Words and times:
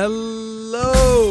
Hello! 0.00 1.28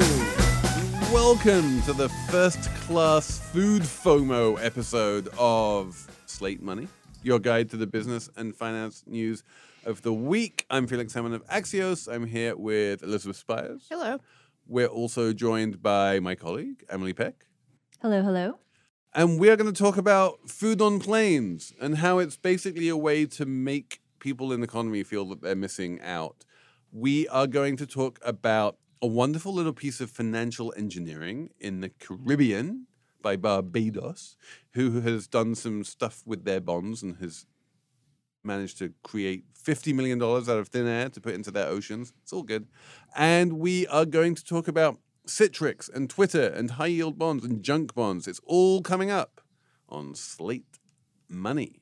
Welcome 1.13 1.81
to 1.83 1.93
the 1.93 2.09
first 2.29 2.69
class 2.81 3.39
food 3.39 3.81
FOMO 3.81 4.61
episode 4.61 5.29
of 5.39 6.05
Slate 6.25 6.61
Money, 6.61 6.89
your 7.23 7.39
guide 7.39 7.69
to 7.69 7.77
the 7.77 7.87
business 7.87 8.29
and 8.35 8.53
finance 8.53 9.05
news 9.07 9.45
of 9.85 10.01
the 10.01 10.11
week. 10.11 10.65
I'm 10.69 10.85
Felix 10.85 11.13
Salmon 11.13 11.31
of 11.33 11.47
Axios. 11.47 12.13
I'm 12.13 12.25
here 12.25 12.57
with 12.57 13.03
Elizabeth 13.03 13.37
Spiers. 13.37 13.85
Hello. 13.89 14.19
We're 14.67 14.87
also 14.87 15.31
joined 15.31 15.81
by 15.81 16.19
my 16.19 16.35
colleague, 16.35 16.83
Emily 16.89 17.13
Peck. 17.13 17.45
Hello, 18.01 18.21
hello. 18.21 18.59
And 19.15 19.39
we 19.39 19.49
are 19.49 19.55
going 19.55 19.73
to 19.73 19.81
talk 19.81 19.95
about 19.95 20.49
food 20.49 20.81
on 20.81 20.99
planes 20.99 21.71
and 21.79 21.99
how 21.99 22.19
it's 22.19 22.35
basically 22.35 22.89
a 22.89 22.97
way 22.97 23.27
to 23.27 23.45
make 23.45 24.01
people 24.19 24.51
in 24.51 24.59
the 24.59 24.65
economy 24.65 25.03
feel 25.03 25.23
that 25.29 25.41
they're 25.41 25.55
missing 25.55 26.01
out. 26.01 26.43
We 26.91 27.27
are 27.27 27.47
going 27.47 27.77
to 27.77 27.85
talk 27.85 28.19
about 28.23 28.77
a 29.01 29.07
wonderful 29.07 29.53
little 29.53 29.73
piece 29.73 29.99
of 30.01 30.09
financial 30.09 30.73
engineering 30.77 31.49
in 31.59 31.81
the 31.81 31.89
Caribbean 31.89 32.87
by 33.21 33.35
Barbados, 33.35 34.37
who 34.71 35.01
has 35.01 35.27
done 35.27 35.55
some 35.55 35.83
stuff 35.83 36.23
with 36.25 36.45
their 36.45 36.61
bonds 36.61 37.03
and 37.03 37.17
has 37.17 37.45
managed 38.43 38.77
to 38.79 38.93
create 39.03 39.43
$50 39.53 39.93
million 39.93 40.21
out 40.21 40.47
of 40.47 40.69
thin 40.69 40.87
air 40.87 41.09
to 41.09 41.19
put 41.19 41.35
into 41.35 41.51
their 41.51 41.67
oceans. 41.67 42.13
It's 42.23 42.31
all 42.31 42.43
good. 42.43 42.67
And 43.15 43.59
we 43.59 43.85
are 43.87 44.05
going 44.05 44.35
to 44.35 44.43
talk 44.43 44.67
about 44.67 44.97
Citrix 45.27 45.93
and 45.93 46.09
Twitter 46.09 46.47
and 46.47 46.71
high 46.71 46.87
yield 46.87 47.19
bonds 47.19 47.43
and 47.43 47.61
junk 47.61 47.93
bonds. 47.93 48.27
It's 48.27 48.41
all 48.45 48.81
coming 48.81 49.11
up 49.11 49.41
on 49.89 50.15
Slate 50.15 50.79
Money. 51.27 51.81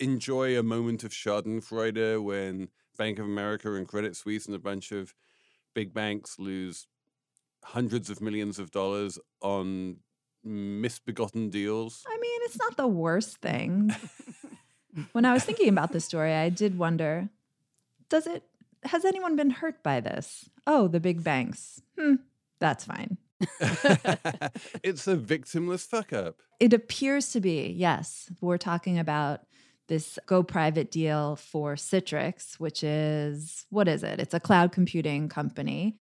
enjoy 0.00 0.58
a 0.58 0.62
moment 0.62 1.04
of 1.04 1.12
Schadenfreude 1.12 2.22
when 2.22 2.68
Bank 2.96 3.18
of 3.18 3.24
America 3.26 3.74
and 3.74 3.86
Credit 3.86 4.16
Suisse 4.16 4.46
and 4.46 4.54
a 4.54 4.58
bunch 4.58 4.92
of 4.92 5.14
big 5.74 5.92
banks 5.92 6.38
lose 6.38 6.86
hundreds 7.64 8.10
of 8.10 8.20
millions 8.20 8.58
of 8.58 8.70
dollars 8.70 9.18
on 9.40 9.96
misbegotten 10.44 11.50
deals? 11.50 12.04
I 12.06 12.18
mean, 12.18 12.40
it's 12.44 12.58
not 12.58 12.76
the 12.76 12.86
worst 12.86 13.38
thing. 13.38 13.94
when 15.12 15.24
I 15.24 15.32
was 15.32 15.44
thinking 15.44 15.68
about 15.68 15.92
this 15.92 16.04
story, 16.04 16.32
I 16.32 16.48
did 16.48 16.78
wonder 16.78 17.30
does 18.10 18.26
it, 18.26 18.44
has 18.84 19.04
anyone 19.04 19.34
been 19.34 19.50
hurt 19.50 19.82
by 19.82 19.98
this? 19.98 20.48
Oh, 20.66 20.88
the 20.88 21.00
big 21.00 21.24
banks. 21.24 21.80
Hmm, 21.98 22.16
that's 22.60 22.84
fine. 22.84 23.16
it's 24.82 25.08
a 25.08 25.16
victimless 25.16 25.86
fuck 25.86 26.12
up. 26.12 26.36
It 26.60 26.72
appears 26.72 27.32
to 27.32 27.40
be, 27.40 27.74
yes. 27.76 28.30
We're 28.40 28.58
talking 28.58 28.98
about 28.98 29.40
this 29.88 30.18
go 30.26 30.42
private 30.42 30.90
deal 30.90 31.36
for 31.36 31.74
Citrix, 31.74 32.54
which 32.54 32.82
is, 32.82 33.66
what 33.70 33.88
is 33.88 34.02
it? 34.02 34.20
It's 34.20 34.34
a 34.34 34.40
cloud 34.40 34.72
computing 34.72 35.28
company. 35.28 35.96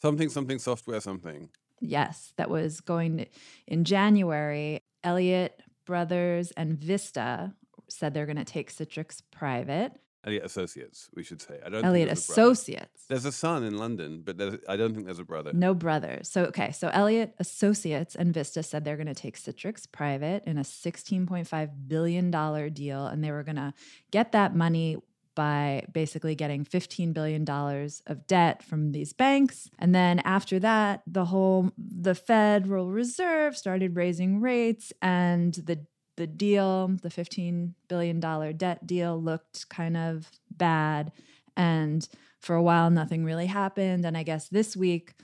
Something, 0.00 0.28
something, 0.28 0.58
software, 0.58 1.00
something. 1.00 1.50
Yes, 1.80 2.32
that 2.36 2.50
was 2.50 2.80
going 2.80 3.18
to, 3.18 3.26
in 3.66 3.84
January. 3.84 4.80
Elliott 5.02 5.62
Brothers 5.86 6.52
and 6.52 6.78
Vista 6.78 7.54
said 7.88 8.14
they're 8.14 8.26
going 8.26 8.36
to 8.36 8.44
take 8.44 8.72
Citrix 8.72 9.22
private. 9.30 9.92
Elliott 10.24 10.44
Associates, 10.44 11.08
we 11.14 11.22
should 11.22 11.40
say. 11.40 11.58
I 11.64 11.70
don't. 11.70 11.84
Elliott 11.84 12.08
think 12.08 12.18
there's. 12.18 12.30
Associates. 12.30 13.04
There's 13.08 13.24
a 13.24 13.32
son 13.32 13.64
in 13.64 13.78
London, 13.78 14.22
but 14.24 14.36
there's, 14.36 14.56
I 14.68 14.76
don't 14.76 14.94
think 14.94 15.06
there's 15.06 15.18
a 15.18 15.24
brother. 15.24 15.52
No 15.54 15.72
brothers. 15.72 16.28
So 16.28 16.44
okay, 16.46 16.72
so 16.72 16.88
Elliott 16.88 17.34
Associates 17.38 18.14
and 18.14 18.34
Vista 18.34 18.62
said 18.62 18.84
they're 18.84 18.96
going 18.96 19.06
to 19.06 19.14
take 19.14 19.38
Citrix 19.38 19.90
private 19.90 20.44
in 20.44 20.58
a 20.58 20.62
16.5 20.62 21.70
billion 21.88 22.30
dollar 22.30 22.68
deal 22.68 23.06
and 23.06 23.24
they 23.24 23.30
were 23.30 23.42
going 23.42 23.56
to 23.56 23.72
get 24.10 24.32
that 24.32 24.54
money 24.54 24.98
by 25.34 25.84
basically 25.90 26.34
getting 26.34 26.64
15 26.64 27.12
billion 27.12 27.44
dollars 27.44 28.02
of 28.06 28.26
debt 28.26 28.62
from 28.62 28.92
these 28.92 29.12
banks 29.12 29.70
and 29.78 29.94
then 29.94 30.18
after 30.20 30.58
that 30.58 31.02
the 31.06 31.24
whole 31.24 31.70
the 31.78 32.14
Federal 32.14 32.90
Reserve 32.90 33.56
started 33.56 33.96
raising 33.96 34.40
rates 34.40 34.92
and 35.00 35.54
the 35.54 35.86
the 36.16 36.26
deal 36.26 36.88
the 36.88 37.10
15 37.10 37.74
billion 37.88 38.20
dollar 38.20 38.52
debt 38.52 38.86
deal 38.86 39.20
looked 39.20 39.68
kind 39.68 39.96
of 39.96 40.30
bad. 40.50 41.12
And 41.56 42.06
for 42.38 42.54
a 42.54 42.62
while 42.62 42.90
nothing 42.90 43.24
really 43.24 43.46
happened. 43.46 44.04
And 44.04 44.16
i 44.16 44.22
guess 44.22 44.48
this 44.48 44.76
week 44.76 45.14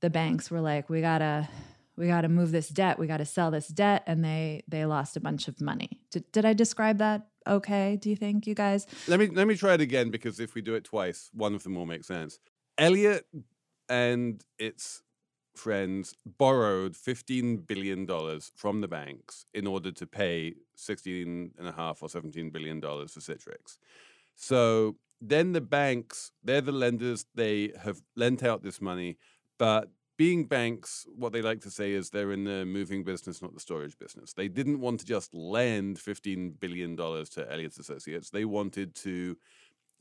the 0.00 0.10
banks 0.10 0.50
were 0.50 0.60
like 0.60 0.88
we 0.88 1.00
gotta 1.00 1.48
we 1.96 2.06
gotta 2.06 2.28
move 2.28 2.50
this 2.50 2.68
debt. 2.68 2.98
We 2.98 3.06
gotta 3.06 3.26
sell 3.26 3.50
this 3.50 3.68
debt. 3.68 4.04
And 4.06 4.24
they 4.24 4.62
they 4.68 4.86
lost 4.86 5.16
a 5.16 5.20
bunch 5.20 5.48
of 5.48 5.60
money. 5.60 6.00
Did, 6.10 6.30
did 6.32 6.44
i 6.44 6.52
describe 6.52 6.98
that 6.98 7.26
okay 7.46 7.96
do 7.96 8.10
you 8.10 8.16
think 8.16 8.46
you 8.46 8.54
guys? 8.54 8.86
Let 9.08 9.20
me 9.20 9.28
let 9.28 9.46
me 9.46 9.56
try 9.56 9.74
it 9.74 9.80
again 9.80 10.10
because 10.10 10.40
if 10.40 10.54
we 10.54 10.62
do 10.62 10.74
it 10.74 10.84
twice, 10.84 11.30
one 11.32 11.54
of 11.54 11.62
them 11.62 11.74
will 11.74 11.86
make 11.86 12.04
sense. 12.04 12.38
Elliott 12.78 13.26
and 13.88 14.42
its 14.58 15.02
friends 15.60 16.14
borrowed 16.38 16.94
$15 16.94 17.66
billion 17.66 18.06
from 18.54 18.80
the 18.80 18.88
banks 18.88 19.44
in 19.52 19.66
order 19.66 19.92
to 19.92 20.06
pay 20.06 20.54
16 20.74 21.52
and 21.58 21.68
a 21.68 21.72
half 21.72 22.02
or 22.02 22.08
17 22.08 22.50
billion 22.50 22.80
dollars 22.80 23.12
for 23.12 23.20
Citrix. 23.20 23.78
So 24.36 24.96
then 25.20 25.52
the 25.52 25.60
banks, 25.60 26.32
they're 26.42 26.62
the 26.62 26.72
lenders, 26.72 27.26
they 27.34 27.72
have 27.84 28.00
lent 28.16 28.42
out 28.42 28.62
this 28.62 28.80
money, 28.80 29.18
but 29.58 29.90
being 30.16 30.44
banks, 30.44 31.06
what 31.16 31.32
they 31.32 31.42
like 31.42 31.60
to 31.62 31.70
say 31.70 31.92
is 31.92 32.10
they're 32.10 32.32
in 32.32 32.44
the 32.44 32.64
moving 32.66 33.04
business, 33.04 33.40
not 33.40 33.54
the 33.54 33.60
storage 33.60 33.98
business. 33.98 34.34
They 34.34 34.48
didn't 34.48 34.80
want 34.80 35.00
to 35.00 35.06
just 35.06 35.32
lend 35.32 35.96
$15 35.96 36.60
billion 36.60 36.96
to 36.96 37.46
Elliott 37.50 37.78
Associates. 37.78 38.28
They 38.28 38.44
wanted 38.44 38.94
to 38.96 39.36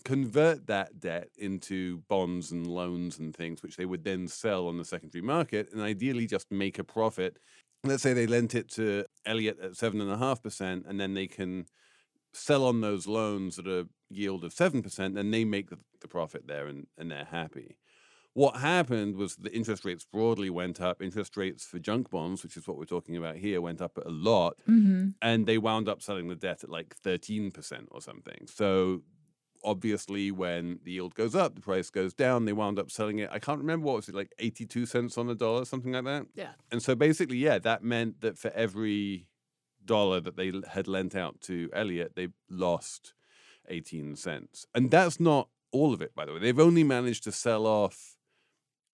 convert 0.05 0.67
that 0.67 0.99
debt 0.99 1.29
into 1.37 1.99
bonds 2.07 2.51
and 2.51 2.67
loans 2.67 3.19
and 3.19 3.35
things, 3.35 3.61
which 3.61 3.77
they 3.77 3.85
would 3.85 4.03
then 4.03 4.27
sell 4.27 4.67
on 4.67 4.77
the 4.77 4.85
secondary 4.85 5.21
market 5.21 5.69
and 5.71 5.81
ideally 5.81 6.25
just 6.25 6.51
make 6.51 6.79
a 6.79 6.83
profit. 6.83 7.37
Let's 7.83 8.03
say 8.03 8.13
they 8.13 8.27
lent 8.27 8.55
it 8.55 8.69
to 8.71 9.05
Elliott 9.25 9.59
at 9.59 9.75
seven 9.75 10.01
and 10.01 10.11
a 10.11 10.17
half 10.17 10.41
percent, 10.41 10.85
and 10.87 10.99
then 10.99 11.13
they 11.13 11.27
can 11.27 11.65
sell 12.33 12.65
on 12.65 12.81
those 12.81 13.07
loans 13.07 13.57
at 13.57 13.67
a 13.67 13.87
yield 14.09 14.43
of 14.43 14.53
seven 14.53 14.81
percent, 14.81 15.17
and 15.17 15.33
they 15.33 15.45
make 15.45 15.69
the, 15.69 15.79
the 16.01 16.07
profit 16.07 16.47
there 16.47 16.67
and, 16.67 16.87
and 16.97 17.11
they're 17.11 17.25
happy. 17.25 17.77
What 18.33 18.57
happened 18.57 19.15
was 19.15 19.35
the 19.35 19.53
interest 19.53 19.83
rates 19.83 20.05
broadly 20.05 20.49
went 20.49 20.79
up. 20.79 21.01
Interest 21.01 21.35
rates 21.35 21.65
for 21.65 21.79
junk 21.79 22.09
bonds, 22.09 22.43
which 22.43 22.55
is 22.57 22.67
what 22.67 22.77
we're 22.77 22.85
talking 22.85 23.17
about 23.17 23.37
here, 23.37 23.59
went 23.59 23.81
up 23.81 23.97
a 23.97 24.09
lot. 24.09 24.55
Mm-hmm. 24.69 25.09
And 25.21 25.45
they 25.45 25.57
wound 25.57 25.89
up 25.89 26.01
selling 26.01 26.27
the 26.27 26.35
debt 26.35 26.63
at 26.63 26.69
like 26.69 26.95
13% 27.03 27.87
or 27.91 28.01
something. 28.01 28.47
So 28.47 29.01
obviously, 29.63 30.31
when 30.31 30.79
the 30.83 30.93
yield 30.93 31.15
goes 31.15 31.35
up, 31.35 31.55
the 31.55 31.61
price 31.61 31.89
goes 31.89 32.13
down. 32.13 32.45
They 32.45 32.53
wound 32.53 32.79
up 32.79 32.91
selling 32.91 33.19
it. 33.19 33.29
I 33.31 33.39
can't 33.39 33.59
remember 33.59 33.85
what 33.85 33.97
was 33.97 34.09
it, 34.09 34.15
like 34.15 34.33
82 34.39 34.85
cents 34.85 35.17
on 35.17 35.27
the 35.27 35.35
dollar, 35.35 35.65
something 35.65 35.93
like 35.93 36.05
that. 36.05 36.27
Yeah. 36.35 36.51
And 36.71 36.81
so 36.81 36.95
basically, 36.95 37.37
yeah, 37.37 37.59
that 37.59 37.83
meant 37.83 38.21
that 38.21 38.37
for 38.37 38.51
every 38.51 39.27
dollar 39.83 40.19
that 40.19 40.37
they 40.37 40.51
had 40.69 40.87
lent 40.87 41.15
out 41.15 41.41
to 41.41 41.69
Elliott, 41.73 42.13
they 42.15 42.29
lost 42.49 43.13
18 43.67 44.15
cents. 44.15 44.65
And 44.73 44.91
that's 44.91 45.19
not 45.19 45.49
all 45.71 45.93
of 45.93 46.01
it, 46.01 46.15
by 46.15 46.25
the 46.25 46.33
way. 46.33 46.39
They've 46.39 46.59
only 46.59 46.83
managed 46.83 47.23
to 47.25 47.31
sell 47.31 47.65
off 47.65 48.17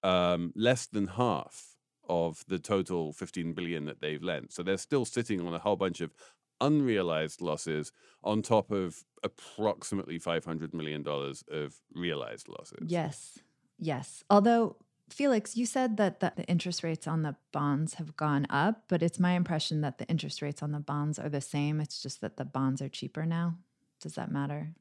um, 0.03 0.53
less 0.55 0.85
than 0.85 1.07
half 1.07 1.75
of 2.07 2.43
the 2.47 2.59
total 2.59 3.13
15 3.13 3.53
billion 3.53 3.85
that 3.85 4.01
they've 4.01 4.21
lent. 4.21 4.53
So 4.53 4.63
they're 4.63 4.77
still 4.77 5.05
sitting 5.05 5.45
on 5.45 5.53
a 5.53 5.59
whole 5.59 5.75
bunch 5.75 6.01
of 6.01 6.13
unrealized 6.61 7.41
losses 7.41 7.91
on 8.23 8.41
top 8.41 8.71
of 8.71 9.03
approximately 9.23 10.19
$500 10.19 10.73
million 10.73 11.05
of 11.07 11.75
realized 11.93 12.47
losses. 12.47 12.87
Yes. 12.87 13.39
Yes. 13.77 14.23
Although, 14.29 14.77
Felix, 15.09 15.55
you 15.55 15.65
said 15.65 15.97
that 15.97 16.19
the 16.19 16.33
interest 16.47 16.83
rates 16.83 17.07
on 17.07 17.21
the 17.21 17.35
bonds 17.51 17.95
have 17.95 18.15
gone 18.15 18.47
up, 18.49 18.83
but 18.87 19.03
it's 19.03 19.19
my 19.19 19.33
impression 19.33 19.81
that 19.81 19.97
the 19.97 20.07
interest 20.07 20.41
rates 20.41 20.63
on 20.63 20.71
the 20.71 20.79
bonds 20.79 21.19
are 21.19 21.29
the 21.29 21.41
same. 21.41 21.79
It's 21.79 22.01
just 22.01 22.21
that 22.21 22.37
the 22.37 22.45
bonds 22.45 22.81
are 22.81 22.89
cheaper 22.89 23.25
now. 23.25 23.55
Does 24.01 24.15
that 24.15 24.31
matter? 24.31 24.73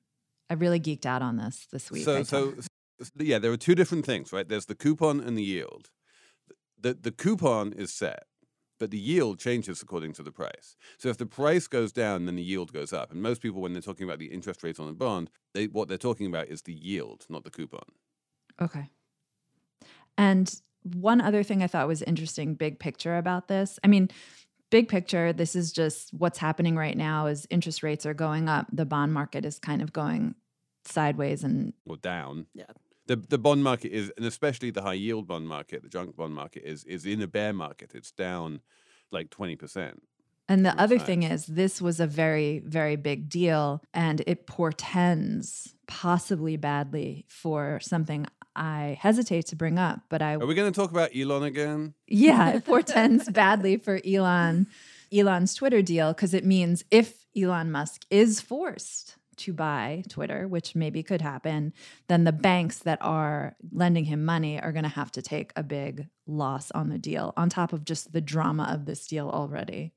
I 0.51 0.55
really 0.55 0.81
geeked 0.81 1.07
out 1.07 1.23
on 1.23 1.37
this 1.37 1.67
this 1.73 1.91
week. 1.91 2.05
So, 2.05 2.23
so, 2.23 2.55
yeah, 3.17 3.39
there 3.39 3.51
are 3.53 3.57
two 3.57 3.75
different 3.75 4.07
things, 4.07 4.33
right? 4.33 4.49
There's 4.49 4.67
the 4.67 4.75
coupon 4.75 5.21
and 5.21 5.37
the 5.37 5.43
yield. 5.43 5.91
The, 6.79 6.95
the 6.95 7.13
coupon 7.13 7.73
is 7.73 7.93
set 7.93 8.25
but 8.79 8.91
the 8.91 8.99
yield 8.99 9.39
changes 9.39 9.83
according 9.83 10.13
to 10.15 10.23
the 10.23 10.33
price. 10.33 10.77
So 10.99 11.09
if 11.09 11.17
the 11.17 11.27
price 11.27 11.67
goes 11.67 11.93
down, 11.93 12.27
then 12.27 12.37
the 12.37 12.43
yield 12.43 12.73
goes 12.73 12.93
up. 12.93 13.13
And 13.13 13.23
most 13.23 13.41
people, 13.41 13.61
when 13.61 13.73
they're 13.73 13.83
talking 13.83 14.07
about 14.07 14.19
the 14.19 14.27
interest 14.27 14.63
rates 14.63 14.81
on 14.81 14.89
a 14.89 14.93
bond, 14.93 15.31
they, 15.53 15.67
what 15.67 15.89
they're 15.89 15.99
talking 15.99 16.27
about 16.27 16.49
is 16.49 16.63
the 16.63 16.75
yield, 16.75 17.27
not 17.29 17.45
the 17.45 17.51
coupon. 17.51 17.85
Okay. 18.61 18.91
And 20.17 20.55
one 20.83 21.21
other 21.21 21.43
thing 21.43 21.63
I 21.63 21.67
thought 21.67 21.89
was 21.89 22.03
interesting, 22.03 22.55
big 22.55 22.79
picture 22.79 23.17
about 23.17 23.49
this. 23.49 23.79
I 23.83 23.87
mean, 23.87 24.11
big 24.71 24.89
picture, 24.89 25.33
this 25.33 25.57
is 25.57 25.73
just 25.73 26.13
what's 26.13 26.39
happening 26.39 26.77
right 26.77 26.97
now 26.97 27.27
is 27.27 27.47
interest 27.51 27.83
rates 27.83 28.05
are 28.05 28.15
going 28.15 28.49
up. 28.49 28.67
The 28.73 28.85
bond 28.85 29.13
market 29.13 29.45
is 29.45 29.59
kind 29.59 29.83
of 29.83 29.93
going 29.93 30.35
sideways 30.85 31.45
and 31.45 31.73
or 31.87 31.97
down. 31.97 32.47
Yeah. 32.55 32.65
The 33.07 33.17
the 33.17 33.39
bond 33.39 33.63
market 33.63 33.93
is 33.93 34.13
and 34.17 34.27
especially 34.27 34.71
the 34.71 34.83
high 34.83 34.95
yield 34.95 35.27
bond 35.27 35.49
market, 35.49 35.83
the 35.83 35.89
junk 35.89 36.17
bond 36.17 36.35
market 36.35 36.63
is 36.65 36.85
is 36.85 37.05
in 37.07 37.21
a 37.23 37.27
bear 37.27 37.53
market. 37.53 37.93
It's 37.95 38.11
down 38.11 38.61
like 39.11 39.31
20%. 39.31 39.95
And 40.49 40.67
the 40.67 40.79
other 40.79 40.99
thing 40.99 41.23
is, 41.23 41.47
this 41.47 41.81
was 41.81 42.01
a 42.01 42.07
very, 42.07 42.59
very 42.59 42.97
big 42.97 43.31
deal, 43.31 43.83
and 43.95 44.23
it 44.27 44.47
portends 44.47 45.75
possibly 45.87 46.59
badly 46.59 47.25
for 47.29 47.81
something 47.81 48.27
I 48.55 48.99
hesitate 49.01 49.47
to 49.47 49.57
bring 49.57 49.79
up, 49.79 50.03
but 50.11 50.21
I. 50.21 50.35
Are 50.35 50.47
we 50.47 50.55
going 50.55 50.71
to 50.71 50.79
talk 50.79 50.91
about 50.91 51.11
Elon 51.17 51.45
again? 51.45 51.95
Yeah, 52.07 52.51
it 52.51 52.65
portends 52.67 53.29
badly 53.31 53.79
for 53.79 54.01
Elon, 54.07 54.67
Elon's 55.13 55.55
Twitter 55.55 55.81
deal, 55.81 56.13
because 56.13 56.35
it 56.35 56.45
means 56.45 56.85
if 56.91 57.25
Elon 57.37 57.73
Musk 57.73 58.05
is 58.11 58.43
forced 58.43 59.17
to 59.39 59.53
buy 59.53 60.03
Twitter, 60.09 60.47
which 60.49 60.75
maybe 60.75 61.03
could 61.03 61.21
happen, 61.23 61.73
then 62.09 62.25
the 62.25 62.33
banks 62.33 62.79
that 62.81 62.99
are 63.01 63.57
lending 63.73 64.05
him 64.05 64.25
money 64.25 64.61
are 64.61 64.73
going 64.73 64.85
to 64.85 64.89
have 64.89 65.11
to 65.13 65.23
take 65.23 65.53
a 65.57 65.63
big 65.63 66.09
loss 66.27 66.71
on 66.73 66.89
the 66.89 66.99
deal, 66.99 67.33
on 67.37 67.49
top 67.49 67.73
of 67.73 67.85
just 67.85 68.13
the 68.13 68.21
drama 68.21 68.65
of 68.71 68.87
this 68.87 69.07
deal 69.07 69.29
already. 69.29 69.93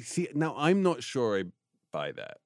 See, 0.00 0.28
now 0.34 0.54
I'm 0.56 0.82
not 0.82 1.02
sure 1.02 1.38
I 1.38 1.44
buy 1.92 2.12
that. 2.12 2.38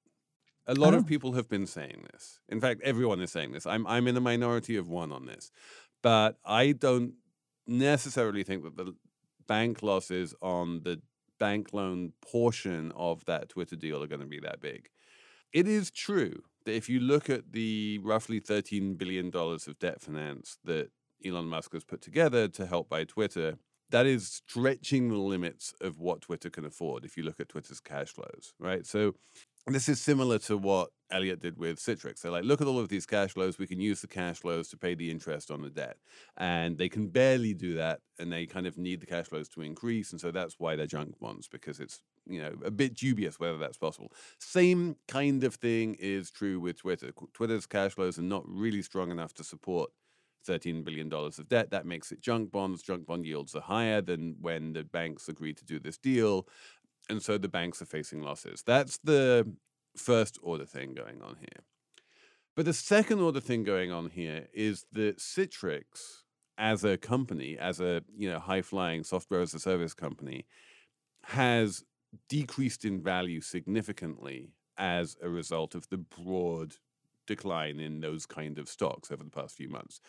A 0.65 0.73
lot 0.75 0.93
Oh. 0.93 0.97
of 0.97 1.05
people 1.07 1.33
have 1.33 1.49
been 1.49 1.67
saying 1.67 2.07
this. 2.11 2.39
In 2.49 2.59
fact, 2.61 2.81
everyone 2.83 3.19
is 3.21 3.31
saying 3.31 3.51
this. 3.51 3.65
I'm 3.65 3.85
I'm 3.85 4.07
in 4.07 4.15
a 4.17 4.21
minority 4.21 4.77
of 4.77 4.87
one 4.89 5.11
on 5.11 5.25
this. 5.25 5.51
But 6.01 6.37
I 6.45 6.71
don't 6.71 7.13
necessarily 7.67 8.43
think 8.43 8.63
that 8.63 8.75
the 8.77 8.95
bank 9.47 9.83
losses 9.83 10.33
on 10.41 10.81
the 10.83 11.01
bank 11.39 11.73
loan 11.73 12.13
portion 12.21 12.91
of 12.95 13.25
that 13.25 13.49
Twitter 13.49 13.75
deal 13.75 14.01
are 14.01 14.07
going 14.07 14.21
to 14.21 14.25
be 14.27 14.39
that 14.39 14.61
big. 14.61 14.89
It 15.53 15.67
is 15.67 15.91
true 15.91 16.41
that 16.65 16.75
if 16.75 16.89
you 16.89 16.99
look 16.99 17.29
at 17.29 17.51
the 17.51 17.99
roughly 18.03 18.41
$13 18.41 18.97
billion 18.97 19.31
of 19.33 19.79
debt 19.79 20.01
finance 20.01 20.57
that 20.63 20.89
Elon 21.23 21.45
Musk 21.45 21.73
has 21.73 21.83
put 21.83 22.01
together 22.01 22.47
to 22.49 22.65
help 22.65 22.89
buy 22.89 23.03
Twitter, 23.03 23.57
that 23.91 24.07
is 24.07 24.41
stretching 24.47 25.09
the 25.09 25.17
limits 25.17 25.73
of 25.79 25.99
what 25.99 26.21
Twitter 26.21 26.49
can 26.49 26.65
afford 26.65 27.05
if 27.05 27.15
you 27.15 27.23
look 27.23 27.39
at 27.39 27.49
Twitter's 27.49 27.79
cash 27.79 28.09
flows, 28.09 28.53
right? 28.59 28.87
So 28.87 29.13
this 29.67 29.87
is 29.87 30.01
similar 30.01 30.39
to 30.39 30.57
what 30.57 30.89
Elliott 31.11 31.39
did 31.39 31.59
with 31.59 31.77
Citrix. 31.77 32.21
They're 32.21 32.31
like, 32.31 32.43
look 32.43 32.59
at 32.59 32.67
all 32.67 32.79
of 32.79 32.89
these 32.89 33.05
cash 33.05 33.33
flows. 33.33 33.59
We 33.59 33.67
can 33.67 33.79
use 33.79 34.01
the 34.01 34.07
cash 34.07 34.39
flows 34.39 34.67
to 34.69 34.77
pay 34.77 34.95
the 34.95 35.11
interest 35.11 35.51
on 35.51 35.61
the 35.61 35.69
debt. 35.69 35.97
And 36.35 36.77
they 36.77 36.89
can 36.89 37.09
barely 37.09 37.53
do 37.53 37.75
that. 37.75 37.99
And 38.17 38.31
they 38.31 38.47
kind 38.47 38.65
of 38.65 38.77
need 38.77 38.99
the 38.99 39.05
cash 39.05 39.27
flows 39.27 39.47
to 39.49 39.61
increase. 39.61 40.11
And 40.11 40.19
so 40.19 40.31
that's 40.31 40.55
why 40.57 40.75
they're 40.75 40.87
junk 40.87 41.19
bonds, 41.19 41.47
because 41.47 41.79
it's, 41.79 42.01
you 42.27 42.41
know, 42.41 42.53
a 42.63 42.71
bit 42.71 42.95
dubious 42.95 43.39
whether 43.39 43.57
that's 43.57 43.77
possible. 43.77 44.11
Same 44.39 44.95
kind 45.07 45.43
of 45.43 45.55
thing 45.55 45.95
is 45.99 46.31
true 46.31 46.59
with 46.59 46.77
Twitter. 46.77 47.11
Twitter's 47.33 47.65
cash 47.65 47.93
flows 47.93 48.17
are 48.17 48.23
not 48.23 48.43
really 48.47 48.81
strong 48.81 49.11
enough 49.11 49.33
to 49.35 49.43
support 49.43 49.91
$13 50.47 50.83
billion 50.83 51.11
of 51.11 51.49
debt. 51.49 51.71
That 51.71 51.85
makes 51.85 52.11
it 52.11 52.21
junk 52.21 52.51
bonds. 52.51 52.81
Junk 52.81 53.05
bond 53.05 53.25
yields 53.25 53.55
are 53.55 53.61
higher 53.61 54.01
than 54.01 54.35
when 54.41 54.73
the 54.73 54.83
banks 54.83 55.27
agreed 55.27 55.57
to 55.57 55.65
do 55.65 55.79
this 55.79 55.97
deal. 55.97 56.47
And 57.09 57.21
so 57.21 57.37
the 57.37 57.49
banks 57.49 57.81
are 57.81 57.85
facing 57.85 58.21
losses. 58.21 58.63
That's 58.65 58.97
the 58.97 59.53
first 59.95 60.39
order 60.41 60.65
thing 60.65 60.93
going 60.93 61.21
on 61.21 61.37
here. 61.39 61.63
But 62.55 62.65
the 62.65 62.73
second 62.73 63.19
order 63.19 63.39
thing 63.39 63.63
going 63.63 63.91
on 63.91 64.11
here 64.11 64.47
is 64.53 64.85
that 64.91 65.17
Citrix, 65.17 66.21
as 66.57 66.83
a 66.83 66.97
company, 66.97 67.57
as 67.57 67.79
a 67.79 68.03
you 68.15 68.29
know 68.29 68.39
high 68.39 68.61
flying 68.61 69.03
software 69.03 69.41
as 69.41 69.53
a 69.53 69.59
service 69.59 69.93
company, 69.93 70.45
has 71.23 71.83
decreased 72.29 72.85
in 72.85 73.01
value 73.01 73.41
significantly 73.41 74.51
as 74.77 75.15
a 75.21 75.29
result 75.29 75.75
of 75.75 75.87
the 75.89 75.97
broad 75.97 76.75
decline 77.27 77.79
in 77.79 78.01
those 78.01 78.25
kind 78.25 78.57
of 78.57 78.67
stocks 78.67 79.11
over 79.11 79.23
the 79.23 79.29
past 79.29 79.55
few 79.55 79.69
months. 79.69 80.01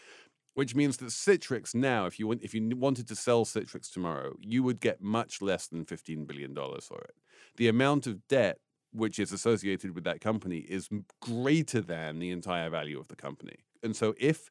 Which 0.54 0.74
means 0.74 0.98
that 0.98 1.06
Citrix 1.06 1.74
now, 1.74 2.06
if 2.06 2.20
you 2.20 2.30
if 2.30 2.54
you 2.54 2.76
wanted 2.76 3.08
to 3.08 3.16
sell 3.16 3.44
Citrix 3.44 3.92
tomorrow, 3.92 4.36
you 4.40 4.62
would 4.62 4.78
get 4.78 5.02
much 5.02 5.42
less 5.42 5.66
than 5.66 5.84
fifteen 5.84 6.26
billion 6.26 6.54
dollars 6.54 6.86
for 6.86 7.00
it. 7.00 7.16
The 7.56 7.66
amount 7.68 8.06
of 8.06 8.26
debt 8.28 8.58
which 8.92 9.18
is 9.18 9.32
associated 9.32 9.94
with 9.94 10.04
that 10.04 10.20
company 10.20 10.58
is 10.58 10.88
greater 11.20 11.80
than 11.80 12.20
the 12.20 12.30
entire 12.30 12.70
value 12.70 13.00
of 13.00 13.08
the 13.08 13.16
company. 13.16 13.56
And 13.82 13.96
so, 13.96 14.14
if 14.18 14.50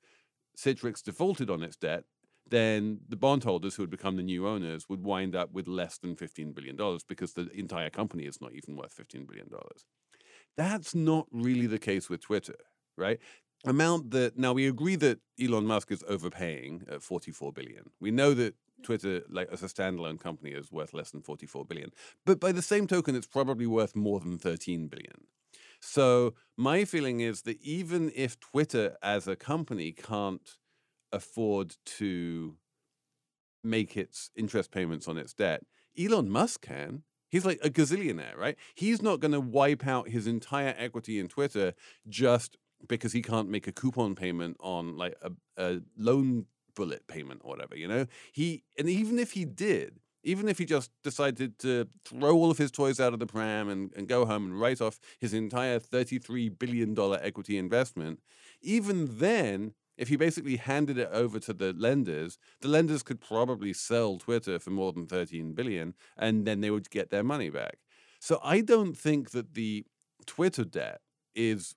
Citrix 0.58 1.02
defaulted 1.02 1.50
on 1.50 1.64
its 1.64 1.78
debt, 1.78 2.04
then 2.54 3.00
the 3.10 3.16
bondholders 3.16 3.76
who 3.76 3.84
would 3.84 3.90
become 3.90 4.16
the 4.16 4.24
new 4.24 4.48
owners 4.48 4.88
would 4.88 5.04
wind 5.04 5.36
up 5.36 5.52
with 5.52 5.68
less 5.68 5.98
than 5.98 6.16
$15 6.16 6.54
billion 6.54 6.78
because 7.08 7.34
the 7.34 7.50
entire 7.54 7.90
company 7.90 8.26
is 8.26 8.40
not 8.40 8.54
even 8.54 8.76
worth 8.76 8.96
$15 8.96 9.28
billion. 9.28 9.48
That's 10.56 10.94
not 10.94 11.28
really 11.32 11.66
the 11.66 11.80
case 11.80 12.10
with 12.10 12.22
Twitter, 12.22 12.58
right? 12.98 13.20
Amount 13.66 14.12
that 14.12 14.38
now 14.38 14.54
we 14.54 14.68
agree 14.68 14.96
that 14.98 15.20
Elon 15.42 15.66
Musk 15.66 15.92
is 15.92 16.04
overpaying 16.08 16.84
at 16.92 17.02
44 17.02 17.54
billion. 17.54 17.92
We 18.00 18.12
know 18.12 18.34
that 18.34 18.56
Twitter, 18.84 19.22
like 19.30 19.50
as 19.52 19.64
a 19.64 19.68
standalone 19.68 20.20
company, 20.20 20.52
is 20.52 20.72
worth 20.72 20.94
less 20.94 21.12
than 21.12 21.22
44 21.22 21.66
billion. 21.66 21.92
But 22.26 22.40
by 22.40 22.52
the 22.52 22.62
same 22.62 22.86
token, 22.86 23.16
it's 23.16 23.28
probably 23.28 23.66
worth 23.66 23.96
more 23.96 24.20
than 24.20 24.38
13 24.38 24.88
billion. 24.90 25.28
So 25.80 26.34
my 26.58 26.86
feeling 26.86 27.22
is 27.22 27.42
that 27.44 27.60
even 27.62 28.12
if 28.16 28.40
Twitter 28.40 28.96
as 29.02 29.28
a 29.28 29.36
company 29.36 29.92
can't 29.92 30.58
afford 31.14 31.76
to 31.86 32.56
make 33.64 33.96
its 33.96 34.30
interest 34.36 34.72
payments 34.72 35.08
on 35.08 35.18
its 35.18 35.34
debt, 35.34 35.64
Elon 35.98 36.30
Musk 36.30 36.62
can. 36.62 37.04
He's 37.30 37.46
like 37.46 37.60
a 37.64 37.70
gazillionaire, 37.70 38.38
right? 38.38 38.58
He's 38.76 39.02
not 39.02 39.20
going 39.20 39.32
to 39.32 39.40
wipe 39.40 39.88
out 39.88 40.10
his 40.10 40.28
entire 40.28 40.76
equity 40.78 41.20
in 41.20 41.28
Twitter 41.28 41.74
just 42.08 42.58
because 42.88 43.14
he 43.14 43.22
can't 43.22 43.50
make 43.50 43.68
a 43.68 43.72
coupon 43.72 44.14
payment 44.14 44.58
on 44.60 44.98
like 44.98 45.16
a, 45.22 45.32
a 45.58 45.82
loan 45.98 46.46
bullet 46.76 47.08
payment 47.08 47.42
or 47.44 47.52
whatever, 47.52 47.76
you 47.76 47.88
know? 47.88 48.06
He 48.32 48.64
and 48.78 48.90
even 48.90 49.18
if 49.18 49.32
he 49.32 49.46
did, 49.46 50.00
even 50.24 50.48
if 50.48 50.58
he 50.58 50.66
just 50.66 50.92
decided 51.04 51.60
to 51.60 51.88
throw 52.06 52.36
all 52.36 52.52
of 52.52 52.58
his 52.58 52.72
toys 52.72 53.00
out 53.00 53.14
of 53.14 53.20
the 53.20 53.26
pram 53.26 53.70
and, 53.70 53.92
and 53.96 54.08
go 54.08 54.26
home 54.26 54.46
and 54.46 54.60
write 54.60 54.82
off 54.82 55.00
his 55.20 55.34
entire 55.34 55.80
$33 55.80 56.58
billion 56.58 56.98
equity 57.22 57.58
investment, 57.58 58.20
even 58.62 59.20
then, 59.20 59.74
if 59.98 60.08
he 60.08 60.16
basically 60.16 60.58
handed 60.58 60.98
it 60.98 61.10
over 61.12 61.40
to 61.40 61.54
the 61.54 61.74
lenders, 61.74 62.38
the 62.62 62.68
lenders 62.68 63.04
could 63.04 63.22
probably 63.22 63.74
sell 63.74 64.18
Twitter 64.18 64.60
for 64.60 64.72
more 64.72 64.92
than 64.92 65.06
13 65.06 65.54
billion 65.54 65.94
and 66.18 66.46
then 66.46 66.62
they 66.62 66.72
would 66.72 66.90
get 66.90 67.10
their 67.10 67.24
money 67.24 67.50
back. 67.50 67.78
So 68.20 68.40
I 68.44 68.62
don't 68.62 68.98
think 68.98 69.32
that 69.32 69.54
the 69.54 69.86
Twitter 70.26 70.64
debt 70.64 71.02
is 71.36 71.76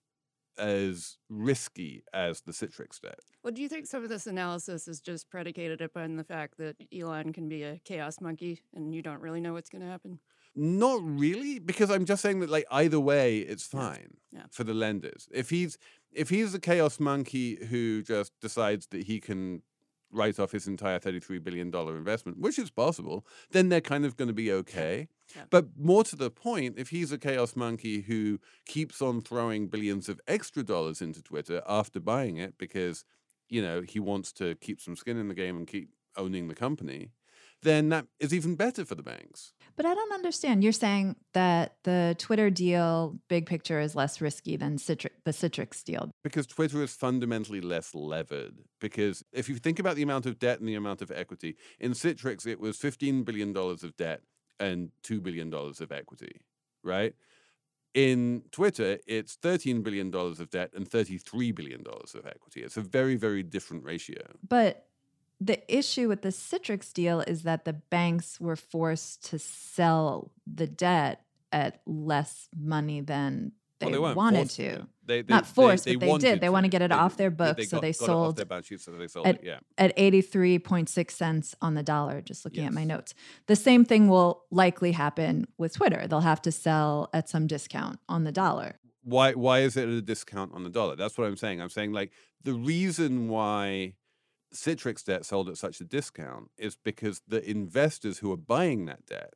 as 0.59 1.19
risky 1.29 2.03
as 2.15 2.41
the 2.43 2.53
Citrix 2.53 3.01
debt. 3.01 3.21
Well, 3.43 3.53
do 3.53 3.61
you 3.61 3.69
think 3.69 3.87
some 3.87 4.03
of 4.03 4.09
this 4.09 4.27
analysis 4.27 4.89
is 4.89 5.01
just 5.01 5.29
predicated 5.29 5.81
upon 5.81 6.17
the 6.17 6.25
fact 6.25 6.57
that 6.59 6.77
Elon 6.97 7.33
can 7.33 7.49
be 7.49 7.63
a 7.63 7.81
chaos 7.85 8.21
monkey 8.21 8.61
and 8.75 8.95
you 8.95 9.03
don't 9.03 9.21
really 9.21 9.41
know 9.41 9.53
what's 9.53 9.69
going 9.69 9.83
to 9.83 9.91
happen? 9.91 10.19
Not 10.57 11.01
really, 11.05 11.59
because 11.59 11.91
I'm 11.91 12.07
just 12.07 12.23
saying 12.23 12.41
that 12.41 12.49
like 12.51 12.65
either 12.71 12.99
way, 12.99 13.39
it's 13.41 13.67
fine 13.67 14.17
Yeah. 14.33 14.47
for 14.51 14.65
the 14.65 14.75
lenders. 14.75 15.29
If 15.33 15.51
he's 15.51 15.77
if 16.13 16.31
he's 16.31 16.55
a 16.55 16.59
chaos 16.59 16.99
monkey 16.99 17.67
who 17.67 18.03
just 18.03 18.33
decides 18.41 18.87
that 18.89 19.03
he 19.05 19.21
can 19.21 19.63
write 20.11 20.39
off 20.39 20.53
his 20.53 20.67
entire 20.67 20.99
thirty-three 20.99 21.41
billion 21.41 21.71
dollar 21.71 21.97
investment, 21.97 22.39
which 22.39 22.59
is 22.59 22.71
possible, 22.71 23.27
then 23.51 23.69
they're 23.69 23.83
kind 23.83 24.07
of 24.07 24.17
going 24.17 24.29
to 24.29 24.35
be 24.35 24.51
okay. 24.51 25.09
Yeah. 25.35 25.43
But 25.51 25.77
more 25.77 26.05
to 26.05 26.17
the 26.17 26.31
point, 26.31 26.79
if 26.79 26.89
he's 26.89 27.13
a 27.13 27.19
chaos 27.19 27.55
monkey 27.55 28.01
who 28.03 28.39
keeps 28.65 29.03
on 29.03 29.21
throwing 29.21 29.67
billions 29.69 30.09
of 30.09 30.21
extra 30.27 30.63
dollars 30.63 31.03
into 31.03 31.23
Twitter 31.23 31.61
after 31.69 32.01
buying 32.01 32.39
it 32.39 32.55
because 32.57 33.05
you 33.51 33.61
know 33.61 33.83
he 33.83 34.01
wants 34.01 34.33
to 34.35 34.55
keep 34.55 34.81
some 34.81 34.97
skin 34.97 35.19
in 35.19 35.29
the 35.29 35.35
game 35.35 35.57
and 35.59 35.67
keep 35.67 35.91
owning 36.17 36.49
the 36.49 36.55
company, 36.55 37.11
then 37.63 37.89
that 37.91 38.07
is 38.21 38.33
even 38.35 38.55
better 38.55 38.85
for 38.85 38.95
the 38.95 39.03
banks. 39.03 39.53
But 39.77 39.85
I 39.85 39.95
don't 39.95 40.13
understand. 40.13 40.63
You're 40.63 40.73
saying 40.73 41.17
that 41.35 41.77
the 41.85 42.17
Twitter 42.19 42.49
deal, 42.49 43.19
big 43.29 43.45
picture, 43.45 43.79
is 43.79 43.95
less 43.95 44.21
risky 44.21 44.57
than 44.57 44.79
Citrix, 44.79 45.11
the 45.25 45.33
Citrix 45.33 45.85
deal. 45.85 46.11
Because 46.25 46.47
Twitter 46.47 46.83
is 46.83 46.95
fundamentally 46.95 47.61
less 47.61 47.95
levered. 47.95 48.55
Because 48.81 49.23
if 49.33 49.49
you 49.49 49.57
think 49.57 49.79
about 49.79 49.97
the 49.97 50.03
amount 50.03 50.25
of 50.25 50.39
debt 50.39 50.61
and 50.61 50.69
the 50.69 50.75
amount 50.75 51.03
of 51.03 51.11
equity, 51.11 51.57
in 51.79 51.93
Citrix, 51.93 52.47
it 52.47 52.59
was 52.59 52.79
$15 52.79 53.25
billion 53.25 53.55
of 53.55 53.97
debt 53.97 54.23
and 54.59 54.91
$2 55.03 55.23
billion 55.23 55.53
of 55.53 55.93
equity, 55.93 56.41
right? 56.83 57.15
In 57.93 58.43
Twitter, 58.53 58.99
it's 59.07 59.37
$13 59.37 59.83
billion 59.83 60.15
of 60.15 60.51
debt 60.51 60.71
and 60.75 60.89
$33 60.89 61.55
billion 61.55 61.83
of 61.87 62.27
equity. 62.27 62.63
It's 62.63 62.77
a 62.77 62.83
very, 62.83 63.17
very 63.17 63.43
different 63.43 63.85
ratio. 63.85 64.23
But 64.47 64.87
the 65.41 65.61
issue 65.75 66.09
with 66.09 66.23
the 66.23 66.29
Citrix 66.31 66.93
deal 66.93 67.21
is 67.21 67.43
that 67.43 67.65
the 67.65 67.75
banks 67.75 68.41
were 68.41 68.57
forced 68.57 69.25
to 69.31 69.39
sell 69.39 70.31
the 70.47 70.67
debt 70.67 71.23
at 71.53 71.81
less 71.87 72.49
money 72.57 73.01
than 73.01 73.53
they, 73.79 73.87
Well, 73.91 74.09
they 74.09 74.15
wanted 74.15 74.39
forced 74.39 74.57
to. 74.57 74.87
They, 75.05 75.21
they, 75.23 75.33
Not 75.35 75.47
forced, 75.47 75.85
they, 75.85 75.95
but 75.97 76.01
they 76.01 76.07
did. 76.07 76.11
wanted 76.11 76.41
They 76.41 76.49
want 76.49 76.65
to 76.65 76.69
get 76.71 76.81
it 76.83 76.91
off 76.91 77.17
their 77.19 77.31
books, 77.31 77.69
so 77.69 77.77
got- 77.77 77.83
they 77.83 77.93
got 77.93 78.01
off 78.01 78.07
sold 78.07 78.37
their 78.37 78.47
balance 78.47 78.67
sheet, 78.67 78.81
so 78.81 78.91
they 78.93 79.07
sold 79.07 79.27
at- 79.27 79.37
it. 79.37 79.45
Yeah. 79.45 79.59
at 79.77 79.95
83.6 79.99 81.11
cents 81.11 81.55
on 81.61 81.75
the 81.75 81.83
dollar, 81.83 82.23
just 82.23 82.45
looking 82.47 82.65
at 82.65 82.73
my 82.73 82.85
notes. 82.85 83.13
The 83.47 83.55
same 83.57 83.85
thing 83.85 84.09
will 84.09 84.45
likely 84.51 84.93
happen 84.93 85.47
with 85.59 85.75
Twitter. 85.75 86.07
They'll 86.09 86.21
have 86.21 86.41
to 86.43 86.53
sell 86.53 87.11
at 87.13 87.29
some 87.29 87.47
discount 87.47 88.01
on 88.09 88.25
the 88.25 88.33
dollar. 88.33 88.79
why 89.03 89.35
why 89.35 89.61
is 89.61 89.77
it 89.77 89.83
at 89.85 89.89
a 89.95 90.03
discount 90.03 90.53
on 90.55 90.65
the 90.65 90.71
dollar? 90.71 90.97
That's 90.97 91.17
what 91.19 91.27
I'm 91.29 91.37
saying. 91.37 91.61
I'm 91.61 91.69
saying 91.69 91.93
like 91.93 92.11
the 92.43 92.55
reason 92.55 93.29
why 93.29 93.93
Citrix 94.55 95.05
debt 95.05 95.25
sold 95.25 95.49
at 95.49 95.57
such 95.57 95.81
a 95.81 95.85
discount 95.85 96.51
is 96.57 96.77
because 96.77 97.23
the 97.27 97.49
investors 97.49 98.19
who 98.19 98.33
are 98.33 98.37
buying 98.37 98.87
that 98.87 99.07
debt 99.07 99.35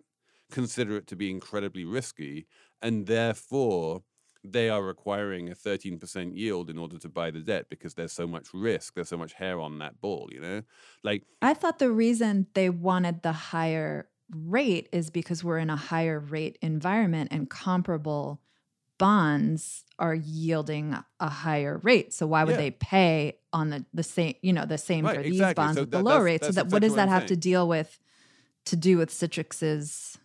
consider 0.50 0.96
it 0.96 1.06
to 1.08 1.16
be 1.16 1.30
incredibly 1.30 1.84
risky 1.84 2.46
and 2.82 3.06
therefore 3.06 4.02
they 4.42 4.70
are 4.70 4.82
requiring 4.82 5.50
a 5.50 5.54
13% 5.54 6.34
yield 6.34 6.70
in 6.70 6.78
order 6.78 6.98
to 6.98 7.08
buy 7.08 7.30
the 7.30 7.40
debt 7.40 7.66
because 7.68 7.94
there's 7.94 8.12
so 8.12 8.26
much 8.26 8.48
risk, 8.54 8.94
there's 8.94 9.08
so 9.08 9.16
much 9.16 9.34
hair 9.34 9.60
on 9.60 9.78
that 9.78 10.00
ball, 10.00 10.28
you 10.32 10.40
know? 10.40 10.62
Like 11.04 11.24
I 11.42 11.54
thought 11.54 11.78
the 11.78 11.90
reason 11.90 12.46
they 12.54 12.70
wanted 12.70 13.22
the 13.22 13.32
higher 13.32 14.08
rate 14.30 14.88
is 14.92 15.10
because 15.10 15.44
we're 15.44 15.58
in 15.58 15.70
a 15.70 15.76
higher 15.76 16.18
rate 16.18 16.58
environment 16.62 17.28
and 17.32 17.50
comparable 17.50 18.40
bonds 19.00 19.84
are 19.98 20.14
yielding 20.14 20.94
a 21.18 21.28
higher 21.28 21.78
rate. 21.82 22.12
So 22.12 22.26
why 22.26 22.44
would 22.44 22.52
Yeah. 22.52 22.56
they 22.58 22.70
pay 22.70 23.38
on 23.52 23.70
the, 23.70 23.84
the 23.92 24.02
same, 24.02 24.34
you 24.42 24.52
know, 24.52 24.66
the 24.66 24.78
same 24.78 25.04
Right, 25.06 25.16
for 25.16 25.22
these 25.22 25.32
exactly. 25.32 25.62
bonds 25.62 25.76
So 25.76 25.82
with 25.82 25.90
the 25.90 25.96
that- 25.98 26.04
low 26.04 26.10
that's- 26.10 26.24
rate? 26.24 26.44
So 26.44 26.52
that 26.52 26.66
what 26.68 26.82
does 26.82 26.94
that 26.94 27.08
I'm 27.08 27.14
have 27.20 27.26
to 27.26 27.36
deal 27.36 27.66
with 27.66 27.98
to 28.66 28.76
do 28.76 28.98
with 28.98 29.10
Citrix's 29.10 30.18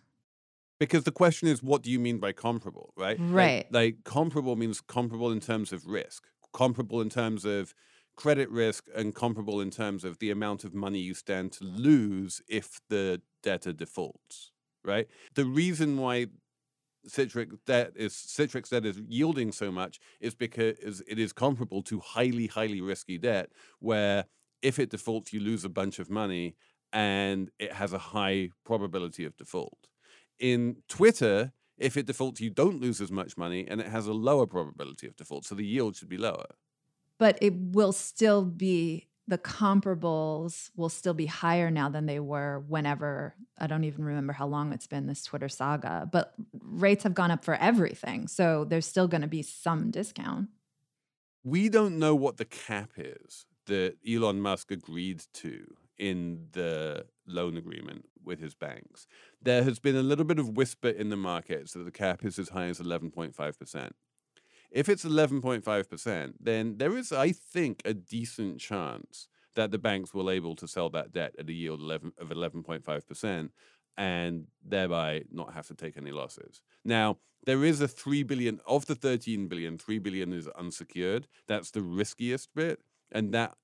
Because 0.78 1.04
the 1.04 1.10
question 1.22 1.48
is, 1.48 1.62
what 1.62 1.82
do 1.82 1.90
you 1.90 1.98
mean 1.98 2.18
by 2.18 2.32
comparable, 2.32 2.92
right? 2.96 3.18
Like- 3.18 3.32
Right. 3.32 3.72
Like, 3.72 4.04
comparable 4.04 4.56
means 4.56 4.82
comparable 4.82 5.30
in 5.32 5.40
terms 5.40 5.72
of 5.72 5.86
risk, 5.86 6.24
comparable 6.52 7.00
in 7.00 7.08
terms 7.08 7.46
of 7.46 7.74
credit 8.14 8.50
risk, 8.50 8.86
and 8.94 9.14
comparable 9.14 9.58
in 9.62 9.70
terms 9.70 10.04
of 10.04 10.18
the 10.18 10.30
amount 10.30 10.64
of 10.64 10.74
money 10.74 10.98
you 10.98 11.14
stand 11.14 11.52
to 11.52 11.64
lose 11.64 12.42
if 12.46 12.78
the 12.90 13.22
debtor 13.42 13.72
defaults, 13.72 14.52
right? 14.84 15.06
The 15.34 15.46
reason 15.46 15.96
why 15.96 16.26
Citrix 17.08 17.56
debt 17.66 17.92
is 17.96 18.12
Citrix 18.12 18.70
debt 18.70 18.84
is 18.84 19.00
yielding 19.08 19.52
so 19.52 19.70
much 19.70 20.00
is 20.20 20.34
because 20.34 21.02
it 21.06 21.18
is 21.18 21.32
comparable 21.32 21.82
to 21.84 22.00
highly, 22.00 22.46
highly 22.46 22.80
risky 22.80 23.18
debt, 23.18 23.50
where 23.78 24.24
if 24.62 24.78
it 24.78 24.90
defaults, 24.90 25.32
you 25.32 25.40
lose 25.40 25.64
a 25.64 25.68
bunch 25.68 25.98
of 25.98 26.10
money 26.10 26.56
and 26.92 27.50
it 27.58 27.72
has 27.72 27.92
a 27.92 27.98
high 27.98 28.50
probability 28.64 29.24
of 29.24 29.36
default. 29.36 29.88
In 30.38 30.76
Twitter, 30.88 31.52
if 31.78 31.96
it 31.96 32.06
defaults, 32.06 32.40
you 32.40 32.50
don't 32.50 32.80
lose 32.80 33.00
as 33.00 33.10
much 33.12 33.36
money 33.36 33.66
and 33.68 33.80
it 33.80 33.88
has 33.88 34.06
a 34.06 34.12
lower 34.12 34.46
probability 34.46 35.06
of 35.06 35.16
default. 35.16 35.44
So 35.44 35.54
the 35.54 35.64
yield 35.64 35.96
should 35.96 36.08
be 36.08 36.18
lower. 36.18 36.46
but 37.18 37.38
it 37.40 37.54
will 37.54 37.92
still 37.92 38.44
be 38.44 39.08
the 39.28 39.38
comparables 39.38 40.70
will 40.76 40.88
still 40.88 41.14
be 41.14 41.26
higher 41.26 41.70
now 41.70 41.88
than 41.88 42.06
they 42.06 42.20
were 42.20 42.60
whenever 42.68 43.34
I 43.58 43.66
don't 43.66 43.84
even 43.84 44.04
remember 44.04 44.32
how 44.32 44.46
long 44.46 44.72
it's 44.72 44.86
been 44.86 45.06
this 45.06 45.24
Twitter 45.24 45.48
saga, 45.48 46.08
but 46.10 46.34
rates 46.60 47.02
have 47.04 47.14
gone 47.14 47.30
up 47.30 47.44
for 47.44 47.54
everything. 47.54 48.28
So 48.28 48.64
there's 48.64 48.86
still 48.86 49.08
going 49.08 49.22
to 49.22 49.28
be 49.28 49.42
some 49.42 49.90
discount. 49.90 50.48
We 51.42 51.68
don't 51.68 51.98
know 51.98 52.14
what 52.14 52.36
the 52.36 52.44
cap 52.44 52.90
is 52.96 53.46
that 53.66 53.96
Elon 54.08 54.40
Musk 54.40 54.70
agreed 54.70 55.24
to 55.34 55.74
in 55.98 56.46
the 56.52 57.06
loan 57.26 57.56
agreement 57.56 58.04
with 58.24 58.40
his 58.40 58.54
banks. 58.54 59.06
There 59.42 59.62
has 59.62 59.78
been 59.78 59.96
a 59.96 60.02
little 60.02 60.24
bit 60.24 60.38
of 60.38 60.50
whisper 60.50 60.88
in 60.88 61.08
the 61.08 61.16
markets 61.16 61.72
that 61.72 61.84
the 61.84 61.90
cap 61.90 62.24
is 62.24 62.38
as 62.38 62.50
high 62.50 62.66
as 62.66 62.78
11.5%. 62.78 63.90
If 64.70 64.88
it's 64.88 65.04
11.5%, 65.04 66.34
then 66.40 66.78
there 66.78 66.96
is, 66.96 67.12
I 67.12 67.32
think, 67.32 67.82
a 67.84 67.94
decent 67.94 68.60
chance 68.60 69.28
that 69.54 69.70
the 69.70 69.78
banks 69.78 70.12
will 70.12 70.30
able 70.30 70.54
to 70.56 70.68
sell 70.68 70.90
that 70.90 71.12
debt 71.12 71.34
at 71.38 71.48
a 71.48 71.52
yield 71.52 71.80
11, 71.80 72.12
of 72.18 72.28
11.5% 72.28 73.50
and 73.98 74.46
thereby 74.62 75.22
not 75.32 75.54
have 75.54 75.66
to 75.68 75.74
take 75.74 75.96
any 75.96 76.12
losses. 76.12 76.60
Now, 76.84 77.16
there 77.46 77.64
is 77.64 77.80
a 77.80 77.88
3 77.88 78.22
billion 78.24 78.60
of 78.66 78.86
the 78.86 78.94
13 78.94 79.48
billion, 79.48 79.78
3 79.78 79.98
billion 79.98 80.32
is 80.32 80.48
unsecured. 80.48 81.26
That's 81.46 81.70
the 81.70 81.80
riskiest 81.80 82.54
bit 82.54 82.80
and 83.12 83.32
that 83.32 83.54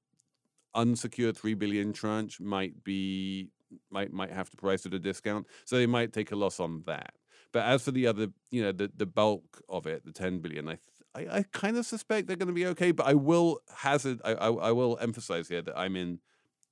unsecured 0.74 1.36
3 1.36 1.54
billion 1.54 1.92
tranche 1.92 2.40
might 2.40 2.82
be 2.84 3.48
might 3.90 4.12
might 4.12 4.30
have 4.30 4.50
to 4.50 4.56
price 4.56 4.84
at 4.86 4.94
a 4.94 4.98
discount. 4.98 5.46
So 5.64 5.76
they 5.76 5.86
might 5.86 6.12
take 6.12 6.32
a 6.32 6.36
loss 6.36 6.60
on 6.60 6.82
that. 6.86 7.14
But 7.52 7.64
as 7.66 7.82
for 7.84 7.90
the 7.90 8.06
other, 8.06 8.28
you 8.50 8.62
know, 8.62 8.72
the, 8.72 8.90
the 8.96 9.04
bulk 9.04 9.62
of 9.68 9.86
it, 9.86 10.06
the 10.06 10.12
10 10.12 10.38
billion, 10.38 10.68
I, 10.68 10.78
I, 11.14 11.20
I 11.38 11.44
kind 11.52 11.76
of 11.76 11.84
suspect 11.86 12.26
they're 12.26 12.36
going 12.36 12.48
to 12.48 12.54
be 12.54 12.66
okay. 12.68 12.92
But 12.92 13.06
I 13.06 13.14
will 13.14 13.60
hazard, 13.76 14.20
I, 14.24 14.32
I, 14.32 14.48
I 14.50 14.72
will 14.72 14.98
emphasize 15.00 15.48
here 15.48 15.62
that 15.62 15.78
I'm 15.78 15.96
in 15.96 16.20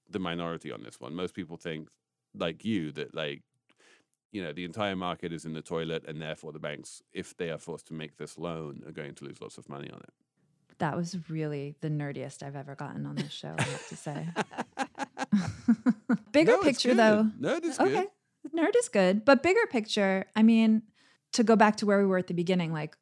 the 0.09 0.19
minority 0.19 0.73
on 0.73 0.83
this 0.83 0.99
one. 1.01 1.15
Most 1.15 1.35
people 1.35 1.57
think, 1.57 1.89
like 2.35 2.65
you, 2.65 2.93
that 2.93 3.15
like, 3.15 3.43
you 4.33 4.43
know, 4.43 4.53
the 4.53 4.65
entire 4.65 4.97
market 4.97 5.33
is 5.33 5.45
in 5.45 5.53
the 5.53 5.63
toilet, 5.63 6.05
and 6.07 6.23
therefore 6.23 6.53
the 6.53 6.59
banks, 6.59 7.03
if 7.13 7.37
they 7.37 7.51
are 7.51 7.59
forced 7.59 7.87
to 7.89 7.95
make 7.95 8.17
this 8.17 8.39
loan, 8.39 8.83
are 8.87 8.93
going 8.93 9.15
to 9.17 9.25
lose 9.25 9.41
lots 9.41 9.59
of 9.59 9.69
money 9.69 9.91
on 9.91 9.99
it. 9.99 10.13
That 10.79 10.97
was 10.97 11.17
really 11.29 11.75
the 11.81 11.89
nerdiest 11.91 12.43
I've 12.43 12.57
ever 12.57 12.75
gotten 12.75 13.05
on 13.07 13.17
this 13.17 13.33
show, 13.33 13.55
I 13.59 13.63
have 13.63 13.89
to 13.89 13.97
say. 13.97 14.29
bigger 16.33 16.53
No, 16.53 16.63
picture 16.63 16.91
good. 16.91 16.99
though. 16.99 17.31
No, 17.39 17.57
it's 17.57 17.79
good. 17.79 17.89
okay. 17.89 18.07
good. 18.43 18.53
Nerd 18.59 18.73
is 18.77 18.89
good, 18.89 19.25
but 19.25 19.43
bigger 19.43 19.67
picture, 19.71 20.27
I 20.35 20.43
mean, 20.43 20.83
to 21.33 21.45
go 21.45 21.57
back 21.57 21.77
to 21.77 21.87
where 21.87 21.99
we 21.99 22.07
were 22.07 22.19
at 22.19 22.27
the 22.27 22.35
beginning, 22.35 22.73
like 22.73 22.97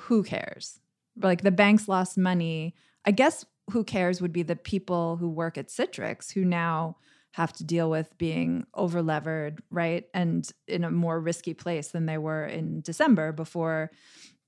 who 0.00 0.22
cares? 0.22 0.80
Like 1.20 1.42
the 1.42 1.50
banks 1.50 1.88
lost 1.88 2.16
money. 2.16 2.74
I 3.04 3.10
guess 3.10 3.44
who 3.70 3.84
cares 3.84 4.20
would 4.20 4.32
be 4.32 4.42
the 4.42 4.56
people 4.56 5.16
who 5.16 5.28
work 5.28 5.58
at 5.58 5.68
Citrix 5.68 6.32
who 6.32 6.44
now 6.44 6.96
have 7.32 7.52
to 7.54 7.64
deal 7.64 7.88
with 7.88 8.16
being 8.18 8.66
overlevered, 8.74 9.58
right? 9.70 10.06
And 10.14 10.50
in 10.66 10.82
a 10.82 10.90
more 10.90 11.20
risky 11.20 11.54
place 11.54 11.88
than 11.88 12.06
they 12.06 12.18
were 12.18 12.44
in 12.44 12.80
December 12.80 13.32
before 13.32 13.90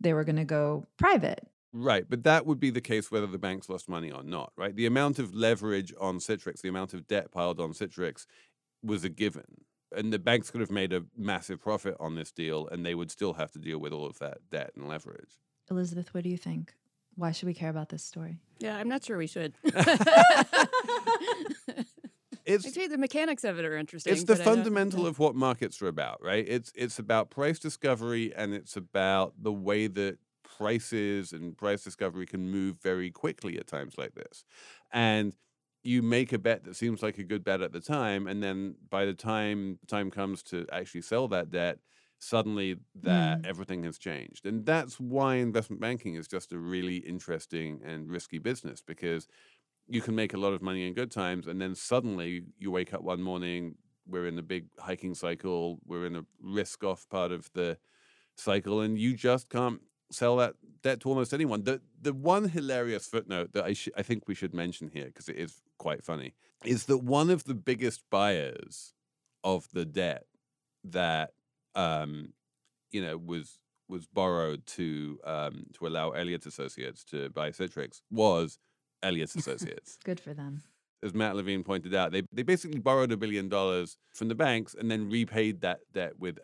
they 0.00 0.12
were 0.12 0.24
going 0.24 0.36
to 0.36 0.44
go 0.44 0.88
private. 0.98 1.46
Right, 1.72 2.04
but 2.08 2.24
that 2.24 2.44
would 2.44 2.60
be 2.60 2.70
the 2.70 2.80
case 2.82 3.10
whether 3.10 3.26
the 3.26 3.38
banks 3.38 3.68
lost 3.68 3.88
money 3.88 4.10
or 4.10 4.22
not, 4.22 4.52
right? 4.58 4.74
The 4.74 4.86
amount 4.86 5.18
of 5.18 5.34
leverage 5.34 5.94
on 5.98 6.18
Citrix, 6.18 6.60
the 6.60 6.68
amount 6.68 6.92
of 6.92 7.06
debt 7.06 7.30
piled 7.30 7.60
on 7.60 7.72
Citrix 7.72 8.26
was 8.82 9.04
a 9.04 9.08
given. 9.08 9.64
And 9.96 10.12
the 10.12 10.18
banks 10.18 10.50
could 10.50 10.60
have 10.60 10.70
made 10.70 10.92
a 10.92 11.04
massive 11.16 11.60
profit 11.60 11.96
on 12.00 12.14
this 12.14 12.32
deal 12.32 12.66
and 12.68 12.84
they 12.84 12.94
would 12.94 13.10
still 13.10 13.34
have 13.34 13.50
to 13.52 13.58
deal 13.58 13.78
with 13.78 13.92
all 13.92 14.06
of 14.06 14.18
that 14.18 14.38
debt 14.50 14.72
and 14.76 14.88
leverage. 14.88 15.38
Elizabeth, 15.70 16.12
what 16.14 16.24
do 16.24 16.30
you 16.30 16.36
think? 16.36 16.74
Why 17.14 17.32
should 17.32 17.46
we 17.46 17.54
care 17.54 17.70
about 17.70 17.88
this 17.90 18.02
story? 18.02 18.38
Yeah, 18.58 18.76
I'm 18.76 18.88
not 18.88 19.04
sure 19.04 19.18
we 19.18 19.26
should. 19.26 19.54
It's 22.44 22.66
I'd 22.66 22.72
say 22.74 22.88
the 22.88 22.98
mechanics 22.98 23.44
of 23.44 23.60
it 23.60 23.64
are 23.64 23.76
interesting. 23.76 24.12
it's 24.12 24.24
the 24.24 24.34
but 24.34 24.40
I 24.40 24.44
don't- 24.44 24.56
fundamental 24.56 25.06
of 25.06 25.20
what 25.20 25.36
markets 25.36 25.80
are 25.80 25.86
about, 25.86 26.20
right? 26.22 26.44
It's 26.46 26.72
it's 26.74 26.98
about 26.98 27.30
price 27.30 27.60
discovery 27.60 28.34
and 28.34 28.52
it's 28.52 28.76
about 28.76 29.34
the 29.40 29.52
way 29.52 29.86
that 29.86 30.18
prices 30.42 31.32
and 31.32 31.56
price 31.56 31.84
discovery 31.84 32.26
can 32.26 32.50
move 32.50 32.78
very 32.82 33.12
quickly 33.12 33.58
at 33.58 33.68
times 33.68 33.94
like 33.96 34.14
this. 34.16 34.44
And 34.92 35.34
you 35.82 36.02
make 36.02 36.32
a 36.32 36.38
bet 36.38 36.64
that 36.64 36.76
seems 36.76 37.02
like 37.02 37.18
a 37.18 37.24
good 37.24 37.44
bet 37.44 37.60
at 37.60 37.72
the 37.72 37.80
time, 37.80 38.26
and 38.26 38.42
then 38.42 38.76
by 38.88 39.04
the 39.04 39.14
time 39.14 39.78
time 39.88 40.10
comes 40.10 40.42
to 40.44 40.66
actually 40.72 41.02
sell 41.02 41.28
that 41.28 41.50
debt, 41.50 41.78
suddenly 42.18 42.76
that 43.02 43.42
mm. 43.42 43.46
everything 43.46 43.82
has 43.82 43.98
changed. 43.98 44.46
And 44.46 44.64
that's 44.64 45.00
why 45.00 45.36
investment 45.36 45.80
banking 45.80 46.14
is 46.14 46.28
just 46.28 46.52
a 46.52 46.58
really 46.58 46.98
interesting 46.98 47.80
and 47.84 48.08
risky 48.08 48.38
business 48.38 48.80
because 48.80 49.26
you 49.88 50.00
can 50.00 50.14
make 50.14 50.32
a 50.32 50.36
lot 50.36 50.52
of 50.52 50.62
money 50.62 50.86
in 50.86 50.94
good 50.94 51.10
times 51.10 51.46
and 51.46 51.60
then 51.60 51.74
suddenly 51.74 52.44
you 52.58 52.70
wake 52.70 52.94
up 52.94 53.02
one 53.02 53.22
morning 53.22 53.74
we're 54.06 54.26
in 54.26 54.38
a 54.38 54.42
big 54.42 54.66
hiking 54.78 55.14
cycle 55.14 55.78
we're 55.86 56.06
in 56.06 56.16
a 56.16 56.24
risk 56.40 56.84
off 56.84 57.08
part 57.08 57.32
of 57.32 57.50
the 57.54 57.76
cycle 58.36 58.80
and 58.80 58.98
you 58.98 59.14
just 59.14 59.48
can't 59.48 59.80
sell 60.10 60.36
that 60.36 60.54
debt 60.82 61.00
to 61.00 61.08
almost 61.08 61.32
anyone 61.32 61.64
the 61.64 61.80
the 62.00 62.12
one 62.12 62.48
hilarious 62.48 63.06
footnote 63.06 63.52
that 63.52 63.64
i 63.64 63.72
sh- 63.72 63.88
i 63.96 64.02
think 64.02 64.28
we 64.28 64.34
should 64.34 64.54
mention 64.54 64.88
here 64.92 65.06
because 65.06 65.28
it 65.28 65.36
is 65.36 65.62
quite 65.82 66.04
funny 66.04 66.32
is 66.64 66.84
that 66.84 66.98
one 66.98 67.28
of 67.28 67.42
the 67.42 67.54
biggest 67.54 68.02
buyers 68.08 68.94
of 69.42 69.68
the 69.72 69.84
debt 69.84 70.26
that 70.84 71.32
um, 71.74 72.32
you 72.92 73.02
know 73.02 73.16
was 73.18 73.58
was 73.88 74.06
borrowed 74.06 74.64
to 74.64 75.18
um, 75.24 75.66
to 75.74 75.88
allow 75.88 76.12
Elliott 76.12 76.46
Associates 76.46 77.02
to 77.04 77.30
buy 77.30 77.50
Citrix 77.50 78.00
was 78.12 78.60
Elliott 79.02 79.34
Associates. 79.34 79.98
Good 80.04 80.20
for 80.20 80.32
them. 80.32 80.62
As 81.02 81.14
Matt 81.14 81.34
Levine 81.34 81.64
pointed 81.64 81.96
out, 81.96 82.12
they 82.12 82.22
they 82.32 82.44
basically 82.44 82.78
borrowed 82.78 83.10
a 83.10 83.16
billion 83.16 83.48
dollars 83.48 83.96
from 84.12 84.28
the 84.28 84.36
banks 84.36 84.76
and 84.78 84.88
then 84.88 85.10
repaid 85.10 85.62
that 85.62 85.80
debt 85.92 86.12
with 86.16 86.38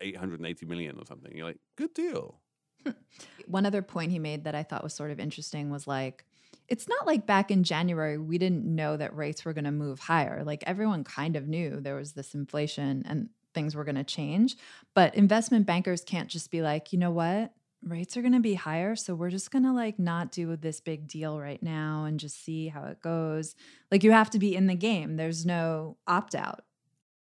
880 0.00 0.66
million 0.66 0.98
or 0.98 1.06
something. 1.06 1.30
You're 1.36 1.46
like, 1.46 1.60
good 1.76 1.94
deal. 1.94 2.40
One 3.46 3.66
other 3.66 3.82
point 3.82 4.10
he 4.10 4.18
made 4.18 4.42
that 4.44 4.56
I 4.56 4.64
thought 4.64 4.82
was 4.82 4.94
sort 4.94 5.12
of 5.12 5.20
interesting 5.20 5.70
was 5.70 5.86
like, 5.86 6.24
it's 6.68 6.88
not 6.88 7.06
like 7.06 7.26
back 7.26 7.50
in 7.50 7.64
January 7.64 8.16
we 8.16 8.38
didn't 8.38 8.64
know 8.64 8.96
that 8.96 9.16
rates 9.16 9.44
were 9.44 9.52
going 9.52 9.64
to 9.64 9.72
move 9.72 9.98
higher. 9.98 10.42
Like 10.44 10.62
everyone 10.66 11.04
kind 11.04 11.36
of 11.36 11.48
knew 11.48 11.80
there 11.80 11.96
was 11.96 12.12
this 12.12 12.34
inflation 12.34 13.02
and 13.06 13.28
things 13.54 13.74
were 13.74 13.84
going 13.84 13.96
to 13.96 14.04
change. 14.04 14.56
But 14.94 15.14
investment 15.14 15.66
bankers 15.66 16.02
can't 16.02 16.28
just 16.28 16.50
be 16.50 16.62
like, 16.62 16.92
you 16.92 16.98
know 16.98 17.10
what? 17.10 17.52
Rates 17.82 18.16
are 18.16 18.20
going 18.20 18.34
to 18.34 18.40
be 18.40 18.54
higher. 18.54 18.94
So 18.94 19.14
we're 19.14 19.30
just 19.30 19.50
going 19.50 19.64
to 19.64 19.72
like 19.72 19.98
not 19.98 20.30
do 20.30 20.54
this 20.56 20.80
big 20.80 21.08
deal 21.08 21.40
right 21.40 21.62
now 21.62 22.04
and 22.04 22.20
just 22.20 22.44
see 22.44 22.68
how 22.68 22.84
it 22.84 23.00
goes. 23.00 23.54
Like 23.90 24.04
you 24.04 24.12
have 24.12 24.30
to 24.30 24.38
be 24.38 24.54
in 24.54 24.66
the 24.66 24.74
game, 24.74 25.16
there's 25.16 25.44
no 25.44 25.96
opt 26.06 26.34
out. 26.34 26.62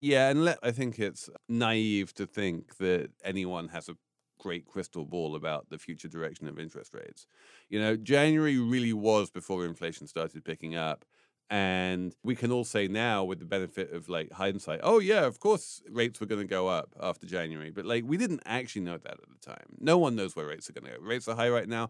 Yeah, 0.00 0.30
and 0.30 0.56
I 0.62 0.70
think 0.70 0.98
it's 0.98 1.28
naive 1.48 2.14
to 2.14 2.26
think 2.26 2.76
that 2.76 3.10
anyone 3.24 3.68
has 3.68 3.88
a 3.88 3.96
great 4.38 4.66
crystal 4.66 5.04
ball 5.04 5.34
about 5.36 5.68
the 5.70 5.78
future 5.78 6.08
direction 6.08 6.48
of 6.48 6.58
interest 6.58 6.94
rates. 6.94 7.26
You 7.68 7.80
know, 7.80 7.96
January 7.96 8.58
really 8.58 8.92
was 8.92 9.30
before 9.30 9.64
inflation 9.64 10.06
started 10.06 10.44
picking 10.44 10.74
up. 10.76 11.04
And 11.50 12.14
we 12.22 12.34
can 12.36 12.52
all 12.52 12.64
say 12.64 12.88
now, 12.88 13.24
with 13.24 13.38
the 13.38 13.46
benefit 13.46 13.90
of 13.94 14.10
like 14.10 14.30
hindsight, 14.32 14.80
oh, 14.82 14.98
yeah, 14.98 15.24
of 15.24 15.40
course 15.40 15.82
rates 15.90 16.20
were 16.20 16.26
going 16.26 16.42
to 16.42 16.46
go 16.46 16.68
up 16.68 16.94
after 17.00 17.26
January. 17.26 17.70
But 17.70 17.86
like, 17.86 18.04
we 18.06 18.18
didn't 18.18 18.42
actually 18.44 18.82
know 18.82 18.98
that 18.98 19.12
at 19.12 19.20
the 19.30 19.46
time. 19.46 19.64
No 19.80 19.96
one 19.96 20.14
knows 20.14 20.36
where 20.36 20.46
rates 20.46 20.68
are 20.68 20.74
going 20.74 20.92
to 20.92 20.98
go. 20.98 21.04
Rates 21.04 21.26
are 21.26 21.34
high 21.34 21.48
right 21.48 21.68
now. 21.68 21.88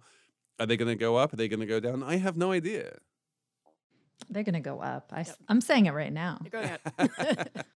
Are 0.60 0.66
they 0.66 0.76
going 0.76 0.88
to 0.90 0.94
go 0.94 1.16
up? 1.16 1.32
Are 1.32 1.36
they 1.36 1.48
going 1.48 1.58
to 1.60 1.66
go 1.66 1.80
down? 1.80 2.04
I 2.04 2.16
have 2.18 2.36
no 2.36 2.52
idea. 2.52 2.98
They're 4.30 4.42
going 4.44 4.54
to 4.54 4.60
go 4.60 4.80
up. 4.80 5.12
I, 5.12 5.20
Yep. 5.20 5.36
am 5.48 5.60
saying 5.60 5.86
it 5.86 5.92
right 5.92 6.12
now. 6.12 6.38
Go 6.50 6.60
ahead. 6.60 6.80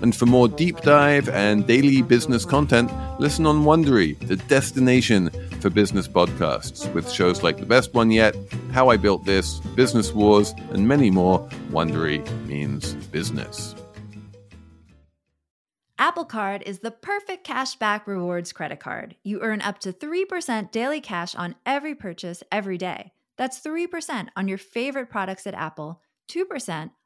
And 0.00 0.14
for 0.14 0.26
more 0.26 0.48
deep 0.48 0.80
dive 0.82 1.28
and 1.28 1.66
daily 1.66 2.02
business 2.02 2.44
content, 2.44 2.92
listen 3.18 3.46
on 3.46 3.64
Wondery, 3.64 4.18
the 4.26 4.36
destination 4.36 5.30
for 5.60 5.70
business 5.70 6.06
podcasts, 6.06 6.92
with 6.92 7.10
shows 7.10 7.42
like 7.42 7.58
The 7.58 7.66
Best 7.66 7.94
One 7.94 8.10
Yet, 8.10 8.36
How 8.72 8.90
I 8.90 8.96
Built 8.96 9.24
This, 9.24 9.58
Business 9.74 10.12
Wars, 10.12 10.54
and 10.70 10.86
many 10.86 11.10
more. 11.10 11.48
Wondery 11.70 12.24
means 12.46 12.94
business. 13.06 13.74
Apple 16.00 16.24
Card 16.24 16.62
is 16.64 16.78
the 16.78 16.92
perfect 16.92 17.44
cashback 17.44 18.06
rewards 18.06 18.52
credit 18.52 18.78
card. 18.78 19.16
You 19.24 19.40
earn 19.40 19.60
up 19.60 19.80
to 19.80 19.92
3% 19.92 20.70
daily 20.70 21.00
cash 21.00 21.34
on 21.34 21.56
every 21.66 21.96
purchase 21.96 22.44
every 22.52 22.78
day. 22.78 23.12
That's 23.36 23.60
3% 23.60 24.28
on 24.36 24.46
your 24.46 24.58
favorite 24.58 25.10
products 25.10 25.44
at 25.46 25.54
Apple, 25.54 26.00
2% 26.28 26.90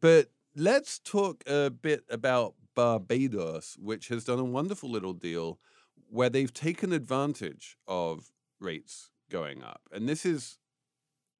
But 0.00 0.30
let's 0.56 0.98
talk 0.98 1.42
a 1.46 1.70
bit 1.70 2.04
about 2.10 2.54
Barbados, 2.74 3.76
which 3.78 4.08
has 4.08 4.24
done 4.24 4.38
a 4.38 4.44
wonderful 4.44 4.90
little 4.90 5.12
deal 5.12 5.58
where 6.08 6.30
they've 6.30 6.52
taken 6.52 6.92
advantage 6.92 7.76
of 7.86 8.32
rates 8.60 9.10
going 9.30 9.62
up. 9.62 9.82
And 9.92 10.08
this 10.08 10.24
is 10.24 10.58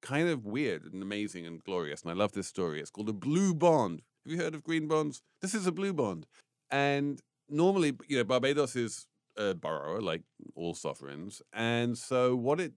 kind 0.01 0.29
of 0.29 0.45
weird 0.45 0.91
and 0.91 1.01
amazing 1.01 1.45
and 1.45 1.63
glorious. 1.63 2.01
And 2.01 2.11
I 2.11 2.13
love 2.13 2.33
this 2.33 2.47
story. 2.47 2.79
It's 2.79 2.89
called 2.89 3.09
a 3.09 3.13
blue 3.13 3.53
bond. 3.53 4.01
Have 4.25 4.31
you 4.31 4.39
heard 4.39 4.55
of 4.55 4.63
green 4.63 4.87
bonds? 4.87 5.21
This 5.41 5.53
is 5.53 5.67
a 5.67 5.71
blue 5.71 5.93
bond. 5.93 6.25
And 6.69 7.21
normally, 7.49 7.93
you 8.07 8.17
know, 8.17 8.23
Barbados 8.23 8.75
is 8.75 9.07
a 9.37 9.53
borrower 9.53 10.01
like 10.01 10.21
all 10.55 10.73
sovereigns. 10.73 11.41
And 11.51 11.97
so 11.97 12.35
what 12.35 12.59
it 12.59 12.73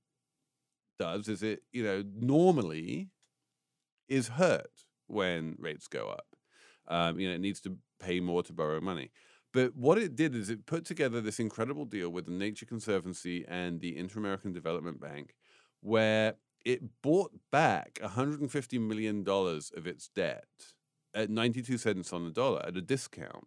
does 0.98 1.28
is 1.28 1.42
it, 1.42 1.62
you 1.72 1.82
know, 1.84 2.04
normally 2.14 3.10
is 4.08 4.28
hurt 4.28 4.83
when 5.06 5.56
rates 5.58 5.86
go 5.86 6.08
up. 6.08 6.26
Um, 6.88 7.18
you 7.18 7.28
know, 7.28 7.34
it 7.34 7.40
needs 7.40 7.60
to 7.62 7.76
pay 8.00 8.20
more 8.20 8.42
to 8.42 8.52
borrow 8.52 8.80
money. 8.80 9.10
But 9.52 9.76
what 9.76 9.98
it 9.98 10.16
did 10.16 10.34
is 10.34 10.50
it 10.50 10.66
put 10.66 10.84
together 10.84 11.20
this 11.20 11.38
incredible 11.38 11.84
deal 11.84 12.10
with 12.10 12.26
the 12.26 12.32
Nature 12.32 12.66
Conservancy 12.66 13.44
and 13.46 13.80
the 13.80 13.96
Inter 13.96 14.18
American 14.18 14.52
Development 14.52 15.00
Bank, 15.00 15.36
where 15.80 16.34
it 16.64 16.80
bought 17.02 17.30
back 17.52 18.00
$150 18.02 18.80
million 18.80 19.24
of 19.28 19.86
its 19.86 20.08
debt 20.08 20.46
at 21.14 21.30
92 21.30 21.78
cents 21.78 22.12
on 22.12 22.24
the 22.24 22.32
dollar 22.32 22.64
at 22.66 22.76
a 22.76 22.82
discount, 22.82 23.46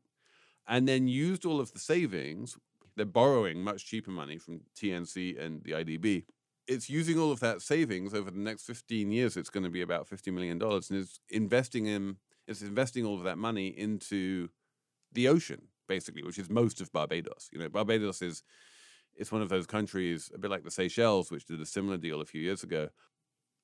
and 0.67 0.87
then 0.87 1.07
used 1.07 1.45
all 1.45 1.59
of 1.59 1.73
the 1.73 1.79
savings. 1.79 2.57
They're 2.95 3.05
borrowing 3.05 3.61
much 3.61 3.85
cheaper 3.85 4.11
money 4.11 4.37
from 4.37 4.61
TNC 4.75 5.39
and 5.43 5.61
the 5.63 5.71
IDB 5.71 6.23
it's 6.67 6.89
using 6.89 7.17
all 7.17 7.31
of 7.31 7.39
that 7.39 7.61
savings 7.61 8.13
over 8.13 8.29
the 8.29 8.39
next 8.39 8.63
15 8.63 9.11
years 9.11 9.37
it's 9.37 9.49
going 9.49 9.63
to 9.63 9.69
be 9.69 9.81
about 9.81 10.07
50 10.07 10.31
million 10.31 10.57
dollars 10.57 10.89
and 10.89 10.99
it's 10.99 11.19
investing 11.29 11.85
in 11.85 12.17
it's 12.47 12.61
investing 12.61 13.05
all 13.05 13.17
of 13.17 13.23
that 13.23 13.37
money 13.37 13.67
into 13.67 14.49
the 15.13 15.27
ocean 15.27 15.61
basically 15.87 16.23
which 16.23 16.37
is 16.37 16.49
most 16.49 16.81
of 16.81 16.91
barbados 16.91 17.49
you 17.51 17.59
know? 17.59 17.69
Barbados 17.69 18.21
is 18.21 18.43
it's 19.15 19.31
one 19.31 19.41
of 19.41 19.49
those 19.49 19.65
countries 19.65 20.29
a 20.33 20.37
bit 20.37 20.51
like 20.51 20.63
the 20.63 20.71
seychelles 20.71 21.31
which 21.31 21.45
did 21.45 21.61
a 21.61 21.65
similar 21.65 21.97
deal 21.97 22.21
a 22.21 22.25
few 22.25 22.41
years 22.41 22.63
ago 22.63 22.89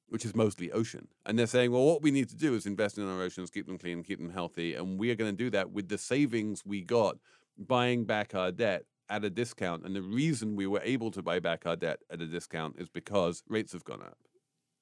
which 0.07 0.25
is 0.25 0.35
mostly 0.35 0.71
ocean 0.71 1.07
and 1.25 1.37
they're 1.37 1.47
saying 1.47 1.71
well 1.71 1.83
what 1.83 2.01
we 2.01 2.11
need 2.11 2.29
to 2.29 2.35
do 2.35 2.55
is 2.55 2.65
invest 2.65 2.97
in 2.97 3.07
our 3.07 3.21
oceans 3.21 3.49
keep 3.49 3.67
them 3.67 3.77
clean 3.77 4.03
keep 4.03 4.19
them 4.19 4.31
healthy 4.31 4.75
and 4.75 4.97
we 4.97 5.11
are 5.11 5.15
going 5.15 5.31
to 5.31 5.37
do 5.37 5.49
that 5.49 5.71
with 5.71 5.89
the 5.89 5.97
savings 5.97 6.65
we 6.65 6.81
got 6.81 7.17
buying 7.57 8.03
back 8.05 8.33
our 8.33 8.51
debt 8.51 8.83
at 9.09 9.23
a 9.23 9.29
discount. 9.29 9.85
And 9.85 9.95
the 9.95 10.01
reason 10.01 10.55
we 10.55 10.67
were 10.67 10.81
able 10.83 11.11
to 11.11 11.21
buy 11.21 11.39
back 11.39 11.65
our 11.65 11.75
debt 11.75 11.99
at 12.09 12.21
a 12.21 12.25
discount 12.25 12.75
is 12.79 12.89
because 12.89 13.43
rates 13.47 13.73
have 13.73 13.83
gone 13.83 14.01
up. 14.01 14.17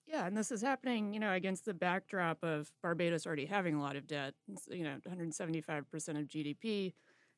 Yeah, 0.07 0.27
and 0.27 0.35
this 0.35 0.51
is 0.51 0.61
happening, 0.61 1.13
you 1.13 1.19
know, 1.19 1.33
against 1.33 1.65
the 1.65 1.73
backdrop 1.73 2.43
of 2.43 2.69
Barbados 2.83 3.25
already 3.25 3.45
having 3.45 3.75
a 3.75 3.81
lot 3.81 3.95
of 3.95 4.07
debt. 4.07 4.33
You 4.69 4.83
know, 4.83 4.97
175% 5.07 5.85
of 6.19 6.27
GDP, 6.27 6.93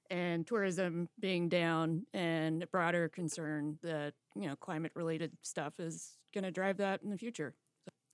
and 0.09 0.45
tourism 0.45 1.09
being 1.19 1.49
down 1.49 2.05
and 2.13 2.63
a 2.63 2.67
broader 2.67 3.09
concern 3.09 3.77
that, 3.83 4.13
you 4.35 4.47
know, 4.47 4.55
climate 4.55 4.91
related 4.95 5.31
stuff 5.41 5.79
is 5.79 6.17
going 6.33 6.43
to 6.43 6.51
drive 6.51 6.77
that 6.77 7.01
in 7.03 7.09
the 7.09 7.17
future. 7.17 7.55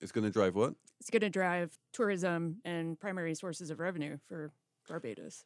It's 0.02 0.12
going 0.12 0.24
to 0.24 0.32
drive 0.32 0.56
what? 0.56 0.76
It's 1.00 1.10
going 1.10 1.22
to 1.22 1.30
drive 1.30 1.78
tourism 1.92 2.58
and 2.64 3.00
primary 3.00 3.36
sources 3.36 3.70
of 3.70 3.80
revenue 3.80 4.18
for 4.28 4.52
Barbados. 4.88 5.44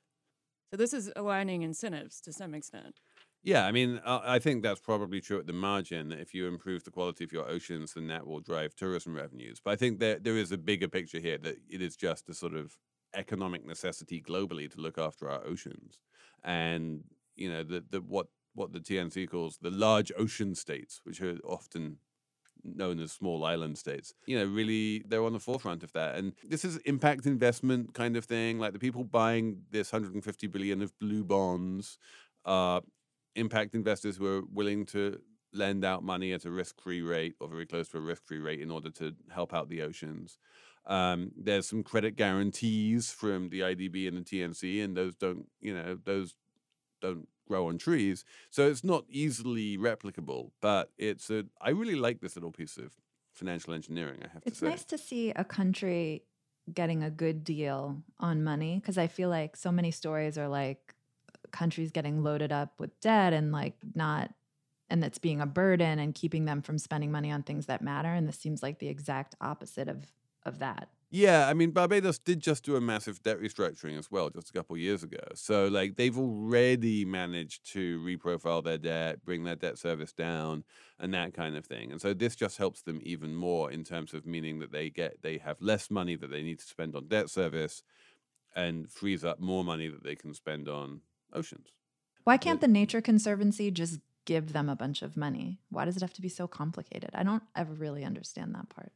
So 0.72 0.78
this 0.78 0.94
is 0.94 1.12
aligning 1.16 1.62
incentives 1.64 2.22
to 2.22 2.34
some 2.34 2.54
extent. 2.54 3.00
Yeah, 3.44 3.66
I 3.66 3.72
mean, 3.74 4.00
uh, 4.06 4.22
I 4.24 4.40
think 4.40 4.64
that's 4.64 4.80
probably 4.80 5.20
true 5.20 5.40
at 5.40 5.48
the 5.48 5.54
margin. 5.54 6.10
that 6.10 6.20
If 6.20 6.34
you 6.34 6.48
improve 6.48 6.84
the 6.86 6.92
quality 6.92 7.24
of 7.26 7.32
your 7.34 7.48
oceans, 7.50 7.94
then 7.94 8.08
that 8.08 8.26
will 8.26 8.40
drive 8.40 8.74
tourism 8.76 9.14
revenues. 9.16 9.60
But 9.64 9.72
I 9.72 9.76
think 9.76 10.00
there 10.00 10.18
there 10.20 10.38
is 10.38 10.52
a 10.52 10.58
bigger 10.58 10.88
picture 10.88 11.20
here 11.20 11.38
that 11.40 11.58
it 11.70 11.82
is 11.82 11.98
just 11.98 12.30
a 12.30 12.34
sort 12.34 12.54
of 12.56 12.78
economic 13.14 13.66
necessity 13.66 14.22
globally 14.22 14.72
to 14.72 14.80
look 14.80 14.98
after 14.98 15.30
our 15.30 15.46
oceans, 15.46 16.00
and 16.44 17.04
you 17.36 17.50
know 17.52 17.64
the 17.64 17.84
the 17.90 18.00
what 18.02 18.28
what 18.56 18.72
the 18.72 18.80
TNC 18.80 19.28
calls 19.28 19.58
the 19.58 19.72
large 19.72 20.12
ocean 20.18 20.56
states, 20.56 21.02
which 21.04 21.22
are 21.22 21.38
often 21.44 21.98
known 22.64 23.00
as 23.00 23.12
small 23.12 23.44
island 23.44 23.78
states. 23.78 24.14
You 24.26 24.40
know, 24.40 24.46
really 24.46 25.04
they're 25.08 25.24
on 25.24 25.34
the 25.34 25.40
forefront 25.40 25.84
of 25.84 25.92
that. 25.94 26.16
And 26.16 26.34
this 26.48 26.64
is 26.64 26.78
impact 26.80 27.26
investment 27.26 27.94
kind 27.94 28.16
of 28.16 28.26
thing. 28.26 28.60
Like 28.60 28.74
the 28.74 28.80
people 28.80 29.04
buying 29.04 29.64
this 29.72 29.92
150 29.92 30.48
billion 30.48 30.82
of 30.82 30.98
blue 31.00 31.24
bonds 31.24 31.98
are 32.46 32.82
impact 33.36 33.76
investors 33.76 34.18
who 34.18 34.26
are 34.28 34.42
willing 34.52 34.86
to 34.88 35.20
lend 35.54 35.86
out 35.86 36.04
money 36.04 36.34
at 36.34 36.46
a 36.46 36.52
risk-free 36.52 37.02
rate 37.02 37.36
or 37.40 37.48
very 37.48 37.66
close 37.66 37.88
to 37.90 37.98
a 37.98 38.02
risk-free 38.02 38.40
rate 38.40 38.60
in 38.60 38.72
order 38.72 38.90
to 38.90 39.14
help 39.32 39.54
out 39.54 39.70
the 39.70 39.82
oceans. 39.82 40.38
Um, 40.86 41.32
there's 41.38 41.68
some 41.70 41.84
credit 41.84 42.16
guarantees 42.16 43.12
from 43.12 43.50
the 43.50 43.62
IDB 43.62 44.08
and 44.08 44.18
the 44.18 44.22
TNC, 44.22 44.84
and 44.84 44.98
those 44.98 45.16
don't, 45.16 45.48
you 45.62 45.74
know, 45.74 45.98
those 46.04 46.36
don't 47.02 47.28
grow 47.48 47.68
on 47.68 47.78
trees. 47.78 48.26
So 48.50 48.68
it's 48.68 48.84
not 48.84 49.06
easily 49.10 49.78
replicable, 49.78 50.52
but 50.62 50.92
it's 50.98 51.30
a 51.30 51.46
I 51.62 51.70
really 51.70 51.96
like 51.96 52.20
this 52.22 52.36
little 52.36 52.52
piece 52.52 52.78
of 52.78 52.94
financial 53.34 53.74
engineering, 53.74 54.20
I 54.24 54.28
have 54.34 54.44
It's 54.46 54.60
to 54.60 54.66
say. 54.66 54.72
it's 54.72 54.78
nice 54.82 54.86
to 54.86 54.98
see 54.98 55.32
a 55.32 55.44
country 55.44 56.24
getting 56.74 57.04
a 57.04 57.10
good 57.12 57.44
deal 57.44 58.02
on 58.20 58.44
money 58.44 58.80
because 58.80 58.98
I 58.98 59.08
feel 59.08 59.30
like 59.30 59.56
so 59.56 59.72
many 59.72 59.92
stories 59.92 60.38
are 60.38 60.48
like 60.48 60.93
countries 61.54 61.92
getting 61.92 62.24
loaded 62.24 62.52
up 62.52 62.80
with 62.80 63.00
debt 63.00 63.32
and 63.32 63.54
like 63.54 63.76
not 63.96 64.34
and 64.90 65.02
that's 65.02 65.18
being 65.18 65.40
a 65.40 65.46
burden 65.46 66.00
and 66.00 66.14
keeping 66.14 66.46
them 66.46 66.62
from 66.62 66.78
spending 66.78 67.12
money 67.12 67.32
on 67.32 67.44
things 67.44 67.68
that 67.68 67.82
matter 67.82 68.10
and 68.10 68.28
this 68.28 68.38
seems 68.38 68.62
like 68.62 68.80
the 68.80 68.90
exact 68.90 69.36
opposite 69.40 69.88
of 69.88 70.12
of 70.46 70.60
that. 70.60 70.90
Yeah, 71.16 71.48
I 71.48 71.54
mean 71.54 71.70
Barbados 71.70 72.18
did 72.18 72.40
just 72.40 72.66
do 72.66 72.76
a 72.76 72.82
massive 72.82 73.22
debt 73.22 73.40
restructuring 73.40 74.00
as 74.00 74.10
well 74.10 74.32
just 74.32 74.50
a 74.50 74.54
couple 74.54 74.76
years 74.78 75.04
ago. 75.04 75.20
So 75.36 75.68
like 75.68 75.96
they've 75.96 76.18
already 76.18 77.06
managed 77.06 77.72
to 77.74 78.00
reprofile 78.00 78.64
their 78.64 78.80
debt, 78.80 79.24
bring 79.24 79.44
their 79.44 79.56
debt 79.56 79.78
service 79.78 80.12
down 80.12 80.64
and 81.00 81.14
that 81.14 81.36
kind 81.36 81.56
of 81.56 81.66
thing. 81.66 81.92
And 81.92 82.02
so 82.02 82.16
this 82.16 82.36
just 82.36 82.58
helps 82.58 82.82
them 82.82 83.00
even 83.04 83.36
more 83.36 83.70
in 83.72 83.84
terms 83.84 84.16
of 84.16 84.26
meaning 84.26 84.58
that 84.60 84.72
they 84.72 84.90
get 84.90 85.22
they 85.22 85.38
have 85.38 85.62
less 85.62 85.92
money 85.92 86.16
that 86.16 86.32
they 86.32 86.42
need 86.42 86.58
to 86.60 86.66
spend 86.66 86.96
on 86.96 87.08
debt 87.08 87.30
service 87.30 87.84
and 88.56 88.92
frees 88.92 89.24
up 89.24 89.40
more 89.40 89.64
money 89.64 89.88
that 89.90 90.04
they 90.04 90.16
can 90.16 90.34
spend 90.34 90.68
on 90.68 91.02
oceans. 91.34 91.74
Why 92.24 92.38
can't 92.38 92.62
the 92.62 92.68
Nature 92.68 93.02
Conservancy 93.02 93.70
just 93.70 94.00
give 94.26 94.54
them 94.54 94.70
a 94.70 94.76
bunch 94.76 95.02
of 95.02 95.18
money? 95.18 95.60
Why 95.70 95.86
does 95.86 95.98
it 95.98 96.02
have 96.02 96.14
to 96.14 96.22
be 96.22 96.30
so 96.30 96.48
complicated? 96.48 97.10
I 97.14 97.24
don't 97.24 97.44
ever 97.56 97.74
really 97.74 98.06
understand 98.06 98.56
that 98.56 98.70
part. 98.70 98.92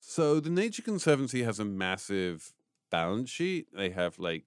So 0.00 0.40
the 0.40 0.50
Nature 0.50 0.82
Conservancy 0.82 1.42
has 1.44 1.58
a 1.58 1.64
massive 1.64 2.52
balance 2.90 3.30
sheet. 3.30 3.68
They 3.72 3.90
have 3.90 4.18
like 4.18 4.44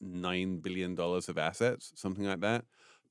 nine 0.00 0.58
billion 0.58 0.94
dollars 0.94 1.28
of 1.28 1.38
assets, 1.38 1.92
something 1.96 2.24
like 2.24 2.40
that. 2.40 2.64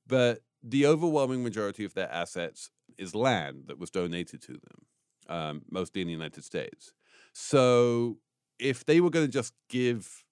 But 0.06 0.40
the 0.62 0.86
overwhelming 0.86 1.42
majority 1.42 1.84
of 1.84 1.94
their 1.94 2.10
assets 2.10 2.70
is 2.96 3.14
land 3.14 3.64
that 3.66 3.78
was 3.78 3.90
donated 3.90 4.42
to 4.42 4.52
them, 4.52 4.86
um, 5.28 5.62
mostly 5.70 6.00
in 6.00 6.08
the 6.08 6.12
United 6.12 6.44
States. 6.44 6.92
So 7.32 8.18
if 8.58 8.84
they 8.84 9.00
were 9.00 9.10
going 9.10 9.26
to 9.26 9.32
just 9.32 9.52
give 9.68 10.24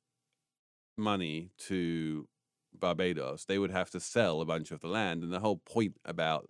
money 0.96 1.50
to 1.58 2.26
Barbados, 2.80 3.44
they 3.44 3.58
would 3.58 3.70
have 3.70 3.90
to 3.90 4.00
sell 4.00 4.40
a 4.40 4.46
bunch 4.46 4.70
of 4.70 4.80
the 4.80 4.88
land. 4.88 5.22
And 5.22 5.32
the 5.32 5.40
whole 5.40 5.58
point 5.58 5.96
about 6.04 6.48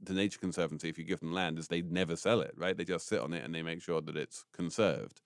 the 0.00 0.12
Nature 0.12 0.38
Conservancy, 0.38 0.88
if 0.88 0.98
you 0.98 1.04
give 1.04 1.20
them 1.20 1.32
land, 1.32 1.58
is 1.58 1.68
they 1.68 1.82
never 1.82 2.16
sell 2.16 2.40
it, 2.40 2.52
right? 2.56 2.76
They 2.76 2.84
just 2.84 3.08
sit 3.08 3.20
on 3.20 3.32
it 3.32 3.44
and 3.44 3.54
they 3.54 3.62
make 3.62 3.82
sure 3.82 4.00
that 4.02 4.16
it's 4.16 4.44
conserved. 4.52 5.20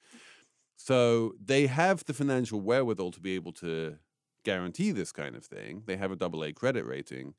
So 0.76 1.34
they 1.42 1.66
have 1.66 2.04
the 2.04 2.14
financial 2.14 2.60
wherewithal 2.60 3.10
to 3.12 3.20
be 3.20 3.34
able 3.34 3.52
to 3.54 3.96
guarantee 4.44 4.92
this 4.92 5.12
kind 5.12 5.36
of 5.36 5.44
thing. 5.44 5.82
They 5.86 5.96
have 5.96 6.10
a 6.10 6.16
double 6.16 6.42
A 6.44 6.52
credit 6.52 6.86
rating, 6.86 7.34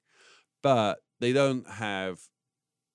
but 0.61 0.99
they 1.19 1.33
don't 1.33 1.67
have 1.67 2.19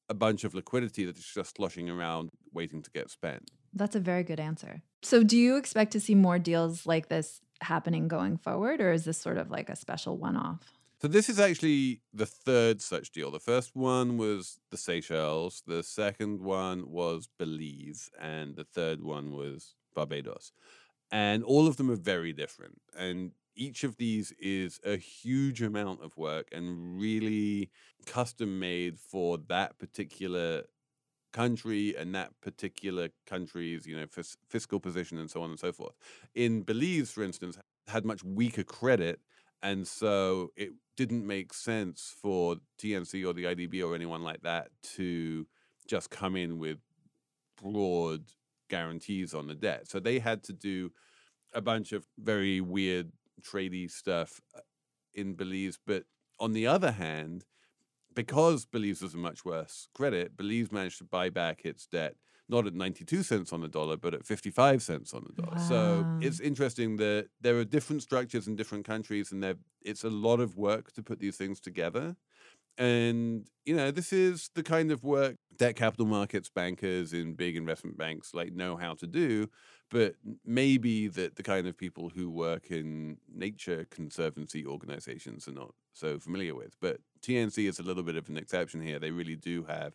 a 0.09 0.15
bunch 0.15 0.45
of 0.45 0.55
liquidity 0.55 1.05
that's 1.05 1.35
just 1.35 1.57
sloshing 1.57 1.91
around 1.91 2.31
waiting 2.53 2.83
to 2.83 2.91
get 2.91 3.11
spent. 3.11 3.51
That's 3.73 3.97
a 3.97 4.01
very 4.01 4.23
good 4.23 4.41
answer. 4.41 4.83
So, 5.03 5.23
do 5.23 5.37
you 5.37 5.57
expect 5.57 5.93
to 5.93 6.01
see 6.01 6.15
more 6.15 6.39
deals 6.39 6.87
like 6.87 7.09
this 7.09 7.41
happening 7.61 8.09
going 8.09 8.37
forward, 8.37 8.81
or 8.81 8.93
is 8.93 9.05
this 9.05 9.19
sort 9.19 9.39
of 9.39 9.51
like 9.51 9.69
a 9.69 9.77
special 9.77 10.17
one 10.17 10.37
off? 10.37 10.77
So 11.01 11.09
this 11.09 11.29
is 11.29 11.39
actually 11.39 12.01
the 12.15 12.25
third 12.27 12.81
such 12.81 13.11
deal. 13.11 13.31
The 13.31 13.39
first 13.39 13.77
one 13.77 14.17
was 14.17 14.61
the 14.71 14.79
Seychelles, 14.79 15.63
the 15.67 15.83
second 15.83 16.41
one 16.41 16.91
was 16.91 17.29
Belize, 17.39 18.11
and 18.21 18.57
the 18.57 18.65
third 18.65 19.03
one 19.03 19.33
was 19.33 19.75
Barbados. 19.95 20.53
And 21.13 21.45
all 21.45 21.67
of 21.67 21.77
them 21.77 21.91
are 21.91 21.97
very 21.97 22.33
different. 22.33 22.81
And 22.99 23.33
each 23.55 23.85
of 23.85 23.97
these 23.97 24.33
is 24.39 24.81
a 24.85 24.97
huge 24.97 25.63
amount 25.63 26.03
of 26.03 26.17
work 26.17 26.49
and 26.53 26.99
really 26.99 27.71
custom 28.07 28.59
made 28.59 28.99
for 28.99 29.39
that 29.49 29.79
particular 29.79 30.65
country 31.37 31.95
and 31.99 32.15
that 32.15 32.31
particular 32.41 33.09
country's 33.27 33.87
you 33.87 33.97
know 33.99 34.07
fis- 34.07 34.39
fiscal 34.49 34.81
position 34.81 35.19
and 35.19 35.31
so 35.31 35.43
on 35.43 35.51
and 35.51 35.59
so 35.59 35.73
forth 35.73 35.97
in 36.35 36.63
belize 36.63 37.11
for 37.11 37.23
instance 37.23 37.59
had 37.89 38.05
much 38.05 38.23
weaker 38.25 38.65
credit 38.65 39.21
and 39.63 39.87
so 39.87 40.51
it 40.57 40.71
didn't 40.97 41.27
make 41.27 41.53
sense 41.53 42.15
for 42.23 42.57
TNC 42.81 43.27
or 43.27 43.33
the 43.33 43.45
IDB 43.45 43.85
or 43.85 43.95
anyone 43.95 44.23
like 44.23 44.43
that 44.43 44.69
to 44.95 45.47
just 45.87 46.11
come 46.11 46.37
in 46.37 46.59
with 46.59 46.79
broad 47.61 48.25
guarantees 48.69 49.35
on 49.35 49.47
the 49.47 49.55
debt. 49.55 49.89
So 49.89 50.01
they 50.01 50.19
had 50.19 50.43
to 50.45 50.53
do 50.53 50.91
a 51.55 51.61
bunch 51.61 51.93
of 51.93 52.07
very 52.19 52.61
weird 52.61 53.13
tradey 53.43 53.91
stuff 53.91 54.41
uh, 54.55 54.61
in 55.15 55.35
Belize. 55.35 55.79
But 55.87 56.05
on 56.39 56.53
the 56.53 56.67
other 56.67 56.93
hand, 56.93 57.45
because 58.17 58.65
Belize 58.65 59.03
was 59.03 59.15
a 59.15 59.19
much 59.19 59.45
worse 59.45 59.87
credit, 59.95 60.37
Belize 60.37 60.73
managed 60.73 60.99
to 60.99 61.05
buy 61.05 61.31
back 61.31 61.65
its 61.65 61.87
debt 61.87 62.17
not 62.49 62.67
at 62.67 62.75
92 62.75 63.23
cents 63.23 63.53
on 63.53 63.61
the 63.61 63.69
dollar, 63.69 63.97
but 63.97 64.15
at 64.15 64.25
55 64.25 64.83
cents 64.83 65.13
on 65.13 65.27
the 65.27 65.43
dollar. 65.43 65.59
So 65.59 66.07
it's 66.21 66.39
interesting 66.41 66.97
that 66.99 67.29
there 67.41 67.59
are 67.59 67.65
different 67.65 68.03
structures 68.03 68.47
in 68.47 68.57
different 68.57 68.85
countries, 68.85 69.33
and 69.33 69.43
there 69.43 69.57
it's 69.83 70.05
a 70.05 70.11
lot 70.11 70.41
of 70.41 70.57
work 70.57 70.93
to 70.93 71.03
put 71.03 71.19
these 71.19 71.37
things 71.37 71.61
together. 71.61 72.17
And 72.79 73.49
you 73.65 73.75
know, 73.75 73.91
this 73.91 74.13
is 74.13 74.51
the 74.55 74.63
kind 74.63 74.93
of 74.93 75.03
work 75.03 75.37
debt 75.57 75.77
capital 75.77 76.07
markets 76.07 76.49
bankers 76.49 77.13
in 77.13 77.35
big 77.35 77.57
investment 77.57 77.99
banks 77.99 78.35
like 78.35 78.53
know 78.53 78.77
how 78.77 78.95
to 78.95 79.07
do, 79.07 79.49
but 79.91 80.15
maybe 80.45 81.09
that 81.09 81.37
the 81.37 81.43
kind 81.43 81.67
of 81.67 81.77
people 81.77 82.09
who 82.09 82.29
work 82.29 82.71
in 82.71 83.19
nature 83.33 83.87
conservancy 83.91 84.67
organizations 84.67 85.47
are 85.47 85.53
not 85.53 85.75
so 85.93 86.19
familiar 86.19 86.55
with. 86.55 86.77
But 86.81 86.99
TNC 87.23 87.69
is 87.69 87.79
a 87.79 87.83
little 87.83 88.03
bit 88.03 88.17
of 88.17 88.29
an 88.29 88.37
exception 88.37 88.81
here. 88.81 88.99
They 88.99 89.11
really 89.11 89.37
do 89.37 89.65
have 89.65 89.95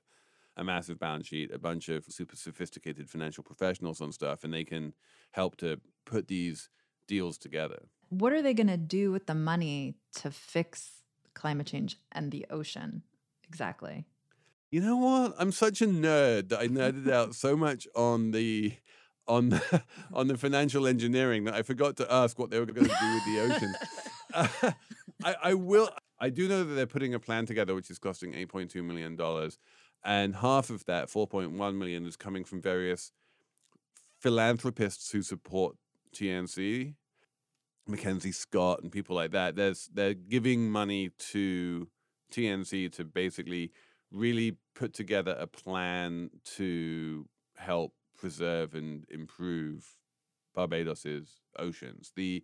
a 0.57 0.63
massive 0.63 0.99
balance 0.99 1.27
sheet, 1.27 1.51
a 1.53 1.59
bunch 1.59 1.89
of 1.89 2.05
super 2.09 2.35
sophisticated 2.35 3.09
financial 3.09 3.43
professionals 3.43 4.01
on 4.01 4.11
stuff, 4.11 4.43
and 4.43 4.53
they 4.53 4.63
can 4.63 4.93
help 5.31 5.55
to 5.57 5.79
put 6.05 6.27
these 6.27 6.69
deals 7.07 7.37
together. 7.37 7.83
What 8.09 8.33
are 8.33 8.41
they 8.41 8.53
going 8.53 8.67
to 8.67 8.77
do 8.77 9.11
with 9.11 9.27
the 9.27 9.35
money 9.35 9.95
to 10.15 10.31
fix 10.31 11.03
climate 11.33 11.67
change 11.67 11.97
and 12.11 12.31
the 12.31 12.45
ocean? 12.49 13.03
Exactly. 13.47 14.05
You 14.71 14.81
know 14.81 14.97
what? 14.97 15.35
I'm 15.37 15.51
such 15.51 15.81
a 15.81 15.87
nerd 15.87 16.49
that 16.49 16.59
I 16.59 16.67
nerded 16.67 17.11
out 17.11 17.35
so 17.35 17.57
much 17.57 17.87
on 17.95 18.31
the 18.31 18.73
on 19.27 19.49
the, 19.49 19.83
on 20.13 20.27
the 20.27 20.37
financial 20.37 20.87
engineering 20.87 21.45
that 21.45 21.53
I 21.53 21.61
forgot 21.61 21.97
to 21.97 22.11
ask 22.11 22.37
what 22.37 22.49
they 22.49 22.59
were 22.59 22.65
going 22.65 22.87
to 22.87 22.95
do 22.99 23.13
with 23.13 23.25
the 23.25 23.55
ocean. 23.55 23.73
Uh, 24.33 24.47
I, 25.25 25.35
I 25.43 25.53
will. 25.55 25.89
I 26.17 26.29
do 26.29 26.47
know 26.47 26.63
that 26.63 26.73
they're 26.73 26.87
putting 26.87 27.13
a 27.13 27.19
plan 27.19 27.45
together, 27.45 27.75
which 27.75 27.91
is 27.91 27.99
costing 27.99 28.31
8.2 28.31 28.81
million 28.81 29.17
dollars, 29.17 29.57
and 30.05 30.37
half 30.37 30.69
of 30.69 30.85
that, 30.85 31.09
4.1 31.09 31.75
million, 31.75 32.05
is 32.05 32.15
coming 32.15 32.45
from 32.45 32.61
various 32.61 33.11
philanthropists 34.21 35.11
who 35.11 35.21
support 35.21 35.75
TNC, 36.15 36.95
Mackenzie 37.87 38.31
Scott, 38.31 38.81
and 38.81 38.89
people 38.89 39.17
like 39.17 39.31
that. 39.31 39.57
There's 39.57 39.89
they're 39.93 40.13
giving 40.13 40.71
money 40.71 41.09
to 41.31 41.89
TNC 42.31 42.93
to 42.93 43.03
basically 43.03 43.71
really 44.11 44.57
put 44.75 44.93
together 44.93 45.35
a 45.37 45.47
plan 45.47 46.29
to 46.55 47.27
help 47.55 47.93
preserve 48.21 48.75
and 48.75 49.05
improve 49.09 49.97
Barbados's 50.55 51.41
oceans. 51.57 52.13
The 52.15 52.43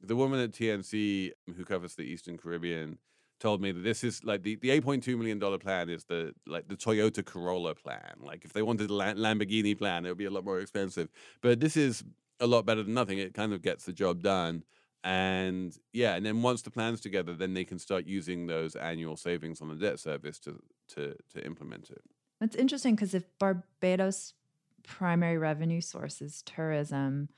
the 0.00 0.14
woman 0.14 0.38
at 0.40 0.52
TNC 0.52 1.30
who 1.56 1.64
covers 1.64 1.94
the 1.94 2.02
Eastern 2.02 2.36
Caribbean 2.36 2.98
told 3.40 3.60
me 3.60 3.72
that 3.72 3.80
this 3.82 4.04
is 4.04 4.22
like 4.22 4.42
the, 4.42 4.56
the 4.56 4.68
$8.2 4.68 5.18
million 5.18 5.40
plan 5.58 5.88
is 5.88 6.04
the 6.04 6.34
like 6.46 6.68
the 6.68 6.76
Toyota 6.76 7.24
Corolla 7.24 7.74
plan. 7.74 8.14
Like 8.20 8.44
if 8.44 8.52
they 8.52 8.62
wanted 8.62 8.90
a 8.90 8.94
Lamborghini 8.94 9.76
plan, 9.76 10.04
it 10.04 10.10
would 10.10 10.18
be 10.18 10.26
a 10.26 10.30
lot 10.30 10.44
more 10.44 10.60
expensive. 10.60 11.08
But 11.40 11.60
this 11.60 11.76
is 11.76 12.04
a 12.38 12.46
lot 12.46 12.66
better 12.66 12.82
than 12.82 12.94
nothing. 12.94 13.18
It 13.18 13.34
kind 13.34 13.52
of 13.52 13.62
gets 13.62 13.84
the 13.84 13.92
job 13.92 14.22
done. 14.22 14.62
And 15.02 15.76
yeah, 15.92 16.14
and 16.14 16.24
then 16.24 16.42
once 16.42 16.62
the 16.62 16.70
plan's 16.70 17.00
together, 17.00 17.34
then 17.34 17.52
they 17.54 17.64
can 17.64 17.78
start 17.78 18.06
using 18.06 18.46
those 18.46 18.74
annual 18.74 19.16
savings 19.16 19.60
on 19.60 19.68
the 19.68 19.74
debt 19.74 20.00
service 20.00 20.38
to 20.40 20.58
to 20.94 21.14
to 21.32 21.44
implement 21.44 21.90
it. 21.90 22.02
It's 22.40 22.56
interesting 22.56 22.94
because 22.94 23.14
if 23.14 23.24
Barbados' 23.38 24.34
primary 24.84 25.38
revenue 25.38 25.80
source 25.80 26.22
is 26.22 26.42
tourism, 26.42 27.28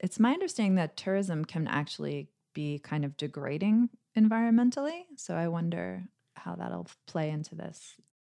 it's 0.00 0.20
my 0.20 0.32
understanding 0.32 0.74
that 0.76 0.96
tourism 0.96 1.44
can 1.44 1.66
actually 1.68 2.30
be 2.54 2.78
kind 2.78 3.04
of 3.04 3.16
degrading 3.16 3.90
environmentally. 4.16 5.04
So 5.16 5.34
I 5.36 5.48
wonder 5.48 6.06
how 6.36 6.56
that'll 6.56 6.88
play 7.06 7.30
into 7.30 7.54
this. 7.54 7.96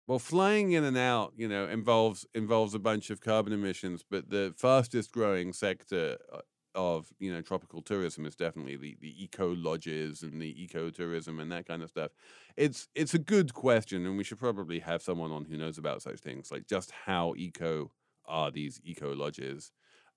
Well, 0.07 0.19
flying 0.19 0.71
in 0.73 0.83
and 0.83 0.97
out, 0.97 1.33
you 1.35 1.47
know, 1.47 1.67
involves 1.67 2.25
involves 2.35 2.73
a 2.75 2.79
bunch 2.79 3.09
of 3.09 3.21
carbon 3.21 3.53
emissions, 3.53 4.03
but 4.07 4.29
the 4.29 4.53
fastest 4.55 5.11
growing 5.11 5.51
sector 5.51 6.17
uh, 6.31 6.41
of 6.75 7.11
you 7.19 7.31
know 7.33 7.41
tropical 7.41 7.81
tourism 7.81 8.25
is 8.25 8.35
definitely 8.35 8.75
the, 8.75 8.97
the 8.99 9.23
eco 9.23 9.53
lodges 9.55 10.21
and 10.21 10.39
the 10.41 10.61
eco 10.63 10.89
tourism 10.91 11.39
and 11.39 11.51
that 11.51 11.65
kind 11.65 11.81
of 11.81 11.89
stuff. 11.89 12.11
It's 12.55 12.87
it's 12.93 13.15
a 13.15 13.19
good 13.19 13.53
question, 13.55 14.05
and 14.05 14.15
we 14.17 14.23
should 14.23 14.37
probably 14.39 14.79
have 14.79 15.01
someone 15.01 15.31
on 15.31 15.45
who 15.45 15.57
knows 15.57 15.79
about 15.79 16.03
such 16.03 16.19
things, 16.19 16.51
like 16.51 16.67
just 16.67 16.91
how 16.91 17.33
eco 17.35 17.91
are 18.27 18.51
these 18.51 18.79
eco 18.83 19.13
lodges, 19.13 19.71